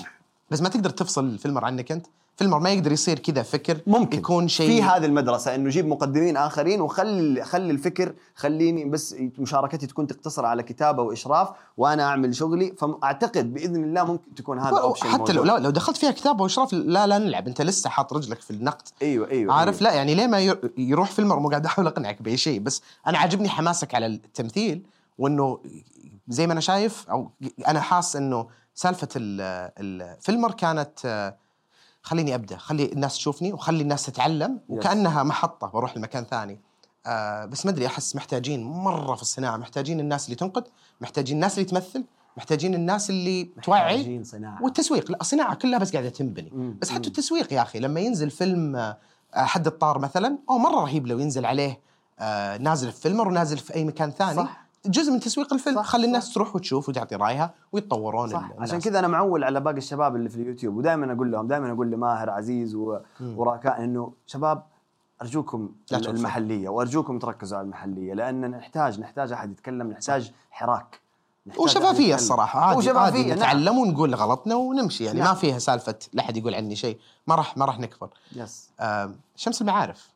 بس 0.51 0.61
ما 0.61 0.69
تقدر 0.69 0.91
تفصل 0.91 1.25
الفيلمر 1.25 1.65
عنك 1.65 1.93
أنت 1.93 2.07
فيلمر 2.37 2.59
ما 2.59 2.71
يقدر 2.71 2.93
يصير 2.93 3.19
كذا 3.19 3.43
فكر 3.43 3.81
ممكن. 3.87 4.19
يكون 4.19 4.49
شيء 4.49 4.67
في 4.69 4.83
هذه 4.83 5.05
المدرسة 5.05 5.55
إنه 5.55 5.71
جيب 5.71 5.87
مقدمين 5.87 6.37
آخرين 6.37 6.81
وخلي 6.81 7.45
خلي 7.45 7.71
الفكر 7.71 8.15
خليني 8.35 8.85
بس 8.85 9.17
مشاركتي 9.39 9.87
تكون 9.87 10.07
تقتصر 10.07 10.45
على 10.47 10.63
كتابة 10.63 11.03
وإشراف 11.03 11.49
وأنا 11.77 12.03
أعمل 12.03 12.35
شغلي 12.37 12.75
فأعتقد 12.79 13.55
بإذن 13.55 13.85
الله 13.85 14.05
ممكن 14.05 14.35
تكون 14.35 14.59
هذا 14.59 14.77
اوبشن 14.79 15.07
حتى 15.09 15.33
لو 15.33 15.45
لو 15.45 15.71
دخلت 15.71 15.97
فيها 15.97 16.11
كتابة 16.11 16.43
وإشراف 16.43 16.73
لا 16.73 17.07
لا 17.07 17.19
نلعب. 17.19 17.49
أنت 17.49 17.63
لسه 17.63 17.91
حاط 17.91 18.13
رجلك 18.13 18.41
في 18.41 18.51
النقد. 18.51 18.89
أيوه 19.03 19.31
أيوه 19.31 19.55
عارف؟ 19.55 19.81
أيوة. 19.83 19.91
لا 19.91 19.97
يعني 19.97 20.15
ليه 20.15 20.27
ما 20.27 20.41
ير- 20.41 20.71
يروح 20.79 21.11
فيلمر 21.11 21.39
مو 21.39 21.49
قاعد 21.49 21.67
أحاول 21.67 21.87
أقنعك 21.87 22.23
بأي 22.23 22.37
شيء؟ 22.37 22.61
بس 22.61 22.83
أنا 23.07 23.19
عاجبني 23.19 23.49
حماسك 23.49 23.95
على 23.95 24.07
التمثيل 24.07 24.83
وإنه 25.19 25.59
زي 26.29 26.47
ما 26.47 26.53
أنا 26.53 26.61
شايف 26.61 27.07
أو 27.11 27.31
أنا 27.69 27.81
حاس 27.81 28.17
إنه 28.17 28.47
سالفة 28.75 29.09
ال- 29.17 29.71
الفيلمر 29.79 30.51
كانت 30.53 30.99
آه، 31.05 31.37
خليني 32.05 32.35
أبدأ. 32.35 32.57
خلي 32.57 32.93
الناس 32.93 33.15
تشوفني 33.15 33.53
وخلي 33.53 33.83
الناس 33.83 34.07
تتعلم 34.07 34.61
وكأنها 34.69 35.23
محطة. 35.23 35.67
بروح 35.67 35.97
لمكان 35.97 36.25
ثاني. 36.25 36.61
آه 37.07 37.45
بس 37.45 37.67
ما 37.67 37.73
أدري 37.73 37.87
أحس 37.87 38.17
محتاجين 38.17 38.65
مرة 38.65 39.15
في 39.15 39.23
الصناعة. 39.23 39.57
محتاجين 39.57 40.01
الناس 40.01 40.25
اللي 40.25 40.37
تنقد 40.37 40.65
محتاجين 41.01 41.37
الناس 41.37 41.59
اللي 41.59 41.69
تمثل 41.71 42.05
محتاجين 42.37 42.75
الناس 42.75 43.11
اللي 43.11 43.45
توعي 43.63 43.97
محتاجين 43.97 44.25
صناعة. 44.25 44.63
والتسويق. 44.63 45.11
لا 45.11 45.21
الصناعه 45.21 45.55
كلها 45.55 45.79
بس 45.79 45.93
قاعدة 45.93 46.09
تنبني. 46.09 46.51
مم. 46.53 46.79
بس. 46.83 46.91
حتى 46.91 47.09
التسويق 47.09 47.53
يا 47.53 47.63
أخي 47.63 47.81
لما 47.81 48.01
ينزل 48.01 48.31
فيلم 48.31 48.77
آه، 48.77 48.99
حد 49.35 49.67
الطار 49.67 49.99
مثلا 49.99 50.39
أو 50.51 50.59
مرة 50.59 50.81
رهيب 50.81 51.07
لو 51.07 51.19
ينزل 51.19 51.47
عليه 51.47 51.81
آه، 52.19 52.57
نازل 52.57 52.93
في 52.93 53.01
فيلمر 53.01 53.29
ونازل 53.29 53.59
في 53.59 53.75
أي 53.75 53.85
مكان 53.85 54.11
ثاني 54.11 54.37
صح. 54.37 54.64
جزء 54.87 55.13
من 55.13 55.21
تسويق 55.21 55.53
الفيلم 55.53 55.77
صح، 55.77 55.87
خلي 55.87 56.07
الناس 56.07 56.25
صح. 56.25 56.35
تروح 56.35 56.57
وتشوف 56.57 56.89
وتعطي 56.89 57.17
رأيها 57.17 57.55
ويتطورون 57.73 58.29
صح 58.29 58.51
الناس. 58.51 58.69
عشان 58.69 58.81
كذا 58.81 58.99
أنا 58.99 59.09
معول 59.09 59.45
على 59.45 59.61
باقي 59.61 59.79
الشباب 59.79 60.17
اللي 60.17 60.29
في 60.29 60.37
اليوتيوب 60.37 60.77
ودائما 60.77 61.13
أقول 61.13 61.33
لهم 61.33 61.47
دائما 61.47 61.73
أقول 61.73 61.91
لماهر 61.91 62.31
عزيز 62.31 62.75
و... 62.75 62.99
وراكان 63.21 63.83
إنه 63.83 64.13
شباب 64.27 64.63
أرجوكم. 65.23 65.73
المحلية 65.93 66.69
وأرجوكم 66.69 67.19
تركزوا 67.19 67.59
على 67.59 67.65
المحلية 67.65 68.15
لأن 68.15 68.51
نحتاج 68.51 69.01
نحتاج 69.01 69.33
أحد 69.33 69.51
يتكلم 69.51 69.91
نحتاج 69.91 70.33
حراك 70.51 71.01
أحد 71.51 71.61
يتكلم. 71.61 72.15
الصراحة 72.15 72.61
عادي 72.61 72.79
وشفافية 72.79 73.01
عادي 73.01 73.25
نعم. 73.25 73.39
نتعلم 73.39 73.79
ونقول 73.79 74.15
غلطنا 74.15 74.55
ونمشي 74.55 75.05
يعني 75.05 75.19
نعم. 75.19 75.29
ما 75.29 75.35
فيها 75.35 75.59
سالفة 75.59 75.99
لا 76.13 76.23
أحد 76.23 76.37
يقول 76.37 76.55
عني 76.55 76.77
شيء 76.77 76.99
ما 77.27 77.35
راح 77.35 77.57
ما 77.57 77.65
راح 77.65 77.81
نكبر 77.81 78.09
yes 78.37 78.71
آه، 78.81 79.15
شمس 79.37 79.61
المعارف 79.61 80.09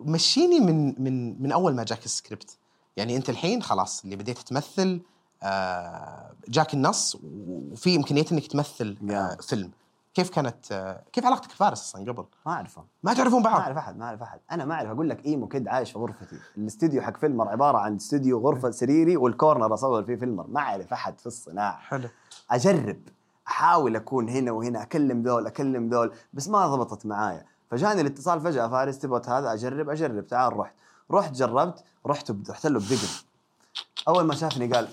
مشيني 0.00 0.60
من 0.60 1.02
من 1.02 1.42
من 1.42 1.52
أول 1.52 1.74
ما 1.74 1.84
جاك 1.84 2.04
السكريبت 2.04 2.56
يعني 2.96 3.16
أنت 3.16 3.30
الحين 3.30 3.62
خلاص 3.62 4.04
اللي 4.04 4.16
بديت 4.16 4.38
تمثل 4.38 5.00
آه، 5.42 6.32
جاك 6.48 6.74
النص 6.74 7.16
وفي 7.24 7.96
إمكانية 7.96 8.24
إنك 8.32 8.46
تمثل 8.46 8.96
آه، 9.10 9.36
Yeah. 9.36 9.42
فيلم. 9.42 9.70
كيف 10.14 10.30
كانت 10.30 10.72
آه، 10.72 11.02
كيف 11.12 11.26
علاقتك 11.26 11.48
بفارس 11.48 11.80
أصلا 11.82 12.12
قبل؟ 12.12 12.24
ما 12.46 12.52
أعرفه. 12.52 12.84
ما 13.02 13.14
تعرفون 13.14 13.42
ما 13.42 13.50
بعض 13.50 13.60
أعرف 13.60 13.76
أحد 13.76 13.96
ما 13.98 14.04
أعرف 14.04 14.22
أحد. 14.22 14.40
أنا 14.52 14.64
ما 14.64 14.74
أعرف 14.74 14.90
أقول 14.90 15.08
لك 15.10 15.26
إيمو 15.26 15.48
كد 15.48 15.68
عايش 15.68 15.92
في 15.92 15.98
غرفتي. 15.98 16.36
الاستديو 16.56 17.02
حق 17.02 17.16
فيلمر 17.16 17.48
عبارة 17.48 17.78
عن 17.78 17.96
استديو 17.96 18.38
غرفة 18.38 18.70
سريري 18.70 19.16
وال 19.16 19.31
corner 19.31 19.74
أصور 19.74 20.04
فيه 20.04 20.16
فيلمر. 20.16 20.46
ما 20.48 20.60
أعرف 20.60 20.92
أحد 20.92 21.20
في 21.20 21.26
الصناعة. 21.26 21.78
حلو. 21.78 22.08
أجرب. 22.50 23.00
أحاول 23.46 23.96
أكون 23.96 24.28
هنا 24.28 24.52
وهنا 24.52 24.82
أكلم 24.82 25.22
ذول 25.22 25.46
أكلم 25.46 25.88
ذول 25.88 26.12
بس 26.32 26.48
ما 26.48 26.66
ضبطت 26.76 27.06
معايا. 27.06 27.44
فجاني 27.70 28.00
الاتصال 28.00 28.40
فجأة 28.40 28.68
فارس 28.68 28.98
تبغى 28.98 29.22
هذا 29.28 29.52
أجرب 29.52 29.88
أجرب 29.90 30.26
تعال 30.26 30.56
رحت. 30.56 30.74
رحت 31.10 31.32
جربت 31.32 31.84
رحت 32.06 32.32
رحت 32.50 32.66
له 32.66 32.80
بدقن 32.80 33.08
أول 34.08 34.24
ما 34.24 34.34
شافني 34.34 34.66
قال 34.72 34.88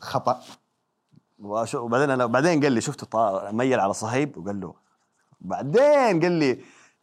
خطأ. 0.00 0.40
وبعدين 1.74 2.10
أنا 2.10 2.26
بعدين 2.26 2.62
قال 2.62 2.72
لي 2.72 2.80
شفته 2.80 3.50
ميل 3.52 3.80
على 3.80 3.94
صهيب 3.94 4.38
وقال 4.38 4.60
له 4.60 4.74
بعدين 5.40 6.20
قال 6.20 6.32
لي 6.32 6.58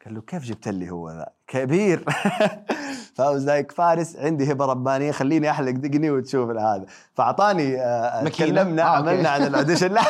قال 0.06 0.16
له 0.16 0.22
كيف 0.22 0.44
جبت 0.44 0.68
لي 0.68 0.92
هو 0.92 1.10
ذا؟ 1.10 1.30
كبير. 1.48 2.06
ف 3.16 3.22
I 3.22 3.28
was 3.28 3.46
like 3.46 3.72
فارس 3.72 4.16
عندي 4.16 4.52
هبة 4.52 4.66
ربانية 4.66 5.12
خليني 5.12 5.50
أحلق 5.50 5.72
دقني 5.72 6.12
وتشوف 6.12 6.50
هذا. 6.50 6.86
فأعطاني 7.14 7.82
آه،؟ 7.82 8.24
تكلمنا 8.24 8.84
آه، 8.84 8.98
أوكي. 8.98 9.10
عملنا 9.10 9.30
عن 9.30 9.44
ال 9.44 9.49
audition. 9.49 9.92
لا 9.96 10.04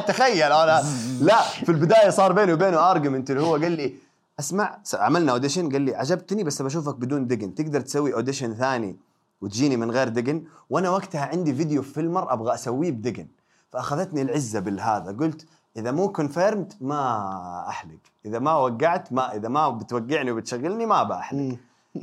تخيل 0.00 0.52
أنا. 0.52 0.82
لا 1.28 1.42
في 1.42 1.68
البداية 1.68 2.10
صار 2.10 2.32
بيني 2.32 2.52
وبينه 2.52 2.90
argument 2.90 3.30
اللي 3.30 3.42
هو 3.42 3.52
قال 3.52 3.72
لي 3.72 3.94
أسمع 4.40 4.78
عملنا 4.94 5.32
audition 5.32 5.72
قال 5.72 5.82
لي 5.82 5.94
عجبتني 5.94 6.44
بس 6.44 6.62
بشوفك 6.62 6.94
بدون 6.94 7.26
دقن. 7.26 7.54
تقدر 7.54 7.80
تسوي 7.80 8.14
audition 8.14 8.54
ثاني 8.54 8.96
وتجيني 9.40 9.76
من 9.76 9.90
غير 9.90 10.08
دقن؟ 10.08 10.44
وأنا 10.70 10.90
وقتها 10.90 11.24
عندي 11.26 11.54
فيديو 11.54 11.82
في 11.82 11.92
فيلمر 11.92 12.32
أبغى 12.32 12.54
أسويه 12.54 12.90
بدقن. 12.90 13.26
فأخذتني 13.72 14.22
العزة 14.22 14.60
بالهذا. 14.60 15.12
قلت 15.12 15.46
إذا 15.76 15.90
مو 15.90 16.12
confirmed 16.12 16.72
ما 16.80 17.68
أحلق. 17.68 17.98
إذا 18.26 18.38
ما 18.38 18.54
وقعت 18.54 19.12
ما 19.12 19.34
إذا 19.34 19.48
ما 19.48 19.68
بتوقعني 19.68 20.30
وبتشغلني 20.30 20.86
ما 20.86 21.02
بحلق 21.02 21.56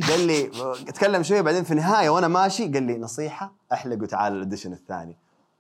قال 0.10 0.28
لي 0.28 0.52
اتكلم 0.88 1.24
شوية 1.24 1.42
بعدين 1.42 1.64
في 1.64 1.72
النهاية 1.72 2.10
وأنا 2.10 2.28
ماشي. 2.28 2.68
قال 2.68 2.84
لي 2.84 2.98
نصيحة 2.98 3.52
أحلق 3.74 4.02
وتعال 4.04 4.34
ال 4.34 4.38
audition 4.38 4.74
الثاني. 4.74 5.16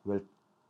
قلت 0.06 0.26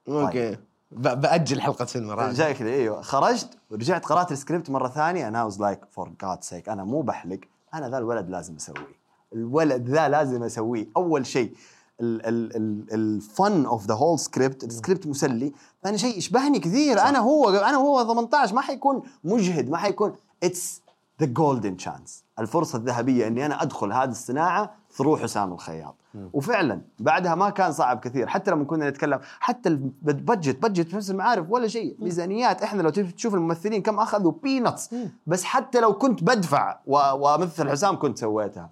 أوكي. 0.10 0.52
ب- 0.52 0.60
بأجل 0.92 1.62
حلقة 1.62 1.86
فيلم 1.86 2.20
هذا 2.20 2.34
جاي 2.34 2.54
كذا 2.54 2.70
إيوه. 2.70 3.02
خرجت 3.02 3.58
ورجعت 3.72 4.06
قرأت 4.06 4.32
السكريبت 4.32 4.70
مرة 4.70 4.88
ثانية 4.88 5.28
أنا 5.28 5.44
was 5.44 5.62
like 5.62 5.80
for 5.92 6.12
God's 6.22 6.44
sake 6.44 6.70
أنا 6.70 6.84
مو 6.84 7.02
بحلق. 7.02 7.40
أنا 7.74 7.90
ذا 7.90 7.98
الولد 7.98 8.30
لازم 8.30 8.56
أسويه. 8.56 8.98
الولد 9.34 9.90
ذا 9.90 10.10
لازم 10.10 10.44
أسويه. 10.44 10.88
أول 10.98 11.26
شيء 11.26 11.54
ال 12.02 12.43
fun 12.43 13.66
of 13.66 13.86
the 13.88 13.94
whole 13.94 14.20
script 14.20 14.64
ال 14.64 14.70
script 14.70 15.08
مسلي. 15.08 15.54
ثاني 15.84 15.98
شيء 15.98 16.18
يشبهني 16.18 16.60
كثير. 16.60 17.00
أنا 17.00 17.20
هو 17.20 17.50
أنا 17.50 17.78
هو 17.78 18.04
18 18.04 18.56
ما 18.56 18.62
حيكون 18.62 19.04
مجهد 19.24 19.70
ما 19.70 19.78
حيكون. 19.78 20.16
it's 20.44 20.82
the 21.22 21.26
golden 21.26 21.78
chance 21.78 22.24
الفرصة 22.40 22.78
الذهبية 22.78 23.28
إني 23.28 23.46
أنا 23.46 23.62
أدخل 23.62 23.94
هذه 23.94 24.10
الصناعة 24.10 24.76
through 24.98 25.18
حسام 25.18 25.54
الخياط. 25.54 25.96
وفعلا 26.34 26.82
بعدها 27.00 27.36
ما 27.36 27.50
كان 27.50 27.72
صعب 27.72 28.00
كثير. 28.00 28.28
حتى 28.28 28.52
لما 28.52 28.64
كنا 28.66 28.90
نتكلم 28.90 29.20
حتى 29.40 29.70
ال 29.70 29.83
budget 29.83 30.62
budget 30.62 30.96
شمس 30.96 31.12
المعارف 31.12 31.46
ولا 31.50 31.68
شيء. 31.68 31.96
ميزانيات 32.00 32.62
إحنا 32.62 32.82
لو 32.82 32.90
تشوف 32.90 33.34
الممثلين 33.36 33.82
كم 33.82 34.00
أخذوا 34.00 34.32
peanuts 34.44 34.96
بس 35.28 35.44
حتى 35.44 35.80
لو 35.80 35.94
كنت 35.94 36.24
بدفع 36.24 36.78
وأمثل 36.88 37.70
حسام 37.70 38.00
كنت 38.00 38.18
سويتها. 38.18 38.70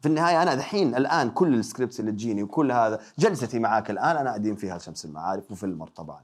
في 0.00 0.08
النهاية 0.08 0.42
أنا 0.42 0.54
دحين 0.54 0.94
الآن 0.94 1.30
كل 1.30 1.54
ال 1.54 1.60
scripts 1.60 2.00
اللي 2.00 2.12
تجيني 2.12 2.42
وكل 2.42 2.72
هذا 2.72 3.00
جلستي 3.18 3.58
معاك 3.58 3.90
الآن 3.90 4.16
أنا 4.16 4.34
أدين 4.34 4.56
فيها 4.56 4.78
شمس 4.78 5.04
المعارف 5.04 5.50
وفيلمر 5.50 5.88
طبعا. 5.88 6.20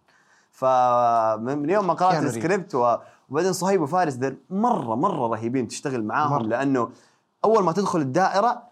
فمن 0.51 1.71
يوم 1.71 1.87
ما 1.87 1.95
قرأت. 1.95 2.23
السكريبت 2.23 2.75
و- 2.75 2.97
وبعدين 3.31 3.53
صهيب 3.53 3.83
وفارس 3.83 4.19
مرة 4.51 4.95
مرة 4.95 5.27
رهيبين 5.27 5.69
تشتغل 5.69 6.05
معاهم 6.05 6.31
مرة. 6.33 6.43
لأنه 6.43 6.91
أول 7.45 7.65
ما 7.65 7.73
تدخل 7.73 8.01
الدائرة 8.01 8.63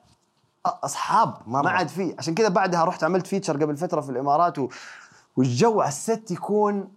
أصحاب 0.66 1.36
مرة. 1.46 1.62
ما 1.62 1.70
عاد 1.70 1.88
في 1.88 2.14
عشان 2.18 2.34
كذا 2.34 2.48
بعدها 2.48 2.84
رحت 2.84 3.04
عملت 3.04 3.26
feature 3.26 3.62
قبل 3.62 3.76
فترة 3.76 4.00
في 4.00 4.10
الإمارات 4.10 4.58
و... 4.58 4.68
والجو 5.36 5.80
على 5.80 5.88
ال 5.88 5.99
set 5.99 6.30
يكون 6.30 6.88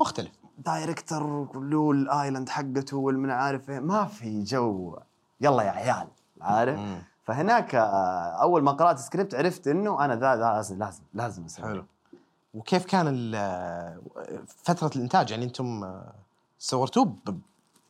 مختلف. 0.00 0.32
director 0.58 1.46
له 1.54 1.90
ال 1.90 1.98
island 1.98 2.48
حقته 2.48 2.96
والمن 2.96 3.30
عارف 3.30 3.70
إيه، 3.70 3.80
ما 3.80 4.04
في 4.04 4.42
جو. 4.42 4.96
يلا 5.40 5.62
يا 5.62 5.70
عيال 5.70 6.08
عارف. 6.40 6.80
فهناك 7.24 7.74
آه، 7.74 8.42
أول 8.42 8.62
ما 8.62 8.72
قرأت 8.72 8.98
السكريبت 8.98 9.34
عرفت 9.34 9.68
إنه 9.68 10.04
أنا 10.04 10.16
ذا 10.16 10.36
ذا 10.36 10.52
لازم 10.52 10.78
لازم 10.78 11.02
لازم 11.14 11.44
أسوي. 11.44 11.66
حلو. 11.66 11.84
وكيف 12.54 12.84
كان 12.84 13.06
فترة 14.64 14.90
الإنتاج؟ 14.96 15.30
يعني 15.30 15.44
أنتم 15.44 15.84
آه، 15.84 16.12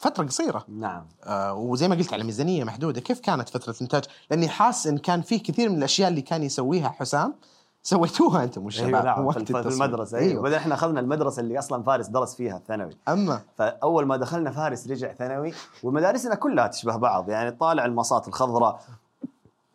بفتره 0.04 0.24
قصيرة. 0.24 0.64
نعم. 0.68 1.06
آه، 1.24 1.54
وزي 1.54 1.88
ما 1.88 1.94
قلت 1.94 2.12
على 2.12 2.24
ميزانية 2.24 2.64
محدودة 2.64 3.00
كيف 3.00 3.20
كانت 3.20 3.48
فترة 3.48 3.74
الإنتاج؟ 3.76 4.04
لأني 4.30 4.48
حاس 4.48 4.86
إن 4.86 4.98
كان 4.98 5.22
في 5.22 5.38
كثير 5.38 5.68
من 5.68 5.78
الأشياء 5.78 6.08
اللي 6.08 6.22
كان 6.22 6.42
يسويها 6.42 6.88
حسام 6.88 7.34
سويتوها 7.82 8.44
أنتم 8.44 8.64
والشباب 8.64 8.94
أيوه 8.94 9.04
نعم 9.04 9.26
وقت 9.26 9.52
في. 9.52 9.68
المدرسة 9.68 10.18
أيوه. 10.18 10.40
وبعدين 10.40 10.58
إحنا 10.58 10.74
أخذنا 10.74 11.00
المدرسة 11.00 11.40
اللي 11.40 11.58
أصلا 11.58 11.82
فارس 11.82 12.06
درس 12.06 12.34
فيها 12.34 12.56
الثانوي. 12.56 12.96
أما؟ 13.08 13.40
فأول 13.58 14.06
ما 14.06 14.16
دخلنا 14.16 14.50
فارس 14.50 14.88
رجع 14.88 15.12
ثانوي 15.12 15.52
ومدارسنا 15.82 16.34
كلها 16.34 16.66
تشبه 16.66 16.96
بعض 16.96 17.30
يعني 17.30 17.50
طالع 17.50 17.84
المصات 17.84 18.28
الخضراء 18.28 18.80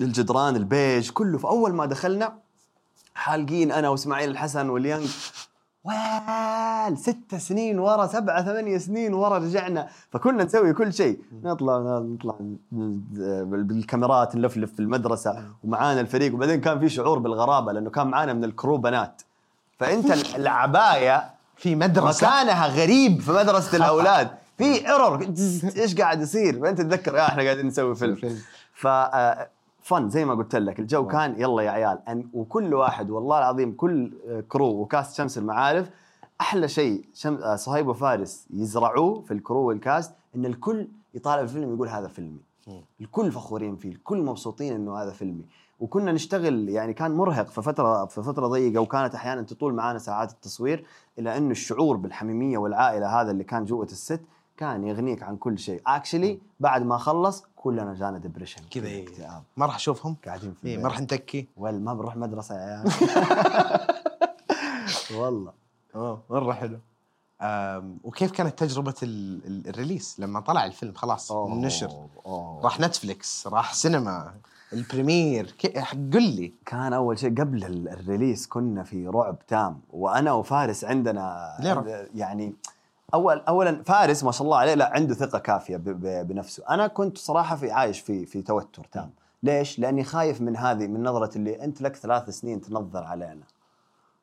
الجدران 0.01 0.55
البيج 0.55 1.09
كله. 1.09 1.37
فأول 1.37 1.73
ما 1.73 1.85
دخلنا 1.85 2.33
حالقين 3.15 3.71
أنا 3.71 3.89
وإسماعيل 3.89 4.29
الحسن 4.29 4.69
واليانج 4.69 5.09
ويل 5.83 6.97
ست 6.97 7.35
سنين 7.37 7.79
ورا 7.79 8.07
سبعة 8.07 8.43
ثمانية 8.43 8.77
سنين 8.77 9.13
ورا 9.13 9.37
رجعنا. 9.37 9.87
فكنا 10.11 10.43
نسوي 10.43 10.73
كل 10.73 10.93
شيء. 10.93 11.19
نطلع 11.43 11.79
نطلع 11.99 12.35
بالكاميرات 13.45 14.35
نلفلف 14.35 14.73
في 14.73 14.79
المدرسة 14.79 15.43
ومعانا 15.63 16.01
الفريق. 16.01 16.33
وبعدين 16.33 16.61
كان 16.61 16.79
في 16.79 16.89
شعور 16.89 17.19
بالغرابة 17.19 17.71
لأنه 17.71 17.89
كان 17.89 18.07
معانا 18.07 18.33
من 18.33 18.43
الكرو 18.43 18.77
بنات. 18.77 19.21
فأنت 19.79 20.11
العباية 20.35 21.29
في 21.55 21.75
مدرسة. 21.75 22.27
مكانها 22.27 22.67
غريب 22.67 23.21
في 23.21 23.31
مدرسة 23.31 23.77
الأولاد. 23.77 24.29
في 24.57 24.87
ايرور 24.87 25.33
إيش 25.77 25.95
قاعد 25.95 26.21
يصير؟ 26.21 26.59
فأنت 26.61 26.81
تتذكر 26.81 27.15
يا 27.15 27.27
إحنا 27.27 27.43
قاعدين 27.43 27.65
نسوي 27.67 27.95
فيلم. 27.95 28.15
فيلم. 28.15 28.37
ف 28.73 28.87
آه، 28.87 29.47
فن 29.81 30.09
زي 30.09 30.25
ما 30.25 30.33
قلت 30.33 30.55
لك. 30.55 30.79
الجو 30.79 31.07
كان 31.07 31.41
يلا 31.41 31.61
يا 31.61 31.71
عيال. 31.71 31.99
أن 32.07 32.25
وكل 32.33 32.73
واحد 32.73 33.09
والله 33.09 33.37
العظيم 33.37 33.73
كل 33.75 34.13
آه، 34.27 34.41
crew 34.41 34.81
و 34.81 34.88
cast 34.88 35.15
شمس 35.17 35.37
المعارف 35.37 35.89
أحلى 36.41 36.67
شيء 36.67 37.05
شم... 37.13 37.35
آه، 37.35 37.55
صهيب 37.55 37.87
وفارس 37.87 38.47
يزرعوه 38.53 39.21
في 39.21 39.31
ال 39.33 39.38
crew 39.38 39.59
وال 39.59 39.77
cast 39.77 40.13
إن 40.35 40.45
الكل 40.45 40.87
يطالع 41.13 41.41
الفيلم 41.41 41.73
يقول 41.73 41.89
هذا 41.89 42.07
فيلمي. 42.07 42.39
الكل 43.01 43.31
فخورين 43.31 43.75
فيه 43.75 43.91
الكل 43.91 44.21
مبسوطين 44.21 44.73
إنه 44.73 44.97
هذا 44.97 45.11
فيلمي. 45.11 45.45
وكنا 45.79 46.11
نشتغل 46.11 46.69
يعني 46.69 46.93
كان 46.93 47.11
مرهق 47.11 47.47
في 47.47 47.61
فترة 47.61 48.05
في 48.05 48.23
فترة 48.23 48.47
ضيقة 48.47 48.81
وكانت 48.81 49.15
أحيانا 49.15 49.41
تطول 49.41 49.73
معانا 49.73 49.99
ساعات 49.99 50.31
التصوير 50.31 50.85
إلا 51.19 51.37
إنه 51.37 51.51
الشعور 51.51 51.97
بالحميمية 51.97 52.57
والعائلة 52.57 53.21
هذا 53.21 53.31
اللي 53.31 53.43
كان 53.43 53.65
جوة 53.65 53.85
ال 53.85 53.94
set 53.94 54.21
كان 54.59 54.83
يغنيك 54.87 55.23
عن 55.23 55.37
كل 55.37 55.59
شيء. 55.59 55.81
actually 55.87 56.39
بعد 56.59 56.83
ما 56.83 56.97
خلص 56.97 57.43
كلنا 57.55 57.93
جانا 57.93 58.17
depression 58.17 58.61
كذا 58.71 58.87
إيه. 58.87 59.03
اكتئاب 59.03 59.43
ما 59.57 59.65
راح 59.65 59.75
أشوفهم؟ 59.75 60.15
قاعدين 60.25 60.53
في 60.61 60.67
إيه. 60.67 60.77
ما 60.77 60.87
راح 60.87 61.01
نتكي؟ 61.01 61.47
ولا 61.57 61.77
ما 61.79 61.93
بنروح 61.93 62.15
مدرسة 62.17 62.55
يا 62.55 62.59
عيال. 62.61 62.91
والله. 65.21 65.53
آه 65.95 66.21
مرة 66.29 66.53
حلو. 66.53 66.79
وكيف 68.03 68.31
كانت 68.31 68.63
ال- 69.45 69.67
ال 69.67 69.73
release؟ 69.73 70.19
لما 70.19 70.39
طلع 70.39 70.65
الفيلم 70.65 70.93
خلاص 70.93 71.31
أوه. 71.31 72.61
راح 72.63 72.79
نتفليكس 72.79 73.47
راح 73.47 73.73
سينما 73.73 74.33
ال 74.73 74.82
premiere 74.82 75.55
قل 75.93 76.23
لي. 76.23 76.53
كان 76.65 76.93
أول 76.93 77.19
شيء 77.19 77.29
قبل 77.41 77.65
ال- 77.65 77.89
ال 77.89 77.96
release 77.97 78.47
كنا 78.47 78.83
في 78.83 79.07
رعب 79.07 79.39
تام 79.47 79.81
وأنا 79.89 80.31
وفارس 80.33 80.83
عندنا 80.85 81.55
ليه 81.59 81.73
رعب؟ 81.73 81.87
يعني 82.15 82.53
اول 83.13 83.39
اولا 83.39 83.83
فارس 83.83 84.23
ما 84.23 84.31
شاء 84.31 84.41
الله 84.43 84.57
عليه 84.57 84.73
لا 84.73 84.91
عنده 84.93 85.13
ثقة 85.13 85.39
كافية 85.39 85.77
ب- 85.77 85.83
ب- 85.83 86.27
بنفسه. 86.27 86.63
أنا 86.69 86.87
كنت 86.87 87.17
صراحة 87.17 87.55
في 87.55 87.71
عايش 87.71 87.99
في 87.99 88.25
في 88.25 88.41
توتر 88.41 88.83
تام. 88.91 89.11
ليش؟ 89.43 89.79
لأني 89.79 90.03
خايف 90.03 90.41
من 90.41 90.57
هذه 90.57 90.87
من 90.87 91.03
نظرة 91.03 91.37
اللي 91.37 91.63
أنت 91.63 91.81
لك 91.81 91.95
ثلاث 91.95 92.29
سنين 92.29 92.61
تنظر 92.61 93.03
علينا 93.03 93.43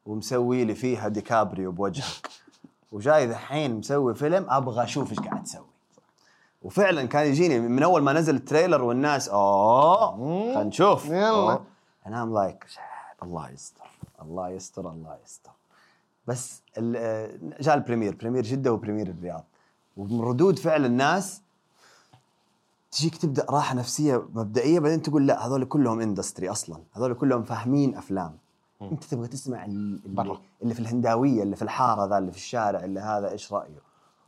ومسوي 0.07 0.65
لي 0.65 0.75
فيها 0.75 1.09
ديكابريو 1.09 1.73
بوجهك. 1.73 2.29
وجاي 2.93 3.27
ذحين 3.27 3.75
مسوي 3.79 4.15
فيلم 4.15 4.47
أبغى 4.51 4.85
أشوف 4.85 5.11
إيش 5.11 5.21
قاعد 5.21 5.43
تسوي. 5.45 5.65
وفعلا 6.63 7.05
كان 7.05 7.27
يجيني 7.27 7.61
من 7.61 7.83
أول 7.83 8.03
ما 8.03 8.13
نزل 8.13 8.35
ال 8.35 8.41
trailer 8.41 8.83
والناس 8.83 9.29
أوه 9.29 10.11
خلينا 10.17 10.63
نشوف. 10.65 11.07
يلا. 11.07 11.61
أنا 12.07 12.23
I'm 12.23 12.35
like 12.35 12.67
الله 13.23 13.51
يستر 13.51 13.85
الله 14.23 14.49
يستر 14.49 14.91
الله 14.91 15.17
يستر. 15.25 15.51
بس 16.27 16.63
آه، 16.79 17.31
جاء 17.61 17.75
ال 17.75 17.79
premiere، 17.79 18.15
premiere 18.15 18.43
جدة 18.43 18.73
و 18.73 18.76
premiere 18.76 19.07
الرياض. 19.07 19.45
ومن 19.97 20.21
ردود 20.21 20.59
فعل 20.59 20.85
الناس 20.85 21.43
تجيك 22.91 23.17
تبدأ 23.17 23.47
راحة 23.51 23.75
نفسية 23.75 24.23
مبدئية 24.35 24.79
بعدين 24.81 25.03
تقول 25.03 25.27
لا 25.27 25.47
هذول 25.47 25.65
كلهم 25.65 26.01
industry 26.01 26.51
أصلا. 26.51 26.79
هذول 26.97 27.15
كلهم 27.15 27.43
فاهمين 27.43 27.95
أفلام. 27.97 28.33
أنت 28.83 29.05
تبغى 29.05 29.29
تسمع 29.29 29.65
ال- 29.65 30.01
اللي, 30.05 30.17
برا. 30.17 30.41
اللي 30.63 30.75
في 30.75 30.81
الهنداوية 30.81 31.43
اللي 31.43 31.57
في 31.57 31.63
الحارة 31.63 32.07
ذا 32.07 32.19
اللي 32.19 32.31
في 32.33 32.37
الشارع 32.39 32.85
اللي 32.85 33.01
هذا 33.01 33.31
إيش 33.31 33.53
رأيه؟ 33.53 33.79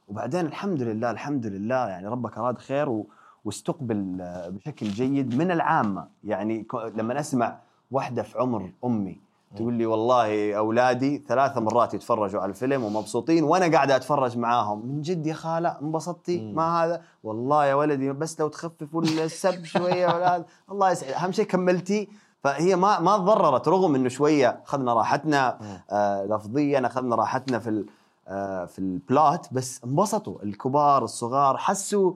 وبعدين 0.08 0.46
الحمد 0.46 0.82
لله 0.82 1.10
الحمد 1.10 1.46
لله 1.46 1.88
يعني 1.88 2.06
ربك 2.08 2.38
أراد 2.38 2.58
خير 2.58 2.88
و... 2.88 3.06
واستقبل 3.44 4.18
آه، 4.20 4.48
بشكل 4.48 4.86
جيد 4.88 5.34
من 5.34 5.50
العامة. 5.50 6.08
يعني 6.24 6.66
لما 6.94 7.20
أسمع 7.20 7.58
واحدة 7.90 8.22
في 8.22 8.38
عمر 8.38 8.72
أمي 8.84 9.20
تقول 9.56 9.74
لي 9.74 9.86
والله 9.86 10.54
أولادي 10.54 11.24
ثلاث 11.28 11.58
مرات 11.58 11.94
يتفرجوا 11.94 12.40
على 12.40 12.50
الفيلم 12.50 12.84
ومبسوطين 12.84 13.44
وأنا 13.44 13.76
قاعدة 13.76 13.96
أتفرج 13.96 14.38
معاهم. 14.38 14.86
من 14.86 15.02
جد 15.02 15.26
يا 15.26 15.34
خالة 15.34 15.78
انبسطتي؟ 15.82 16.52
ما 16.52 16.84
هذا؟ 16.84 17.02
والله 17.24 17.66
يا 17.66 17.74
ولدي 17.74 18.12
بس 18.12 18.40
لو 18.40 18.48
تخففوا 18.48 19.02
السب 19.02 19.64
شوية 19.64 20.06
ولا 20.06 20.36
هذا. 20.36 20.44
الله 20.72 20.90
يسعد. 20.90 21.12
أهم 21.12 21.32
شيء 21.32 21.44
كملتي. 21.44 22.08
فهي 22.44 22.76
ما 22.76 23.00
ما 23.00 23.16
تضررت 23.16 23.68
رغم 23.68 23.94
إنه 23.94 24.08
شوية 24.08 24.60
أخذنا 24.66 24.94
راحتنا 24.94 25.58
آه 25.90 26.24
لفظيا 26.24 26.86
أخذنا 26.86 27.16
راحتنا 27.16 27.58
في 27.58 27.84
آه 28.28 28.64
في 28.64 28.78
البلات 28.78 29.46
بس 29.52 29.80
انبسطوا. 29.84 30.42
الكبار 30.42 31.04
الصغار 31.04 31.56
حسوا 31.56 32.12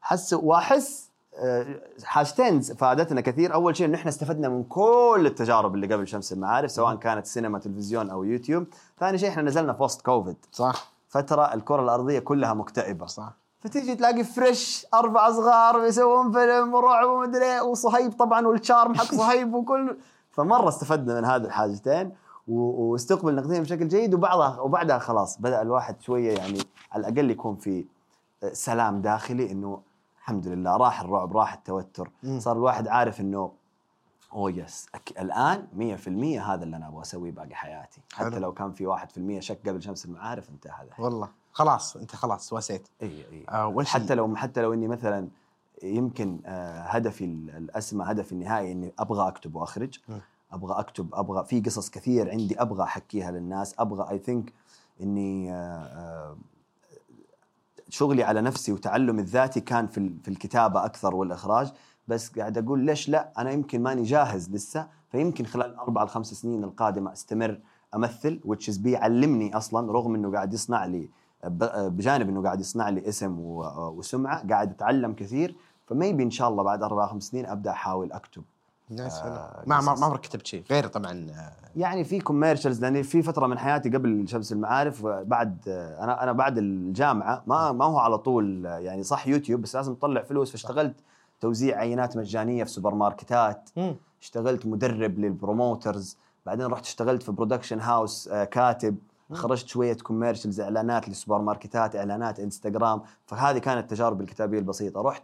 حسوا 0.00 0.40
وأحس 0.42 1.10
حاجتين 2.04 2.60
فادتنا 2.60 3.20
كثير. 3.20 3.54
أول 3.54 3.76
شيء 3.76 3.86
إنه 3.86 3.96
إحنا 3.96 4.08
استفدنا 4.08 4.48
من 4.48 4.64
كل 4.64 5.22
التجارب 5.26 5.74
اللي 5.74 5.94
قبل 5.94 6.08
شمس 6.08 6.32
المعارف 6.32 6.70
سواء 6.70 6.94
كانت 6.94 7.26
سينما 7.26 7.58
تلفزيون 7.58 8.10
أو 8.10 8.24
يوتيوب. 8.24 8.66
ثاني 9.00 9.18
شيء 9.18 9.28
إحنا 9.28 9.42
نزلنا 9.42 9.72
في 9.72 9.82
وسط 9.82 10.02
كوفيد 10.02 10.36
صح. 10.52 10.92
فترة 11.08 11.54
الكرة 11.54 11.82
الأرضية 11.82 12.18
كلها 12.18 12.54
مكتئبة. 12.54 13.06
صح. 13.06 13.32
فتيجي 13.60 13.94
تلاقي 13.94 14.24
fresh 14.24 14.86
أربع 14.94 15.30
صغار 15.30 15.80
بيسوون 15.80 16.32
فيلم 16.32 16.74
ورعب 16.74 17.08
ومدري 17.08 17.44
إيه، 17.44 17.60
وصهيب 17.60 18.12
طبعا 18.12 18.46
والشارم 18.46 18.94
حق 18.94 19.14
صهيب 19.24 19.54
وكل. 19.54 19.96
فمرة 20.30 20.68
استفدنا 20.68 21.20
من 21.20 21.24
هذه 21.24 21.44
الحاجتين 21.44 22.12
واستقبل 22.48 23.34
نقديا 23.34 23.60
بشكل 23.60 23.88
جيد 23.88 24.14
وبعضها 24.14 24.60
وبعدها 24.60 24.98
خلاص 24.98 25.40
بدأ 25.40 25.62
الواحد 25.62 26.02
شوية 26.02 26.32
يعني 26.38 26.58
على 26.92 27.08
الأقل 27.08 27.30
يكون 27.30 27.56
في 27.56 27.84
سلام 28.52 29.00
داخلي 29.00 29.52
إنه 29.52 29.80
الحمد 30.24 30.48
لله 30.48 30.76
راح 30.76 31.00
الرعب 31.00 31.36
راح 31.36 31.52
التوتر. 31.52 32.10
صار 32.38 32.56
الواحد 32.56 32.88
عارف 32.88 33.20
إنه 33.20 33.52
أوه 34.32 34.50
yes 34.50 34.86
أك- 34.96 35.20
الآن 35.20 35.66
100% 35.72 36.40
هذا 36.40 36.64
اللي 36.64 36.76
أنا 36.76 36.88
أبغى 36.88 37.02
أسويه 37.02 37.30
باقي 37.32 37.54
حياتي. 37.54 38.00
حتى 38.12 38.30
حلو. 38.30 38.38
لو 38.38 38.52
كان 38.52 38.72
في 38.72 38.86
1% 38.86 39.40
شك 39.40 39.68
قبل 39.68 39.82
شمس 39.82 40.04
المعارف 40.04 40.50
انتهى 40.50 40.72
هذا. 40.72 40.90
والله. 40.98 41.28
خلاص 41.52 41.96
انت 41.96 42.16
خلاص 42.16 42.52
رسيت. 42.52 42.88
إي 43.02 43.24
إي. 43.32 43.44
آه 43.48 43.82
حتى 43.84 44.14
لو 44.14 44.36
حتى 44.36 44.62
لو 44.62 44.72
إني 44.74 44.88
مثلا 44.88 45.28
يمكن 45.82 46.40
آه، 46.46 46.80
هدفي 46.82 47.24
ال- 47.24 47.50
الأسمى 47.50 48.04
هدفي 48.08 48.32
النهائي 48.32 48.72
إني 48.72 48.92
أبغى 48.98 49.28
أكتب 49.28 49.54
وأخرج. 49.54 49.98
م. 50.08 50.18
أبغى 50.52 50.78
أكتب 50.80 51.14
أبغى 51.14 51.44
في 51.44 51.60
قصص 51.60 51.90
كثير 51.90 52.30
عندي 52.30 52.62
أبغى 52.62 52.82
أحكيها 52.82 53.30
للناس. 53.30 53.74
أبغى 53.78 54.10
I 54.10 54.18
think 54.18 54.52
إني 55.00 55.52
آه، 55.52 55.56
آه، 55.56 56.36
شغلي 57.94 58.22
على 58.22 58.40
نفسي 58.40 58.72
وتعلمي 58.72 59.20
الذاتي 59.22 59.60
كان 59.60 59.86
في 59.86 60.10
في 60.22 60.28
الكتابة 60.28 60.84
أكثر 60.84 61.14
والإخراج 61.14 61.72
بس 62.08 62.28
قاعد 62.38 62.58
أقول 62.58 62.80
ليش 62.80 63.08
لا؟ 63.08 63.32
أنا 63.38 63.50
يمكن 63.50 63.82
ماني 63.82 64.02
جاهز 64.02 64.50
لسه 64.50 64.86
فيمكن 65.12 65.44
خلال 65.44 65.66
الاربع 65.66 66.02
الخمس 66.02 66.34
سنين 66.34 66.64
القادمة 66.64 67.12
أستمر 67.12 67.58
أمثل 67.94 68.40
which 68.46 68.68
is 68.74 68.78
بيعلمني 68.80 69.56
أصلا 69.56 69.92
رغم 69.92 70.14
إنه 70.14 70.32
قاعد 70.32 70.52
يصنع 70.54 70.84
لي 70.84 71.10
بجانب 71.88 72.28
إنه 72.28 72.42
قاعد 72.42 72.60
يصنع 72.60 72.88
لي 72.88 73.08
اسم 73.08 73.40
و- 73.40 73.88
وسمعة 73.88 74.48
قاعد 74.48 74.70
أتعلم 74.70 75.12
كثير 75.14 75.56
فميبي 75.86 76.22
إن 76.22 76.30
شاء 76.30 76.48
الله 76.48 76.62
بعد 76.62 76.82
أربع 76.82 77.06
خمس 77.06 77.22
سنين 77.22 77.46
أبدأ 77.46 77.70
أحاول 77.70 78.12
أكتب. 78.12 78.42
نايس. 78.90 79.14
آه، 79.14 79.62
ما 79.66 79.80
ما 79.80 79.90
عمرك 80.04 80.20
كتبت 80.20 80.46
شيء. 80.46 80.64
غير 80.70 80.86
طبعا 80.86 81.26
آه، 81.30 81.52
يعني 81.76 82.04
في 82.04 82.20
commercials 82.20 82.80
لأني 82.80 83.02
في 83.02 83.22
فترة 83.22 83.46
من 83.46 83.58
حياتي 83.58 83.88
قبل 83.90 84.28
شمس 84.28 84.52
المعارف 84.52 85.06
بعد 85.06 85.58
أنا 86.00 86.22
أنا 86.22 86.32
بعد 86.32 86.58
الجامعة 86.58 87.42
ما 87.46 87.72
ما 87.72 87.84
هو 87.84 87.98
على 87.98 88.18
طول 88.18 88.64
يعني 88.64 89.02
صح 89.02 89.26
يوتيوب 89.28 89.60
بس 89.62 89.76
لازم 89.76 89.94
تطلع 89.94 90.22
فلوس. 90.22 90.50
فاشتغلت 90.50 90.94
توزيع 91.40 91.78
عينات 91.78 92.16
مجانية 92.16 92.64
في 92.64 92.70
سوبر 92.70 92.94
ماركتات 92.94 93.70
مم. 93.76 93.96
اشتغلت 94.22 94.66
مدرب 94.66 95.18
لل 95.18 95.36
promoters 95.36 96.16
بعدين 96.46 96.66
رحت 96.66 96.84
اشتغلت 96.84 97.22
في 97.22 97.32
production 97.32 97.80
house 97.80 98.28
آه، 98.28 98.44
كاتب. 98.44 98.96
خرجت 99.32 99.68
شوية 99.68 99.94
commercials 99.96 100.60
إعلانات 100.60 101.08
لسوبر 101.08 101.38
ماركتات 101.38 101.96
إعلانات 101.96 102.40
إنستغرام. 102.40 103.02
فهذه 103.26 103.58
كانت 103.58 103.78
التجارب 103.78 104.20
الكتابية 104.20 104.58
البسيطة. 104.58 105.02
رحت 105.02 105.22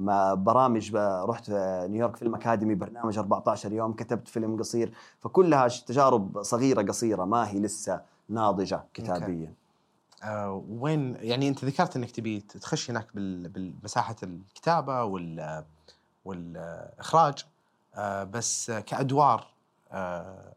ما 0.00 0.34
برامج 0.34 0.96
رحت 0.96 1.50
New 1.50 1.78
York 1.78 2.16
Film 2.16 2.34
Academy 2.34 2.74
برنامج 2.74 3.18
14 3.18 3.72
يوم 3.72 3.92
كتبت 3.92 4.28
فيلم 4.28 4.58
قصير. 4.58 4.92
فكلها 5.20 5.68
تجارب 5.68 6.42
صغيرة 6.42 6.82
قصيرة 6.82 7.24
ما 7.24 7.48
هي 7.48 7.58
لسه 7.58 8.00
ناضجة 8.28 8.84
كتابيا. 8.94 9.54
آه، 10.22 10.64
وين 10.68 11.16
يعني 11.20 11.48
أنت 11.48 11.64
ذكرت 11.64 11.96
إنك 11.96 12.10
تبي 12.10 12.40
تخش 12.40 12.90
هناك 12.90 13.06
بالمساحة 13.14 14.16
الكتابة 14.22 15.04
وال 15.04 15.64
والإخراج. 16.24 17.44
آه، 17.94 18.24
بس 18.24 18.70
كأدوار 18.70 19.46
آه، 19.92 20.54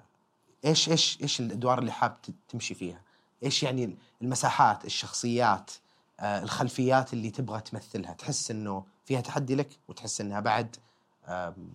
إيش 0.65 0.89
إيش 0.89 1.21
إيش 1.21 1.39
الأدوار 1.39 1.79
اللي 1.79 1.91
حاب 1.91 2.17
تمشي 2.49 2.73
فيها؟ 2.73 3.01
إيش 3.43 3.63
يعني 3.63 3.97
المساحات، 4.21 4.85
الشخصيات، 4.85 5.71
آه، 6.19 6.43
الخلفيات 6.43 7.13
اللي 7.13 7.29
تبغى 7.29 7.61
تمثلها، 7.61 8.13
تحس 8.13 8.51
إنه 8.51 8.83
فيها 9.05 9.21
تحدي 9.21 9.55
لك 9.55 9.69
وتحس 9.87 10.21
إنها 10.21 10.39
بعد 10.39 10.75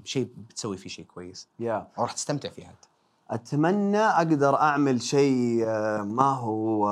شيء 0.04 0.28
بتسوي 0.50 0.76
فيه 0.76 0.90
شيء 0.90 1.04
كويس. 1.04 1.48
Yeah. 1.60 1.88
أو 1.98 2.02
راح 2.02 2.12
تستمتع 2.12 2.48
فيها 2.50 2.70
أنت. 2.70 2.84
أتمنى 3.30 3.98
أقدر 3.98 4.56
أعمل 4.56 5.02
شيء 5.02 5.64
آه، 5.66 6.02
ما 6.02 6.30
هو 6.30 6.88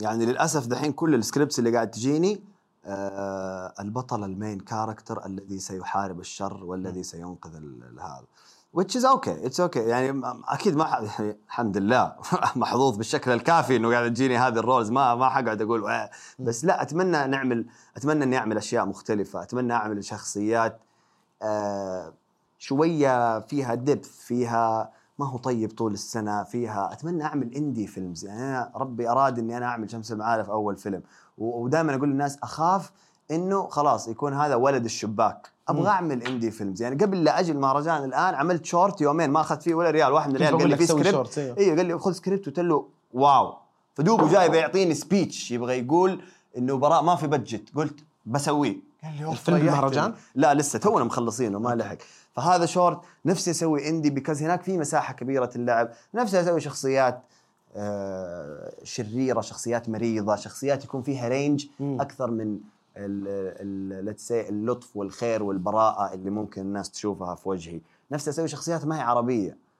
يعني 0.00 0.26
للأسف 0.26 0.66
دحين 0.66 0.92
كل 0.92 1.14
ال 1.14 1.20
scripts 1.20 1.58
اللي 1.58 1.74
قاعد 1.74 1.90
تجيني 1.90 2.40
آه، 2.84 3.74
البطل 3.80 4.24
ال 4.24 4.31
main 4.31 4.60
character 4.60 5.26
الذي 5.26 5.58
سيحارب 5.58 6.20
الشر 6.20 6.64
والذي 6.64 7.02
سينقذ 7.02 7.56
هذا. 8.00 8.24
Which 8.72 8.94
is 8.96 9.04
okay. 9.04 9.36
It's 9.44 9.60
okay. 9.60 9.76
يعني 9.76 10.22
أكيد 10.48 10.76
ما 10.76 10.84
ح- 10.84 11.20
يعني 11.20 11.36
الحمد 11.46 11.76
لله 11.76 12.12
محظوظ 12.56 12.96
بالشكل 12.96 13.30
الكافي 13.30 13.76
إنه 13.76 13.90
قاعد 13.90 14.10
تجيني 14.14 14.38
هذه 14.38 14.58
ال 14.58 14.63
roles. 14.63 14.90
ما 14.90 15.14
ما 15.14 15.28
حقعد 15.28 15.62
أقول. 15.62 16.08
بس 16.38 16.64
لا 16.64 16.82
أتمنى 16.82 17.26
نعمل 17.26 17.66
أتمنى 17.96 18.24
إني 18.24 18.38
أعمل 18.38 18.56
أشياء 18.56 18.86
مختلفة. 18.86 19.42
أتمنى 19.42 19.72
أعمل 19.72 20.04
شخصيات 20.04 20.80
آه، 21.42 22.12
شوية 22.58 23.40
فيها 23.40 23.74
depth 23.74 24.08
فيها 24.26 24.92
ما 25.18 25.26
هو 25.26 25.38
طيب 25.38 25.70
طول 25.70 25.92
السنة 25.92 26.42
فيها 26.44 26.92
أتمنى 26.92 27.24
أعمل 27.24 27.54
indie 27.54 27.86
films 27.86 28.24
يعني 28.24 28.40
أنا 28.42 28.72
ربي 28.76 29.08
أراد 29.10 29.38
إني 29.38 29.56
أنا 29.56 29.66
أعمل 29.66 29.90
شمس 29.90 30.12
المعارف 30.12 30.50
أول 30.50 30.76
فيلم. 30.76 31.02
ودائما 31.38 31.94
أقول 31.94 32.08
للناس 32.08 32.38
أخاف 32.42 32.92
إنه 33.30 33.68
خلاص 33.68 34.08
يكون 34.08 34.34
هذا 34.34 34.54
ولد 34.54 34.84
الشباك. 34.84 35.48
أبغى. 35.68 35.88
أعمل 35.88 36.22
indie 36.22 36.50
films 36.50 36.82
يعني 36.82 37.04
قبل 37.04 37.24
لا 37.24 37.40
أجي 37.40 37.52
المهرجان 37.52 38.04
الآن 38.04 38.34
عملت 38.34 38.64
شورت 38.64 39.00
يومين 39.00 39.30
ما 39.30 39.40
أخذت 39.40 39.62
فيه 39.62 39.74
ولا 39.74 39.90
ريال. 39.90 40.12
واحد 40.12 40.28
من 40.30 40.36
الريال 40.36 40.58
قال 40.58 40.68
لي 40.68 40.76
في 40.76 40.86
سكريبت 40.86 41.38
أيوه 41.38 41.76
قال 41.76 41.86
لي 41.86 41.98
خذ 41.98 42.12
سكريبت 42.12 42.46
قلت 42.46 42.60
له 42.60 42.86
واو. 43.14 43.54
فدوبه 43.94 44.32
جاي 44.32 44.48
بيعطيني 44.48 44.94
speech 44.94 45.50
يبغى 45.50 45.78
يقول 45.78 46.22
إنه 46.58 46.76
براء 46.76 47.02
ما 47.02 47.16
في 47.16 47.26
budget 47.26 47.76
قلت 47.76 48.00
بسويه. 48.26 48.76
قال 49.04 49.16
لي 49.18 49.24
"أوف، 49.24 49.32
الفيلم 49.32 49.56
ريحتني." 49.56 49.70
بالمهرجان؟ 49.70 50.14
لا 50.34 50.54
لسه 50.54 50.78
تونا 50.78 51.04
مخلصينه 51.04 51.58
ما 51.58 51.74
لحق. 51.74 51.96
فهذا 52.34 52.66
شورت 52.66 53.00
نفسي 53.24 53.50
أسوي 53.50 53.88
indie 53.88 54.10
because 54.10 54.42
هناك 54.42 54.62
في 54.62 54.78
مساحة 54.78 55.14
كبيرة 55.14 55.50
اللعب 55.56 55.88
نفسي 56.14 56.40
أسوي 56.40 56.60
شخصيات 56.60 57.22
آه، 57.76 58.72
شريرة 58.84 59.40
شخصيات 59.40 59.88
مريضة 59.88 60.36
شخصيات 60.36 60.84
يكون 60.84 61.02
فيها 61.02 61.28
range. 61.28 61.66
أكثر 61.80 62.30
من 62.30 62.58
اللطف 62.96 64.96
والخير 64.96 65.42
والبراءة 65.42 66.14
اللي 66.14 66.30
ممكن 66.30 66.62
الناس 66.62 66.90
تشوفها 66.90 67.34
في 67.34 67.48
وجهي. 67.48 67.80
نفسي 68.12 68.30
أسوي 68.30 68.48
شخصيات 68.48 68.84
ما 68.84 68.98
هي 68.98 69.00
عربية. 69.00 69.70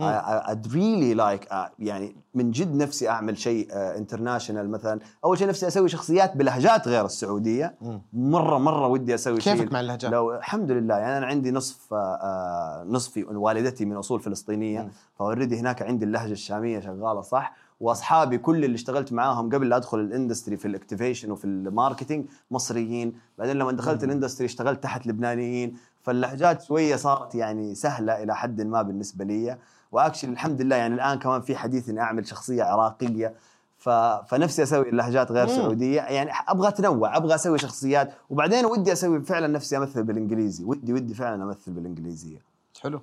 I'd 0.00 0.66
really 0.66 1.14
like 1.14 1.48
uh, 1.50 1.54
يعني 1.78 2.16
من 2.34 2.50
جد 2.50 2.74
نفسي 2.74 3.08
أعمل 3.08 3.38
شيء 3.38 3.68
international 3.72 4.70
مثلا. 4.70 5.00
أول 5.24 5.38
شيء 5.38 5.48
نفسي 5.48 5.66
أسوي 5.66 5.88
شخصيات 5.88 6.36
بلهجات 6.36 6.88
غير 6.88 7.04
السعودية. 7.04 7.74
مرة 8.12 8.58
مرة 8.58 8.86
ودي 8.86 9.14
أسوي 9.14 9.40
شيء. 9.40 9.54
كيفك 9.54 9.72
مع 9.72 9.80
اللهجات؟ 9.80 10.10
لا 10.10 10.34
والحمد 10.34 10.70
لله 10.70 10.96
يعني 10.96 11.18
أنا 11.18 11.26
عندي 11.26 11.50
نصف 11.50 11.94
آه، 11.94 11.96
آه، 11.96 12.84
نصفي 12.84 13.24
والدتي 13.24 13.84
من 13.84 13.96
أصول 13.96 14.20
فلسطينية. 14.20 14.88
ف 15.18 15.23
already 15.23 15.60
هناك 15.60 15.82
عندي 15.82 16.04
اللهجة 16.04 16.32
الشامية 16.32 16.80
شغالة 16.80 17.20
صح. 17.20 17.54
وأصحابي 17.82 18.38
كل 18.38 18.64
اللي 18.64 18.74
اشتغلت 18.74 19.12
معاهم 19.12 19.48
قبل 19.48 19.68
لا 19.68 19.76
أدخل 19.76 19.98
ال 19.98 20.04
industry 20.04 20.56
في 20.56 20.68
ال 20.68 20.74
activation 20.74 21.30
وفي 21.30 21.44
ال 21.44 21.52
marketing 21.52 22.26
مصريين. 22.50 23.12
بعدين 23.38 23.56
لما 23.56 23.72
دخلت 23.72 24.04
ال 24.04 24.09
industry 24.09 24.46
اشتغلت 24.46 24.82
تحت 24.82 25.06
لبنانيين. 25.06 25.76
فاللهجات 26.02 26.62
شوية 26.62 26.96
صارت 26.96 27.34
يعني 27.34 27.74
سهلة 27.74 28.22
إلى 28.22 28.36
حد 28.36 28.60
ما 28.60 28.82
بالنسبة 28.82 29.24
لي. 29.24 29.58
و 29.92 29.96
actually 29.96 30.32
الحمد 30.32 30.60
لله 30.60 30.76
يعني 30.76 30.94
الآن 30.94 31.18
كمان 31.18 31.40
في 31.40 31.56
حديث 31.56 31.88
إني 31.88 32.00
أعمل 32.00 32.26
شخصية 32.26 32.62
عراقية. 32.62 33.34
ف... 33.78 33.88
فنفسي 34.28 34.62
أسوي 34.62 34.88
اللهجات 34.88 35.32
غير 35.32 35.46
مم. 35.46 35.56
سعودية. 35.56 36.00
يعني 36.00 36.30
أبغى 36.48 36.68
أتنوع 36.68 37.16
أبغى 37.16 37.34
أسوي 37.34 37.58
شخصيات. 37.58 38.12
وبعدين 38.30 38.64
ودي 38.64 38.92
أسوي 38.92 39.20
فعلا 39.20 39.46
نفسي 39.46 39.76
أمثل 39.76 40.02
بالإنجليزي. 40.02 40.64
ودي 40.64 40.92
ودي 40.92 41.14
فعلا 41.14 41.44
أمثل 41.44 41.72
بالإنجليزية. 41.72 42.38
حلو. 42.80 43.00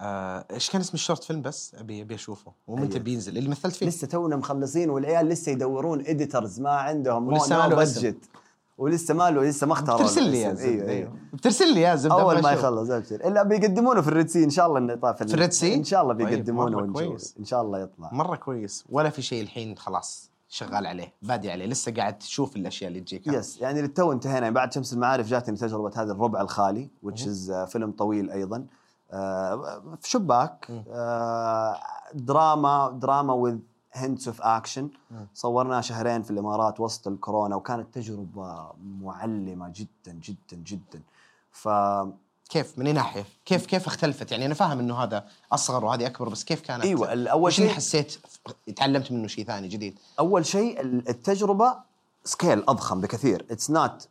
آه، 0.00 0.44
إيش 0.50 0.70
كان 0.70 0.80
اسم 0.80 0.94
ال 0.94 0.99
short 0.99 1.24
film 1.24 1.42
بس؟ 1.42 1.74
ابي 1.74 2.02
أبي 2.02 2.14
أشوفه. 2.14 2.52
ومتى 2.66 2.92
أيوه. 2.92 3.04
بينزل 3.04 3.38
اللي 3.38 3.48
مثلت 3.48 3.74
فيه. 3.74 3.86
لسه 3.86 4.06
تونا 4.06 4.36
مخلصين 4.36 4.90
والعيال 4.90 5.28
لسه 5.28 5.52
يدورون 5.52 6.00
editors 6.06 6.60
ما 6.60 6.70
عندهم 6.70 7.28
ولسه 7.28 7.58
ما 7.58 7.68
له. 7.68 7.76
budget 7.76 8.16
ولسه 8.78 9.14
ما 9.14 9.30
له 9.30 9.44
لسه 9.44 9.66
ما 9.66 9.72
اختاروا 9.72 10.00
بترسل 10.00 10.30
لي 10.30 10.40
يا 10.40 10.52
اسم. 10.52 10.62
زلمة. 10.62 10.72
أيوه 10.72 10.90
أيوه 10.90 11.12
بترسل 11.32 11.74
لي 11.74 11.80
يا 11.80 11.94
زلمة. 11.94 12.20
أول 12.20 12.42
ما. 12.42 12.52
يخلص 12.52 12.90
أبشر. 12.90 13.14
إلا 13.14 13.42
بيقدمونه 13.42 14.00
في 14.00 14.08
ال 14.08 14.13
Red 14.13 14.28
Sea 14.28 14.44
إن 14.44 14.50
شاء 14.50 14.66
الله 14.66 14.78
إنه 14.78 14.92
يطلع 14.92 15.12
في 15.12 15.22
ال 15.22 15.30
Red 15.30 15.52
Sea؟ 15.52 15.74
إن 15.74 15.84
شاء 15.84 16.02
الله 16.02 16.14
طيب، 16.14 16.28
بيقدمونه 16.28 16.76
ونشوف. 16.76 16.96
كويس. 16.96 17.34
إن 17.38 17.44
شاء 17.44 17.62
الله 17.62 17.80
يطلع. 17.80 18.10
مرة 18.12 18.36
كويس. 18.36 18.84
ولا 18.90 19.10
في 19.10 19.22
شيء 19.22 19.42
الحين 19.42 19.76
خلاص 19.76 20.30
شغال 20.48 20.86
عليه 20.86 21.12
بادي 21.22 21.50
عليه. 21.50 21.66
لسه 21.66 21.92
قاعد 21.92 22.18
تشوف 22.18 22.56
الأشياء 22.56 22.88
اللي 22.88 23.00
تجيك. 23.00 23.26
yes 23.26 23.60
يعني 23.60 23.82
للتو 23.82 24.12
انتهينا. 24.12 24.38
يعني 24.38 24.54
بعد 24.54 24.72
شمس 24.72 24.92
المعارف 24.92 25.28
جاتني 25.28 25.56
تجربه 25.56 26.02
هذا 26.02 26.12
الربع 26.12 26.40
الخالي 26.40 26.88
which 27.06 27.20
is 27.20 27.50
uh, 27.50 27.68
فيلم 27.68 27.90
طويل 27.90 28.30
أيضا. 28.30 28.56
آه، 28.56 28.77
في 30.00 30.10
شباك 30.10 30.66
مم. 30.68 30.84
آه، 30.90 31.80
دراما 32.14 32.98
دراما 33.02 33.58
hints 33.94 34.26
of 34.26 34.40
action 34.40 34.84
مم. 35.10 35.26
صورناه 35.34 35.80
شهرين 35.80 36.22
في 36.22 36.30
الإمارات 36.30 36.80
وسط 36.80 37.08
الكورونا 37.08 37.56
وكانت 37.56 37.94
تجربة 37.94 38.72
معلمة 39.00 39.72
جدا 39.74 40.20
جدا 40.22 40.56
جدا 40.56 41.02
ف 41.52 41.68
كيف 42.48 42.78
من 42.78 42.86
اي 42.86 42.92
ناحية؟ 42.92 43.24
كيف 43.44 43.66
كيف 43.66 43.86
اختلفت؟ 43.86 44.32
يعني 44.32 44.46
أنا 44.46 44.54
فاهم 44.54 44.78
إنه 44.78 44.94
هذا 44.94 45.26
أصغر 45.52 45.84
وهذه 45.84 46.06
أكبر 46.06 46.28
بس 46.28 46.44
كيف 46.44 46.60
كانت؟ 46.60 46.84
إيوه 46.84 47.12
اللي 47.12 47.50
شيء 47.50 47.68
حسيت 47.68 48.18
تعلمت 48.76 49.12
منه 49.12 49.26
شيء 49.26 49.44
ثاني 49.44 49.68
جديد؟ 49.68 49.98
أول 50.18 50.46
شيء 50.46 50.80
التجربة 50.80 51.87
scale 52.28 52.64
أضخم 52.68 53.00
بكثير. 53.00 53.46
it's 53.50 53.70
not 53.70 54.08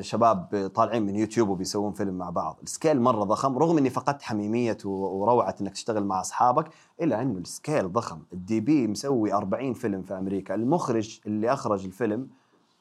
شباب 0.00 0.70
طالعين 0.74 1.02
من 1.02 1.16
يوتيوب 1.16 1.48
وبيسوون 1.48 1.92
فيلم 1.92 2.14
مع 2.14 2.30
بعض. 2.30 2.58
ال 2.62 2.68
scale 2.68 3.00
مرة 3.00 3.24
ضخم 3.24 3.58
رغم 3.58 3.78
إني 3.78 3.90
فقدت 3.90 4.22
حميمية 4.22 4.76
وروعة 4.84 5.54
إنك 5.60 5.72
تشتغل 5.72 6.04
مع 6.04 6.20
أصحابك 6.20 6.70
إلا 7.02 7.22
إنه 7.22 7.38
ال 7.38 7.47
scale 7.47 7.92
ضخم. 7.92 8.18
ال 8.32 8.60
DP 8.60 8.86
مسوي 8.86 9.32
40 9.32 9.74
فيلم 9.74 10.02
في 10.02 10.18
أمريكا. 10.18 10.54
المخرج 10.54 11.20
اللي 11.26 11.52
أخرج 11.52 11.84
الفيلم 11.84 12.28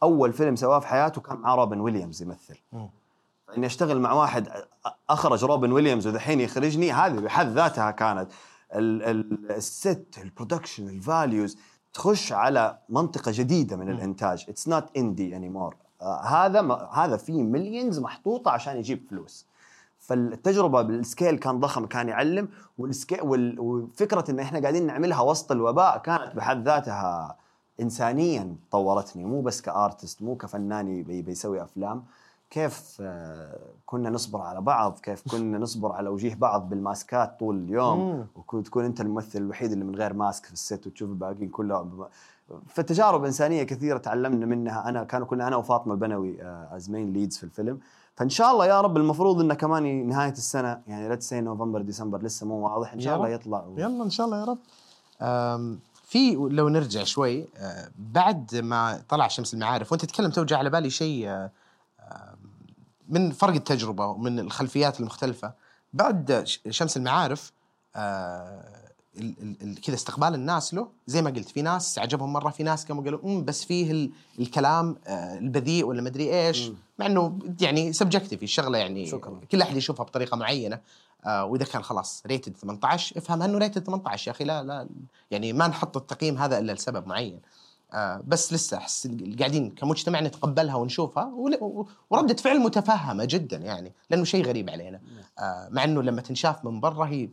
أول 0.04 0.34
فيلم 0.34 0.56
سواه 0.56 0.80
في 0.80 0.88
حياته 0.88 1.22
كان 1.22 1.38
مع 1.38 1.56
روبن 1.56 1.80
ويليامز 1.80 2.22
يمثل. 2.22 2.56
اني 3.58 3.66
أشتغل 3.66 4.00
مع 4.00 4.14
واحد 4.14 4.48
أخرج 5.10 5.46
روبن 5.46 5.72
ويليامز 5.72 6.08
ودحين 6.08 6.40
يخرجني 6.40 6.92
هذه 6.92 7.20
بحد 7.20 7.48
ذاتها 7.48 7.92
كانت 7.92 8.32
ال- 8.74 9.04
ال- 9.04 9.52
ال 9.52 9.69
set 9.69 10.20
ال 10.24 10.30
production 10.30 10.90
ال 10.90 10.99
values 10.99 11.58
تخش 11.98 12.34
على 12.34 12.78
منطقة 12.90 13.32
جديدة 13.36 13.76
من 13.78 13.90
الإنتاج. 13.90 14.46
it's 14.50 14.68
not 14.68 14.98
indie 14.98 15.36
anymore 15.38 15.76
هذا 16.24 16.62
ما 16.62 16.90
هذا 16.94 17.18
فيه 17.18 17.44
millions 17.44 18.00
محطوطة 18.00 18.52
عشان 18.52 18.78
يجيب 18.78 19.04
فلوس. 19.10 19.46
فالتجربة 20.00 20.82
بال 20.82 20.98
scale 20.98 21.38
كان 21.38 21.60
ضخم 21.60 21.86
كان 21.86 22.10
يعلم 22.10 22.50
وال 22.78 22.90
scale 22.90 23.22
وال- 23.22 23.60
وفكرة 23.60 24.32
إن 24.32 24.40
إحنا 24.40 24.60
قاعدين 24.60 24.86
نعملها 24.88 25.22
وسط 25.22 25.52
الوباء 25.52 25.98
كانت 25.98 26.36
بحد 26.36 26.66
ذاتها 26.66 27.36
انسانيا 27.82 28.56
طورتني. 28.72 29.26
مو 29.26 29.42
بس 29.42 29.62
ك 29.62 29.70
artist 29.70 30.22
مو 30.22 30.36
كفنان 30.36 31.04
بي- 31.04 31.22
بيسوي 31.22 31.62
أفلام. 31.64 32.04
كيف 32.50 32.98
آه، 33.02 33.60
كنا 33.86 34.10
نصبر 34.10 34.42
على 34.42 34.62
بعض 34.62 35.00
كيف 35.00 35.24
كنا 35.32 35.58
نصبر 35.58 35.92
على 35.92 36.10
وجيه 36.10 36.36
بعض 36.36 36.70
بالماسكات 36.70 37.40
طول 37.40 37.56
اليوم. 37.58 38.28
وتكون 38.54 38.86
أنت 38.86 39.02
الممثل 39.02 39.40
الوحيد 39.40 39.72
اللي 39.72 39.86
من 39.86 39.96
غير 39.96 40.14
mask 40.14 40.46
في 40.46 40.54
ال 40.54 40.62
set 40.62 40.88
وتشوف 40.88 41.10
الباقيين 41.10 41.50
كلهم 41.50 42.06
فتجارب 42.68 43.24
إنسانية 43.26 43.64
كثيرة 43.64 43.98
تعلمنا 43.98 44.46
منها. 44.46 44.90
أنا 44.90 45.04
كانوا 45.04 45.28
كنا 45.28 45.48
أنا 45.48 45.56
وفاطمة 45.56 45.94
البنوي 45.94 46.38
as 46.44 46.90
main 46.90 47.14
leads 47.14 47.38
في 47.38 47.44
الفيلم. 47.44 47.80
فإن 48.16 48.30
شاء 48.30 48.52
الله 48.52 48.66
يا 48.66 48.82
رب 48.82 48.98
المفروض 48.98 49.40
إنه 49.42 49.54
كمان 49.54 50.08
نهاية 50.08 50.32
السنة 50.32 50.82
يعني 50.88 51.10
let's 51.10 51.20
say 51.20 51.42
نوفمبر 51.42 51.82
ديسمبر 51.82 52.22
لسه 52.22 52.46
مو 52.46 52.68
واضح 52.70 52.94
إن 52.94 53.00
شاء 53.00 53.16
الله. 53.16 53.30
يطلع. 53.30 53.66
يلا 53.78 54.04
إن 54.04 54.10
شاء 54.10 54.26
الله 54.26 54.40
يا 54.40 54.46
رب. 54.46 54.58
في 56.04 56.36
لو 56.36 56.70
نرجع 56.70 57.04
شوي 57.04 57.48
أه، 57.58 57.90
بعد 57.98 58.56
ما 58.56 59.02
طلع 59.10 59.28
شمس 59.28 59.54
المعارف 59.54 59.92
وأنت 59.92 60.06
تتكلم 60.06 60.32
تو 60.32 60.44
جاء 60.44 60.60
على 60.60 60.70
بالي 60.70 60.90
شيء 60.90 61.30
أم، 61.30 61.50
من 63.10 63.32
فرق 63.32 63.54
التجربة 63.54 64.06
ومن 64.08 64.40
الخلفيات 64.40 65.00
المختلفة 65.00 65.54
بعد 65.94 66.44
شمس 66.70 66.98
المعارف 66.98 67.52
ال- 67.96 69.34
ال- 69.42 69.56
ال- 69.62 69.82
كذا 69.82 69.96
استقبال 69.96 70.34
الناس 70.34 70.74
له 70.74 70.88
زي 71.08 71.22
ما 71.22 71.30
قلت 71.30 71.50
في 71.50 71.62
ناس 71.62 72.00
عجبهم 72.00 72.34
مرة 72.34 72.50
في 72.50 72.64
ناس 72.64 72.86
قاموا 72.86 73.04
قالوا 73.04 73.20
"أمم، 73.24 73.46
بس 73.46 73.64
فيه 73.66 73.92
ال- 73.92 74.12
الكلام 74.40 74.96
أه، 75.08 75.38
البذيء 75.38 75.86
ولا 75.86 76.02
مدري 76.02 76.48
إيش 76.48 76.68
مم. 76.68 76.76
مع 77.00 77.06
إنه 77.06 77.40
يعني 77.62 77.94
subjective 77.94 78.44
الشغلة 78.44 78.78
يعني 78.78 79.06
شكراً. 79.06 79.40
كل 79.52 79.62
أحد 79.62 79.78
يشوفها 79.78 80.06
بطريقة 80.06 80.38
معينة 80.38 80.80
آه 81.26 81.46
وإذا 81.46 81.66
كان 81.66 81.84
خلاص 81.84 82.24
rated 82.28 82.58
18 82.58 83.18
افهم 83.18 83.42
أنه 83.42 83.58
rated 83.58 83.84
18 83.84 84.28
يا 84.28 84.36
أخي 84.36 84.44
لا 84.44 84.64
لا 84.64 84.88
يعني 85.32 85.54
ما 85.54 85.68
نحط 85.68 85.98
التقييم 85.98 86.38
هذا 86.38 86.60
إلا 86.60 86.72
لسبب 86.72 87.08
معين 87.08 87.34
آه 87.36 87.67
بس 88.28 88.54
لسه 88.54 88.78
أحس 88.78 89.08
قاعدين 89.40 89.70
كمجتمع 89.72 90.20
نتقبلها 90.22 90.76
ونشوفها 90.76 91.32
ورده 92.10 92.36
فعل 92.36 92.60
متفهمه 92.60 93.26
جدا 93.26 93.58
يعني 93.58 93.94
لأنه 94.10 94.24
شيء 94.24 94.46
غريب 94.46 94.70
علينا. 94.70 95.00
آه 95.40 95.68
مع 95.72 95.84
إنه 95.84 96.02
لما 96.04 96.22
تنشاف 96.22 96.66
من 96.66 96.80
برا 96.80 97.06
هي 97.06 97.30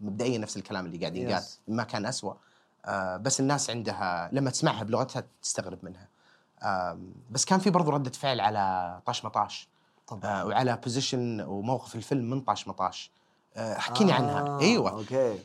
مبدئيا 0.00 0.38
نفس 0.38 0.56
الكلام 0.56 0.86
اللي 0.86 0.98
قاعد 0.98 1.16
ينقال 1.16 1.42
Yes. 1.42 1.46
ما 1.68 1.82
كان 1.82 2.06
أسوأ. 2.06 2.34
آه 2.84 3.16
بس 3.16 3.40
الناس 3.40 3.70
عندها 3.70 4.28
لما 4.32 4.50
تسمعها 4.50 4.82
بلغتها 4.82 5.24
تستغرب 5.42 5.78
منها. 5.82 6.08
آه 6.62 6.98
بس 7.30 7.44
كان 7.44 7.58
في 7.58 7.70
برضو 7.70 7.90
ردة 7.90 8.10
فعل 8.10 8.40
على 8.40 8.98
طاش 9.06 9.24
مطاش. 9.24 9.68
طبعا. 10.06 10.24
آه 10.24 10.46
وعلى 10.46 10.78
position 10.84 11.40
وموقف 11.40 11.94
الفيلم 11.94 12.30
من 12.30 12.40
طاش 12.40 12.68
مطاش. 12.68 13.10
آه 13.56 13.76
احكيني 13.78 14.12
عنها. 14.12 14.40
آه، 14.40 14.60
إيوه. 14.60 14.90
okay. 14.90 15.38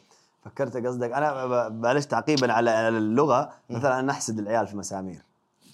فكرت 0.46 0.86
قصدك 0.86 1.12
أنا 1.12 1.70
معلش 1.70 2.06
تعقيبا 2.06 2.54
على 2.54 2.88
اللغة 2.88 3.50
مثلا 3.70 4.00
أنا 4.00 4.12
أحسد 4.12 4.40
العيال 4.40 4.68
في 4.68 4.78
مسامير. 4.78 5.26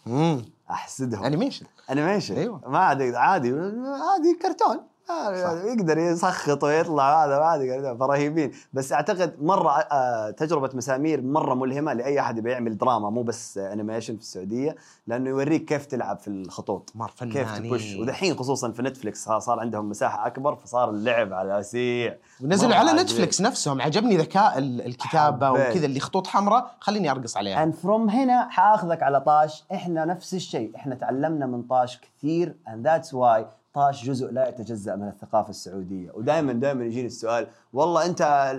امم 0.07 0.45
أحسدهم. 0.71 1.23
animation 1.23 1.65
animation 1.91 2.35
أيوة. 2.35 2.61
ما 2.67 2.79
عاد 2.79 3.01
عادي 3.01 3.49
عادي 3.51 4.33
كرتون. 4.41 4.79
آه 5.09 5.63
يقدر 5.63 5.97
يسخط 5.97 6.63
ويطلع 6.63 7.25
هذا 7.25 7.39
ما 7.39 7.97
فرهيبين 7.97 8.49
يعني 8.49 8.63
بس 8.73 8.93
أعتقد 8.93 9.43
مرة 9.43 9.71
آه، 9.71 10.29
تجربة 10.29 10.69
مسامير 10.73 11.21
مرة 11.21 11.53
ملهمة 11.53 11.93
لأي 11.93 12.19
أحد 12.19 12.37
يبي 12.37 12.51
يعمل 12.51 12.77
دراما 12.77 13.09
مو 13.09 13.23
بس 13.23 13.57
animation 13.57 14.15
في 14.15 14.21
السعودية 14.21 14.75
لأنه 15.07 15.29
يوريك 15.29 15.65
كيف 15.65 15.85
تلعب 15.85 16.17
في 16.17 16.27
الخطوط 16.27 16.91
مره 16.95 17.11
كيف 17.19 17.57
ت 17.57 17.65
push 17.65 17.95
ودحين 17.95 18.35
خصوصا 18.35 18.71
في 18.71 18.81
نتفلكس 18.81 19.23
صار 19.29 19.59
عندهم 19.59 19.89
مساحة 19.89 20.27
أكبر 20.27 20.55
فصار 20.55 20.89
اللعب 20.89 21.33
على 21.33 21.57
وسيع 21.57 22.15
ونزلوا 22.43 22.75
على 22.75 22.91
نتفلكس 22.91 23.41
نفسهم 23.41 23.81
عجبني 23.81 24.17
ذكاء 24.17 24.57
الكتابة 24.57 25.51
وكذا 25.51 25.85
اللي 25.85 25.99
خطوط 25.99 26.27
حمراء 26.27 26.75
خليني 26.79 27.11
أرقص 27.11 27.37
عليها. 27.37 27.63
and 27.63 27.73
from 27.73 28.09
هنا 28.09 28.49
حأخذك 28.49 29.03
على 29.03 29.21
طاش. 29.21 29.63
إحنا 29.71 30.05
نفس 30.05 30.33
الشيء. 30.33 30.75
إحنا 30.75 30.95
تعلمنا 30.95 31.45
من 31.45 31.61
طاش 31.61 32.01
كثير 32.01 32.55
and 32.67 32.87
that's 32.87 33.13
why 33.13 33.45
16 33.71 34.05
جزء 34.07 34.31
لا 34.31 34.49
يتجزأ 34.49 34.95
من 34.95 35.07
الثقافة 35.07 35.49
السعودية. 35.49 36.11
ودائما 36.13 36.53
دائما 36.53 36.85
يجيني 36.85 37.07
السؤال 37.07 37.47
والله 37.73 38.05
أنت 38.05 38.51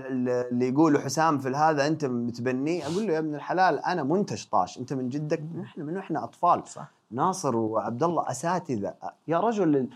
اللي 0.52 0.68
يقوله 0.68 1.00
حسام 1.00 1.38
في 1.38 1.48
هذا 1.48 1.86
أنت 1.86 2.04
متبني؟ 2.04 2.86
أقول 2.86 3.06
له 3.06 3.12
يا 3.12 3.18
ابن 3.18 3.34
الحلال 3.34 3.78
أنا 3.84 4.02
منتج 4.02 4.44
طاش 4.52 4.78
أنت 4.78 4.92
من 4.92 5.08
جدك 5.08 5.40
من 5.40 5.60
إحنا 5.62 5.84
من 5.84 5.96
إحنا 5.96 6.24
أطفال. 6.24 6.62
صح. 6.68 6.90
ناصر 7.10 7.56
وعبد 7.56 8.02
الله 8.02 8.30
أساتذة. 8.30 8.94
يا 9.28 9.40
رجل 9.40 9.88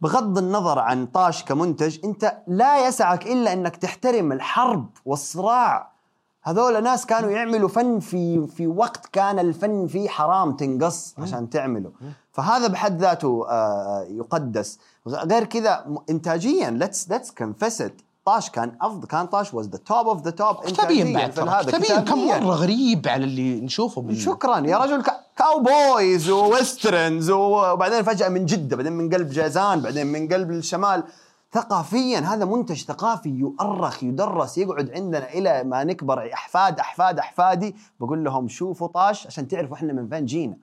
بغض 0.00 0.38
النظر 0.38 0.78
عن 0.78 1.06
طاش 1.06 1.44
كمنتج 1.44 1.98
أنت 2.04 2.36
لا 2.46 2.88
يسعك 2.88 3.26
إلا 3.26 3.52
أنك 3.52 3.76
تحترم 3.76 4.32
الحرب 4.32 4.88
والصراع. 5.04 5.94
هذول 6.42 6.82
ناس 6.82 7.06
كانوا 7.06 7.30
يعملوا 7.30 7.68
فن 7.68 8.00
في 8.00 8.46
في 8.46 8.66
وقت 8.66 9.06
كان 9.06 9.38
الفن 9.38 9.86
فيه 9.86 10.08
حرام 10.08 10.56
تنقص 10.56 11.14
عشان 11.18 11.50
تعمله. 11.50 11.92
فهذا 12.34 12.66
بحد 12.66 13.00
ذاته 13.00 13.46
آه، 13.50 14.06
يقدس. 14.10 14.78
غ- 15.08 15.24
غير 15.24 15.44
كذا 15.44 15.84
انتاجيا 16.10 16.70
let's 16.70 17.10
let's 17.10 17.30
confess 17.30 17.90
طاش 18.24 18.50
كان 18.50 18.72
افضل 18.80 19.06
كان 19.06 19.26
طاش 19.26 19.54
was 19.54 19.68
the 19.68 19.78
top 19.78 20.06
of 20.08 20.22
the 20.22 20.30
top 20.30 20.56
كتابيا 20.56 21.14
بعد 21.14 21.64
كتابيا 21.66 22.00
كم 22.00 22.26
مرة 22.28 22.54
غريب 22.54 23.08
على 23.08 23.24
اللي 23.24 23.60
نشوفه 23.60 24.02
بال... 24.02 24.16
شكرا 24.16 24.58
يا 24.58 24.78
رجل 24.78 25.02
كا- 25.02 25.20
cowboys 25.36 26.30
و 26.30 26.41
westerns 26.41 27.30
وبعدين 27.30 28.02
فجأة 28.02 28.28
من 28.28 28.46
جدة 28.46 28.76
بعدين 28.76 28.92
من 28.92 29.14
قلب 29.14 29.30
جازان 29.30 29.80
بعدين 29.80 30.06
من 30.06 30.28
قلب 30.28 30.50
الشمال. 30.50 31.04
ثقافيا 31.52 32.18
هذا 32.18 32.44
منتج 32.44 32.84
ثقافي 32.84 33.28
يؤرخ 33.28 34.04
يدرس 34.04 34.58
يقعد 34.58 34.90
عندنا 34.90 35.32
إلى 35.32 35.64
ما 35.64 35.84
نكبر 35.84 36.32
أحفاد 36.32 36.78
أحفاد 36.80 37.18
أحفادي. 37.18 37.76
بقول 38.00 38.24
لهم 38.24 38.48
شوفوا 38.48 38.88
طاش 38.88 39.26
عشان 39.26 39.48
تعرفوا 39.48 39.76
إحنا 39.76 39.92
من 39.92 40.08
فين 40.08 40.24
جينا. 40.26 40.56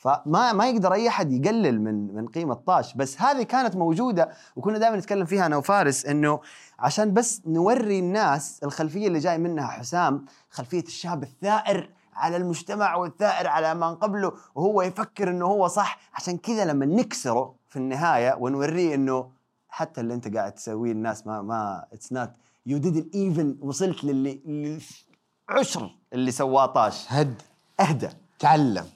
فما 0.00 0.52
ما 0.52 0.68
يقدر 0.68 0.92
أي 0.92 1.08
أحد 1.08 1.32
يقلل 1.32 1.80
من 1.80 2.14
من 2.14 2.28
قيمة 2.28 2.54
طاش. 2.54 2.94
بس 2.94 3.20
هذه 3.20 3.42
كانت 3.42 3.76
موجودة 3.76 4.30
وكنا 4.56 4.78
دائما 4.78 4.96
نتكلم 4.96 5.24
فيها 5.24 5.46
أنا 5.46 5.56
وفارس 5.56 6.06
إنه 6.06 6.40
عشان 6.78 7.14
بس 7.14 7.42
نوري 7.46 7.98
الناس 7.98 8.60
الخلفية 8.64 9.06
اللي 9.06 9.18
جاي 9.18 9.38
منها 9.38 9.66
حسام 9.66 10.24
خلفية 10.50 10.82
الشاب 10.82 11.22
الثائر 11.22 11.90
على 12.14 12.36
المجتمع 12.36 12.96
والثائر 12.96 13.46
على 13.46 13.74
من 13.74 13.94
قبله 13.94 14.32
وهو 14.54 14.82
يفكر 14.82 15.30
إنه 15.30 15.46
هو 15.46 15.68
صح. 15.68 15.98
عشان 16.14 16.38
كذا 16.38 16.64
لما 16.64 16.86
نكسره 16.86 17.54
في 17.68 17.76
النهاية 17.76 18.36
ونوريه 18.40 18.94
إنه 18.94 19.30
حتى 19.68 20.00
اللي 20.00 20.14
أنت 20.14 20.36
قاعد 20.36 20.52
تسويه 20.52 20.92
الناس 20.92 21.26
ما 21.26 21.42
ما 21.42 21.84
it's 21.92 22.12
not 22.12 22.30
you 22.66 22.80
didn't 22.80 23.14
even 23.14 23.56
وصلت 23.60 24.04
للي 24.04 24.78
عشر 25.48 25.90
اللي 26.12 26.30
سواه 26.30 26.66
طاش. 26.66 27.06
هد. 27.08 27.42
اهدى. 27.80 28.08
تعلم. 28.38 28.86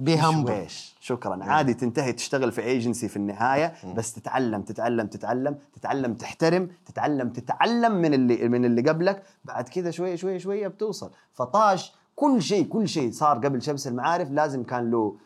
be 0.00 0.17
humble 0.17 0.66
شكرا. 1.00 1.44
عادي 1.44 1.74
تنتهي 1.74 2.12
تشتغل 2.12 2.52
في 2.52 2.60
ايجنسي 2.62 3.08
في 3.08 3.16
النهاية 3.16 3.74
بس 3.96 4.12
تتعلم 4.12 4.62
تتعلم 4.62 5.06
تتعلم 5.06 5.58
تتعلم 5.74 6.14
تحترم 6.14 6.68
تتعلم 6.86 7.28
تتعلم 7.28 7.92
من 7.92 8.14
اللي 8.14 8.48
من 8.48 8.64
اللي 8.64 8.82
قبلك. 8.90 9.22
بعد 9.44 9.68
كذا 9.68 9.90
شوية 9.90 10.16
شوية 10.16 10.38
شوية 10.38 10.68
بتوصل. 10.68 11.10
فطاش 11.32 11.92
كل 12.16 12.42
شيء 12.42 12.66
كل 12.68 12.88
شيء 12.88 13.12
صار 13.12 13.38
قبل 13.38 13.62
شمس 13.62 13.86
المعارف 13.86 14.30
لازم 14.30 14.62
كان 14.64 14.90
له 14.90 15.16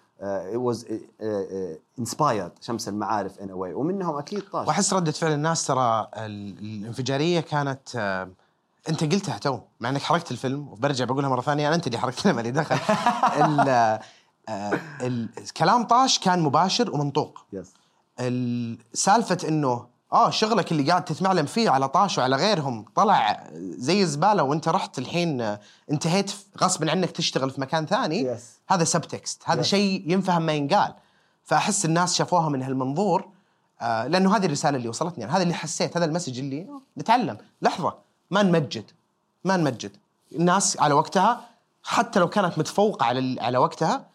was 0.55 0.87
inspired 1.99 2.53
شمس 2.61 2.89
المعارف 2.89 3.39
in 3.41 3.51
a 3.53 3.58
way 3.58 3.73
ومنهم 3.75 4.17
أكيد 4.19 4.41
طاش. 4.53 4.67
وأحس 4.69 4.93
ردة 4.95 5.13
فعل 5.13 5.33
الناس 5.33 5.67
ترى 5.67 6.09
ال- 6.17 6.59
الانفجارية 6.59 7.41
كانت 7.41 7.97
آه، 7.97 8.29
أنت 8.89 9.05
قلتها 9.05 9.39
تو. 9.39 9.59
مع 9.81 9.89
إنك 9.89 10.03
حركت 10.03 10.31
الفيلم 10.31 10.69
وبرجع 10.69 11.05
بقولها 11.05 11.29
مرة 11.31 11.41
ثانية 11.41 11.67
أنا 11.69 11.75
أنت 11.77 11.87
اللي 11.87 11.99
حركتها 11.99 12.33
مالي 12.33 12.51
دخل. 12.51 12.77
ال- 13.45 13.99
آه، 14.49 14.81
ال- 15.01 15.29
كلام 15.57 15.85
طاش 15.85 16.19
كان 16.19 16.41
مباشر 16.41 16.91
ومنطوق. 16.91 17.39
yes 17.53 17.67
ال- 18.21 18.79
سالفة 18.93 19.39
إنه 19.49 19.87
آه 20.13 20.31
شغلك 20.31 20.73
اللي 20.73 20.91
قاعد 20.91 21.05
تتمعلم 21.05 21.47
فيه 21.47 21.71
على 21.71 21.89
طاش 21.89 22.19
وعلى 22.19 22.37
غيرهم 22.37 22.85
طلع 22.95 23.47
زي 23.61 24.03
الزباله 24.03 24.43
وأنت 24.43 24.69
رحت 24.69 24.99
الحين 24.99 25.41
آه، 25.41 25.61
انتهيت 25.91 26.33
غصبا 26.63 26.91
عنك 26.91 27.11
تشتغل 27.11 27.51
في 27.51 27.61
مكان 27.61 27.87
ثاني. 27.87 28.35
Yes. 28.37 28.41
هذا 28.69 28.85
subtext 28.85 29.43
هذا 29.45 29.63
Yes. 29.63 29.65
شيء 29.65 30.05
ينفهم 30.07 30.43
ما 30.43 30.53
ينقال. 30.53 30.95
فأحس 31.45 31.85
الناس 31.85 32.15
شافوها 32.15 32.49
من 32.49 32.63
هالمنظور 32.63 33.29
آه 33.81 34.07
لأنه 34.07 34.37
هذه 34.37 34.47
الرسالة 34.47 34.77
اللي 34.77 34.89
وصلتني. 34.89 35.25
أنا 35.25 35.37
هذا 35.37 35.43
اللي 35.43 35.55
حسيت 35.55 35.97
هذا 35.97 36.07
ال 36.07 36.11
message 36.11 36.39
اللي 36.39 36.63
آه، 36.63 36.81
نتعلم. 36.99 37.37
لحظة 37.63 37.95
ما 38.31 38.43
نمجد. 38.43 38.91
ما 39.45 39.57
نمجد. 39.57 39.97
الناس 40.33 40.81
على 40.81 40.95
وقتها 40.95 41.41
حتى 41.85 42.21
لو 42.21 42.29
كانت 42.29 42.59
متفوقة 42.59 43.05
على 43.07 43.37
على 43.41 43.59
وقتها 43.59 44.07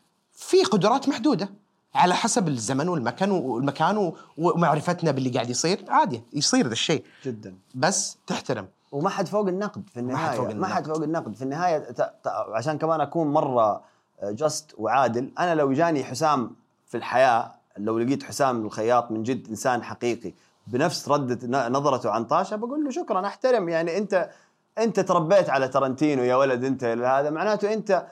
في 0.42 0.64
قدرات 0.64 1.10
محدودة. 1.10 1.50
على 1.96 2.16
حسب 2.16 2.48
الزمن 2.48 2.90
والمكان 2.90 3.32
والمكان 3.32 4.14
ومعرفتنا 4.38 5.12
باللي 5.12 5.30
قاعد 5.30 5.50
يصير. 5.50 5.86
عادي 5.90 6.24
يصير 6.34 6.68
ذا 6.68 6.72
الشيء. 6.74 7.04
جدا. 7.26 7.56
بس 7.76 8.18
تحترم. 8.28 8.68
وما 8.92 9.10
حد 9.10 9.28
فوق 9.28 9.48
النقد 9.48 9.84
في 9.94 10.00
النهايه 10.00 10.30
حد 10.32 10.36
فوق 10.38 10.54
ما 10.54 10.68
حد 10.68 10.84
النقد. 10.84 10.96
فوق 10.98 11.04
النقد. 11.04 11.36
في 11.36 11.42
النهاية 11.42 11.78
ت... 11.78 12.02
ت... 12.02 12.28
عشان 12.28 12.78
كمان 12.78 13.02
أكون 13.02 13.28
مرة 13.28 13.82
جست 14.24 14.76
وعادل 14.78 15.32
أنا 15.40 15.56
لو 15.56 15.74
جاني 15.74 16.04
حسام 16.04 16.52
في 16.88 16.98
الحياة 16.98 17.52
لو 17.78 18.00
لقيت 18.00 18.24
حسام 18.24 18.66
الخياط 18.66 19.12
من 19.12 19.24
جد 19.24 19.48
إنسان 19.50 19.84
حقيقي 19.84 20.34
بنفس 20.68 21.10
ردة 21.10 21.40
ن- 21.48 21.72
نظرته 21.72 22.10
عن 22.12 22.26
طاشة 22.26 22.56
بقول 22.56 22.84
له 22.84 22.92
شكرا 22.92 23.28
أحترم. 23.28 23.70
يعني 23.70 23.98
انت 23.98 24.30
أنت 24.78 25.00
تربيت 25.00 25.50
على 25.50 25.68
ترنتينو 25.68 26.24
يا 26.24 26.36
ولد 26.36 26.64
أنت. 26.64 26.84
هذا 26.84 27.30
معناته 27.30 27.74
أنت 27.74 28.06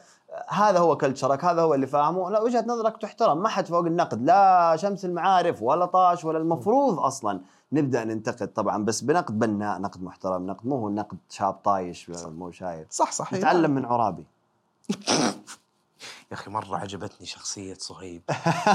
هذا 0.48 0.80
هو 0.80 0.98
كلتشرك 0.98 1.46
هذا 1.46 1.62
هو 1.62 1.74
اللي 1.74 1.88
فاهمه. 1.88 2.30
لا 2.30 2.42
وجهة 2.42 2.66
نظرك 2.68 2.98
تحترم. 2.98 3.38
ما 3.38 3.50
حد 3.50 3.68
فوق 3.68 3.86
النقد. 3.86 4.26
لا 4.26 4.76
شمس 4.76 5.06
المعارف 5.06 5.62
ولا 5.62 5.86
طاش 5.86 6.26
ولا 6.26 6.38
المفروض 6.38 7.00
أصلا 7.00 7.42
نبدأ 7.72 8.04
ننتقد 8.04 8.48
طبعا. 8.48 8.86
بس 8.86 9.02
بنقد 9.02 9.40
بناء 9.40 9.82
نقد 9.82 10.04
محترم 10.04 10.48
نقد 10.48 10.68
مو 10.68 10.76
هو 10.76 10.90
نقد 10.90 11.18
شاب 11.30 11.54
طايش 11.54 12.10
مو 12.10 12.52
شايف. 12.52 12.88
صح 12.92 13.12
صح. 13.12 13.34
نتعلم 13.34 13.72
من 13.72 13.86
عرابي. 13.86 14.24
يا 16.32 16.34
أخي 16.34 16.52
مرة 16.52 16.78
عجبتني 16.78 17.28
شخصية 17.28 17.74
صهيب. 17.74 18.22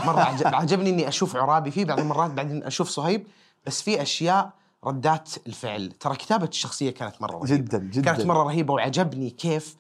مرة 0.07 0.21
عجب 0.21 0.47
عجبني 0.47 0.91
إني 0.91 1.09
أشوف 1.09 1.37
عرابي 1.37 1.71
فيه 1.71 1.85
بعض 1.85 2.01
المرات 2.01 2.31
بعدين 2.31 2.65
أشوف 2.65 2.89
صهيب. 2.89 3.27
بس 3.67 3.83
في 3.83 4.03
أشياء 4.03 4.51
ردات 4.85 5.31
الفعل. 5.47 5.93
ترى 6.01 6.17
كتابة 6.17 6.47
الشخصية 6.47 6.91
كانت 6.91 7.23
مرة 7.23 7.33
رهيبة. 7.33 7.57
جدا 7.57 7.79
جدا. 7.79 8.13
كانت 8.13 8.27
مرة 8.27 8.43
رهيبة 8.43 8.75
وعجبني 8.75 9.31
كيف 9.31 9.77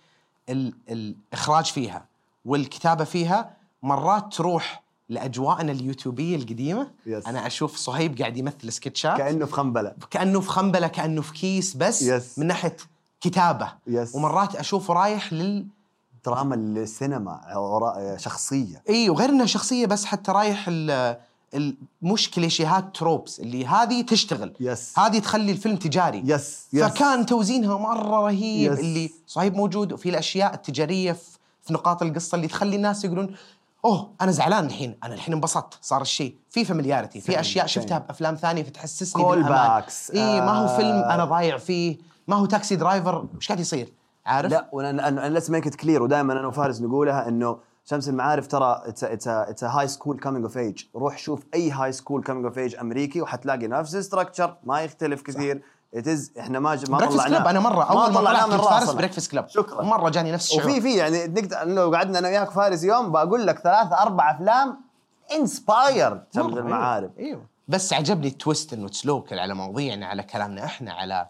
الإخراج 0.48 1.64
فيها 1.64 2.06
والكتابة 2.44 3.04
فيها 3.04 3.56
مرات 3.82 4.34
تروح 4.34 4.84
لأجواءنا 5.08 5.72
اليوتيوبية 5.72 6.36
القديمة 6.36 6.90
yes. 7.06 7.26
أنا 7.26 7.46
أشوف 7.46 7.76
صهيب 7.76 8.18
قاعد 8.18 8.36
يمثل 8.36 8.72
سكتشات 8.72 9.18
كأنه 9.18 9.46
في 9.46 9.52
خنبلة 9.52 9.94
كأنه 10.10 10.40
في 10.40 10.48
خنبلة 10.48 10.86
كأنه 10.86 11.22
في 11.22 11.32
كيس 11.32 11.76
بس 11.76 12.02
yes. 12.02 12.38
من 12.38 12.46
ناحية 12.46 12.76
كتابة 13.20 13.72
yes. 13.86 14.14
ومرات 14.14 14.56
أشوفه 14.56 14.94
رايح 14.94 15.32
لل 15.32 15.66
دراما 16.26 16.54
السينما 16.54 18.16
شخصية 18.18 18.82
اي 18.88 19.10
وغير 19.10 19.28
إنها 19.28 19.46
شخصية 19.46 19.86
بس 19.86 20.04
حتى 20.04 20.32
رايح 20.32 20.64
ال 20.68 21.16
ال- 21.54 21.76
مش 22.02 22.30
كليشيهات 22.30 22.96
tropes 22.96 23.40
اللي 23.40 23.66
هذه 23.66 24.02
تشتغل 24.02 24.52
yes. 24.60 24.98
هذه 24.98 25.18
تخلي 25.18 25.52
الفيلم 25.52 25.76
تجاري 25.76 26.22
yes 26.26 26.66
yes 26.72 26.84
فكان 26.84 27.26
توزينها 27.26 27.78
مرة 27.78 28.20
رهيب 28.26 28.72
yes. 28.72 28.78
اللي 28.78 29.10
صهيب 29.26 29.54
موجود 29.54 29.92
وفي 29.92 30.08
الأشياء 30.08 30.54
التجارية 30.54 31.12
في, 31.12 31.72
نقاط 31.72 32.02
القصة 32.02 32.36
اللي 32.36 32.46
تخلي 32.48 32.76
الناس 32.76 33.04
يقولون 33.04 33.34
أوه 33.84 34.10
أنا 34.20 34.30
زعلان 34.32 34.64
الحين 34.66 34.96
أنا 35.04 35.14
الحين 35.14 35.34
انبسطت 35.34 35.78
صار 35.82 36.02
الشيء 36.02 36.34
في 36.50 36.64
familiarity 36.64 37.20
في 37.20 37.40
أشياء 37.40 37.66
فعلاً. 37.66 37.82
شفتها 37.82 37.98
بأفلام 37.98 38.34
ثانية 38.34 38.62
فتحسسني 38.62 39.24
بالأمان 39.24 39.82
backs. 39.82 40.14
إي 40.14 40.40
ما 40.40 40.50
هو 40.50 40.64
آه. 40.66 40.76
فيلم 40.76 40.96
أنا 41.10 41.24
ضايع 41.24 41.56
فيه 41.58 41.96
ما 42.28 42.36
هو 42.36 42.46
Taxi 42.46 42.76
Driver 42.76 43.26
إيش 43.36 43.48
قاعد 43.48 43.60
يصير 43.60 43.92
عارف 44.26 44.50
لا 44.52 44.68
وأنا 44.72 45.08
أنا 45.08 45.28
let's 45.28 45.50
make 45.50 45.66
it 45.66 45.74
clear 45.74 46.02
ودائما 46.02 46.32
أنا 46.32 46.46
وفارس 46.46 46.80
نقولها 46.80 47.28
إنه 47.28 47.58
شمس 47.84 48.08
المعارف 48.08 48.46
ترى 48.46 48.82
it's 48.84 49.04
it's 49.04 49.28
it's 49.28 49.64
high 49.64 49.88
school 49.88 50.18
coming 50.18 50.44
of 50.44 50.58
age 50.58 50.84
روح 50.96 51.18
شوف 51.18 51.42
أي 51.54 51.70
high 51.70 51.92
school 51.92 52.22
coming 52.22 52.44
of 52.46 52.58
age 52.58 52.76
أمريكي 52.76 53.20
وحتلاقي 53.22 53.66
نفس 53.66 53.94
ال 53.94 54.01
structure 54.01 54.56
ما 54.64 54.80
يختلف 54.80 55.22
كثير. 55.22 55.62
it's 55.94 56.32
إحنا 56.40 56.58
ما 56.58 56.74
ج- 56.74 56.90
ما 56.90 56.98
طلعناه 56.98 57.38
club 57.38 57.46
أنا 57.46 57.60
مرة 57.60 57.84
أول 57.84 58.12
ما 58.12 58.20
طلعناه 58.20 58.46
طلعت 58.46 58.50
من 58.52 58.58
فارس 58.58 58.82
راسنا. 58.82 58.92
Breakfast 58.98 59.30
Club 59.30 59.48
شكرا. 59.48 59.82
مرة 59.82 60.10
جاني 60.10 60.32
نفس 60.32 60.50
الشعور. 60.50 60.70
وفي 60.70 60.80
في 60.80 60.96
يعني 60.96 61.26
نقدر 61.26 61.64
لو 61.64 61.94
قعدنا 61.94 62.18
أنا 62.18 62.28
وياك 62.28 62.50
فارس 62.50 62.84
يوم 62.84 63.12
بقول 63.12 63.46
لك 63.46 63.58
ثلاثة 63.58 64.02
أربع 64.02 64.30
أفلام 64.30 64.80
inspired 65.32 66.24
شمس 66.34 66.44
مرة، 66.44 66.60
المعارف. 66.60 67.10
أيوه. 67.18 67.46
بس 67.68 67.92
عجبني 67.92 68.26
ال 68.28 68.36
twist 68.36 68.72
إنه 68.72 68.88
تسلوكل 68.88 69.38
على 69.38 69.54
مواضيعنا 69.54 70.06
على 70.06 70.22
كلامنا 70.22 70.64
إحنا 70.64 70.92
على 70.92 71.26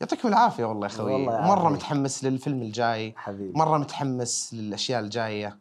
يعطيكم 0.00 0.28
العافية 0.28 0.64
والله 0.64 0.86
يا 0.86 0.92
خوي 0.92 1.12
والله 1.12 1.40
مرة. 1.40 1.68
متحمس 1.68 2.24
للفيلم 2.24 2.62
الجاي. 2.62 3.14
حبيبي. 3.16 3.58
مرة 3.58 3.78
متحمس 3.78 4.50
للأشياء 4.54 5.00
الجاية. 5.00 5.58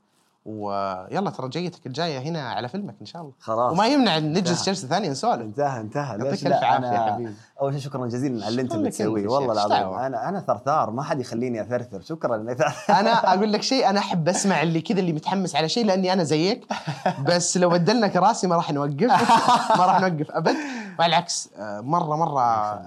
ويلا 0.50 1.30
ترى 1.30 1.50
جيتك 1.50 1.86
الجاية 1.88 2.20
هنا 2.20 2.50
على 2.50 2.70
فيلمك 2.70 2.96
إن 3.02 3.06
شاء 3.06 3.22
الله. 3.22 3.34
خلاص. 3.40 3.72
وما 3.72 3.88
يمنع 3.88 4.18
نجلس. 4.18 4.66
جلسة 4.70 4.88
ثانية 4.88 5.10
نسولف. 5.10 5.42
انتهى 5.42 5.82
انتهى. 5.82 6.18
يعطيك 6.18 6.44
يا 6.44 6.78
أنا 6.78 7.12
حبيبي. 7.14 7.34
أول 7.62 7.74
شيء 7.74 7.82
شكرا 7.82 8.08
جزيلا 8.08 8.46
على 8.46 8.48
اللي 8.52 8.62
أنت 8.62 8.76
بتسويه. 8.76 9.28
والله 9.28 9.54
العظيم؟ 9.54 10.00
أنا 10.00 10.30
أنا 10.30 10.40
ثرثار. 10.40 10.92
ما 10.92 11.04
حد 11.04 11.20
يخليني 11.20 11.62
أثرثر. 11.62 12.02
شكرا. 12.02 12.36
انك 12.42 12.62
أنا 12.90 13.34
أقول 13.34 13.54
لك 13.54 13.62
شيء 13.62 13.90
أنا 13.90 14.00
أحب 14.00 14.30
أسمع 14.30 14.62
اللي 14.62 14.82
كذا 14.82 15.00
اللي 15.00 15.14
متحمس 15.14 15.56
على 15.56 15.70
شيء 15.70 15.86
لأني 15.86 16.14
أنا 16.14 16.24
زيك. 16.24 16.68
بس 17.28 17.58
لو 17.58 17.70
بدلنا 17.70 18.08
كراسي 18.08 18.48
ما 18.48 18.56
راح 18.56 18.72
نوقف. 18.72 19.04
ما 19.80 19.86
راح 19.86 20.02
نوقف 20.02 20.32
أبد. 20.32 20.56
بالعكس 21.00 21.50
آه، 21.56 21.82
مرة 21.82 22.16
مرة 22.16 22.42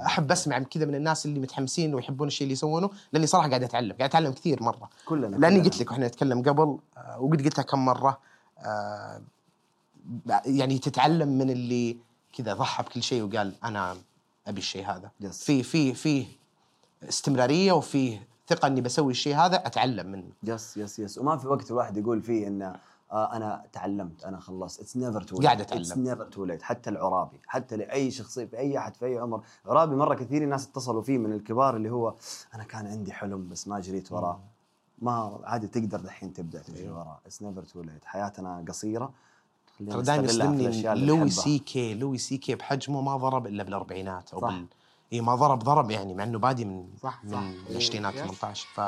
أحب 0.06 0.32
أسمع 0.32 0.58
كذا 0.58 0.84
من 0.84 0.94
الناس 0.94 1.26
اللي 1.26 1.40
متحمسين 1.40 1.94
ويحبون 1.94 2.28
الشيء 2.28 2.44
اللي 2.44 2.52
يسوونه 2.52 2.90
لأني 3.12 3.26
صراحة 3.26 3.48
قاعد 3.48 3.62
أتعلم 3.62 3.92
قاعد 3.92 4.10
أتعلم 4.10 4.32
كثير 4.32 4.62
مرة. 4.62 4.90
كلنا 5.06 5.36
لأني. 5.36 5.60
قلت 5.60 5.80
لك 5.80 5.90
وإحنا 5.90 6.06
نتكلم 6.06 6.42
قبل 6.42 6.78
آه، 6.96 7.20
وقد 7.20 7.42
قلتها 7.42 7.62
كم 7.62 7.84
مرة 7.84 8.18
آه، 8.58 9.22
يعني 10.46 10.78
تتعلم 10.78 11.28
من 11.28 11.50
اللي 11.50 11.96
كذا 12.38 12.54
ضحى 12.54 12.82
بكل 12.82 13.02
شيء 13.02 13.22
وقال 13.22 13.54
أنا 13.64 13.96
أبي 14.46 14.58
الشيء 14.58 14.86
هذا. 14.86 15.10
Yes. 15.22 15.26
في 15.26 15.62
في 15.62 15.94
في 15.94 16.26
استمرارية 17.08 17.72
وفي 17.72 18.18
ثقة 18.48 18.66
إني 18.66 18.80
بسوي 18.80 19.10
الشيء 19.10 19.36
هذا 19.36 19.56
أتعلم 19.56 20.06
منه. 20.06 20.32
yes 20.42 20.76
yes 20.76 20.98
yes 20.98 21.18
وما 21.18 21.36
في 21.36 21.46
وقت 21.46 21.70
الواحد 21.70 21.96
يقول 21.96 22.22
فيه 22.22 22.46
إنه 22.46 22.76
أنا 23.12 23.64
تعلمت 23.72 24.24
أنا 24.24 24.40
خلصت. 24.40 24.80
it's 24.80 24.96
never 24.96 25.22
too 25.22 25.36
قاعد 25.36 25.60
أتعلم. 25.60 25.80
it's 25.80 25.96
never 25.96 26.24
too 26.24 26.44
late 26.44 26.62
حتى 26.62 26.90
العرابي 26.90 27.40
حتى 27.46 27.76
لأي 27.76 28.10
شخصيه 28.10 28.44
في 28.44 28.58
أي 28.58 28.78
أحد 28.78 28.96
في 28.96 29.06
أي 29.06 29.18
عمر. 29.18 29.42
عرابي 29.66 29.96
مرة 29.96 30.14
كثير 30.14 30.44
ناس 30.46 30.68
اتصلوا 30.68 31.02
فيه 31.02 31.18
من 31.18 31.32
الكبار 31.32 31.76
اللي 31.76 31.90
هو 31.90 32.14
أنا 32.54 32.64
كان 32.64 32.86
عندي 32.86 33.12
حلم 33.12 33.48
بس 33.48 33.68
ما 33.68 33.80
جريت 33.80 34.12
وراه. 34.12 34.40
ما 34.98 35.40
عادي 35.44 35.66
تقدر 35.66 36.00
دحين 36.00 36.32
تبدأ 36.32 36.62
تجري 36.62 36.88
وراه. 36.90 37.20
it's 37.26 37.42
never 37.42 37.62
too 37.62 37.82
late 37.82 38.04
حياتنا 38.04 38.64
قصيرة. 38.68 39.12
ترى 39.90 40.02
دائما 40.02 40.24
يصدمني 40.24 40.82
لوي. 41.06 41.30
سي 41.30 41.58
كي. 41.58 41.94
Louis 41.94 42.18
C 42.18 42.36
K 42.36 42.54
بحجمه 42.54 43.00
ما 43.00 43.16
ضرب 43.16 43.46
إلا 43.46 43.62
بالأربعينات 43.62 44.34
أو 44.34 44.40
صح. 44.40 44.48
بال 44.48 44.66
اي 45.12 45.20
ما 45.20 45.34
ضرب 45.34 45.58
ضرب 45.58 45.90
يعني 45.90 46.14
مع 46.14 46.24
إنه 46.24 46.38
بادي 46.38 46.64
من 46.64 46.88
صح،. 47.02 47.24
من 47.24 47.34
إيه، 47.34 47.70
العشرينات 47.70 48.14
yes. 48.14 48.20
18 48.20 48.68
ف 48.74 48.80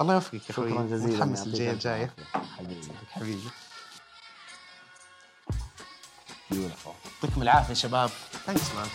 الله 0.00 0.14
يوفقك 0.14 0.34
يا 0.34 0.50
أخوي. 0.50 0.70
شكرا 0.70 0.82
جزيلا 0.82 1.14
متحمس 1.16 1.46
للجايه 1.46 1.70
ألف 1.70 1.76
الجاية. 1.76 2.10
حبيبي. 2.56 2.88
حبيبي. 3.10 3.50
يعطيكم 6.50 7.42
العافية 7.42 7.74
شباب. 7.74 8.10
ثانكس 8.46 8.74
مان 8.74 8.88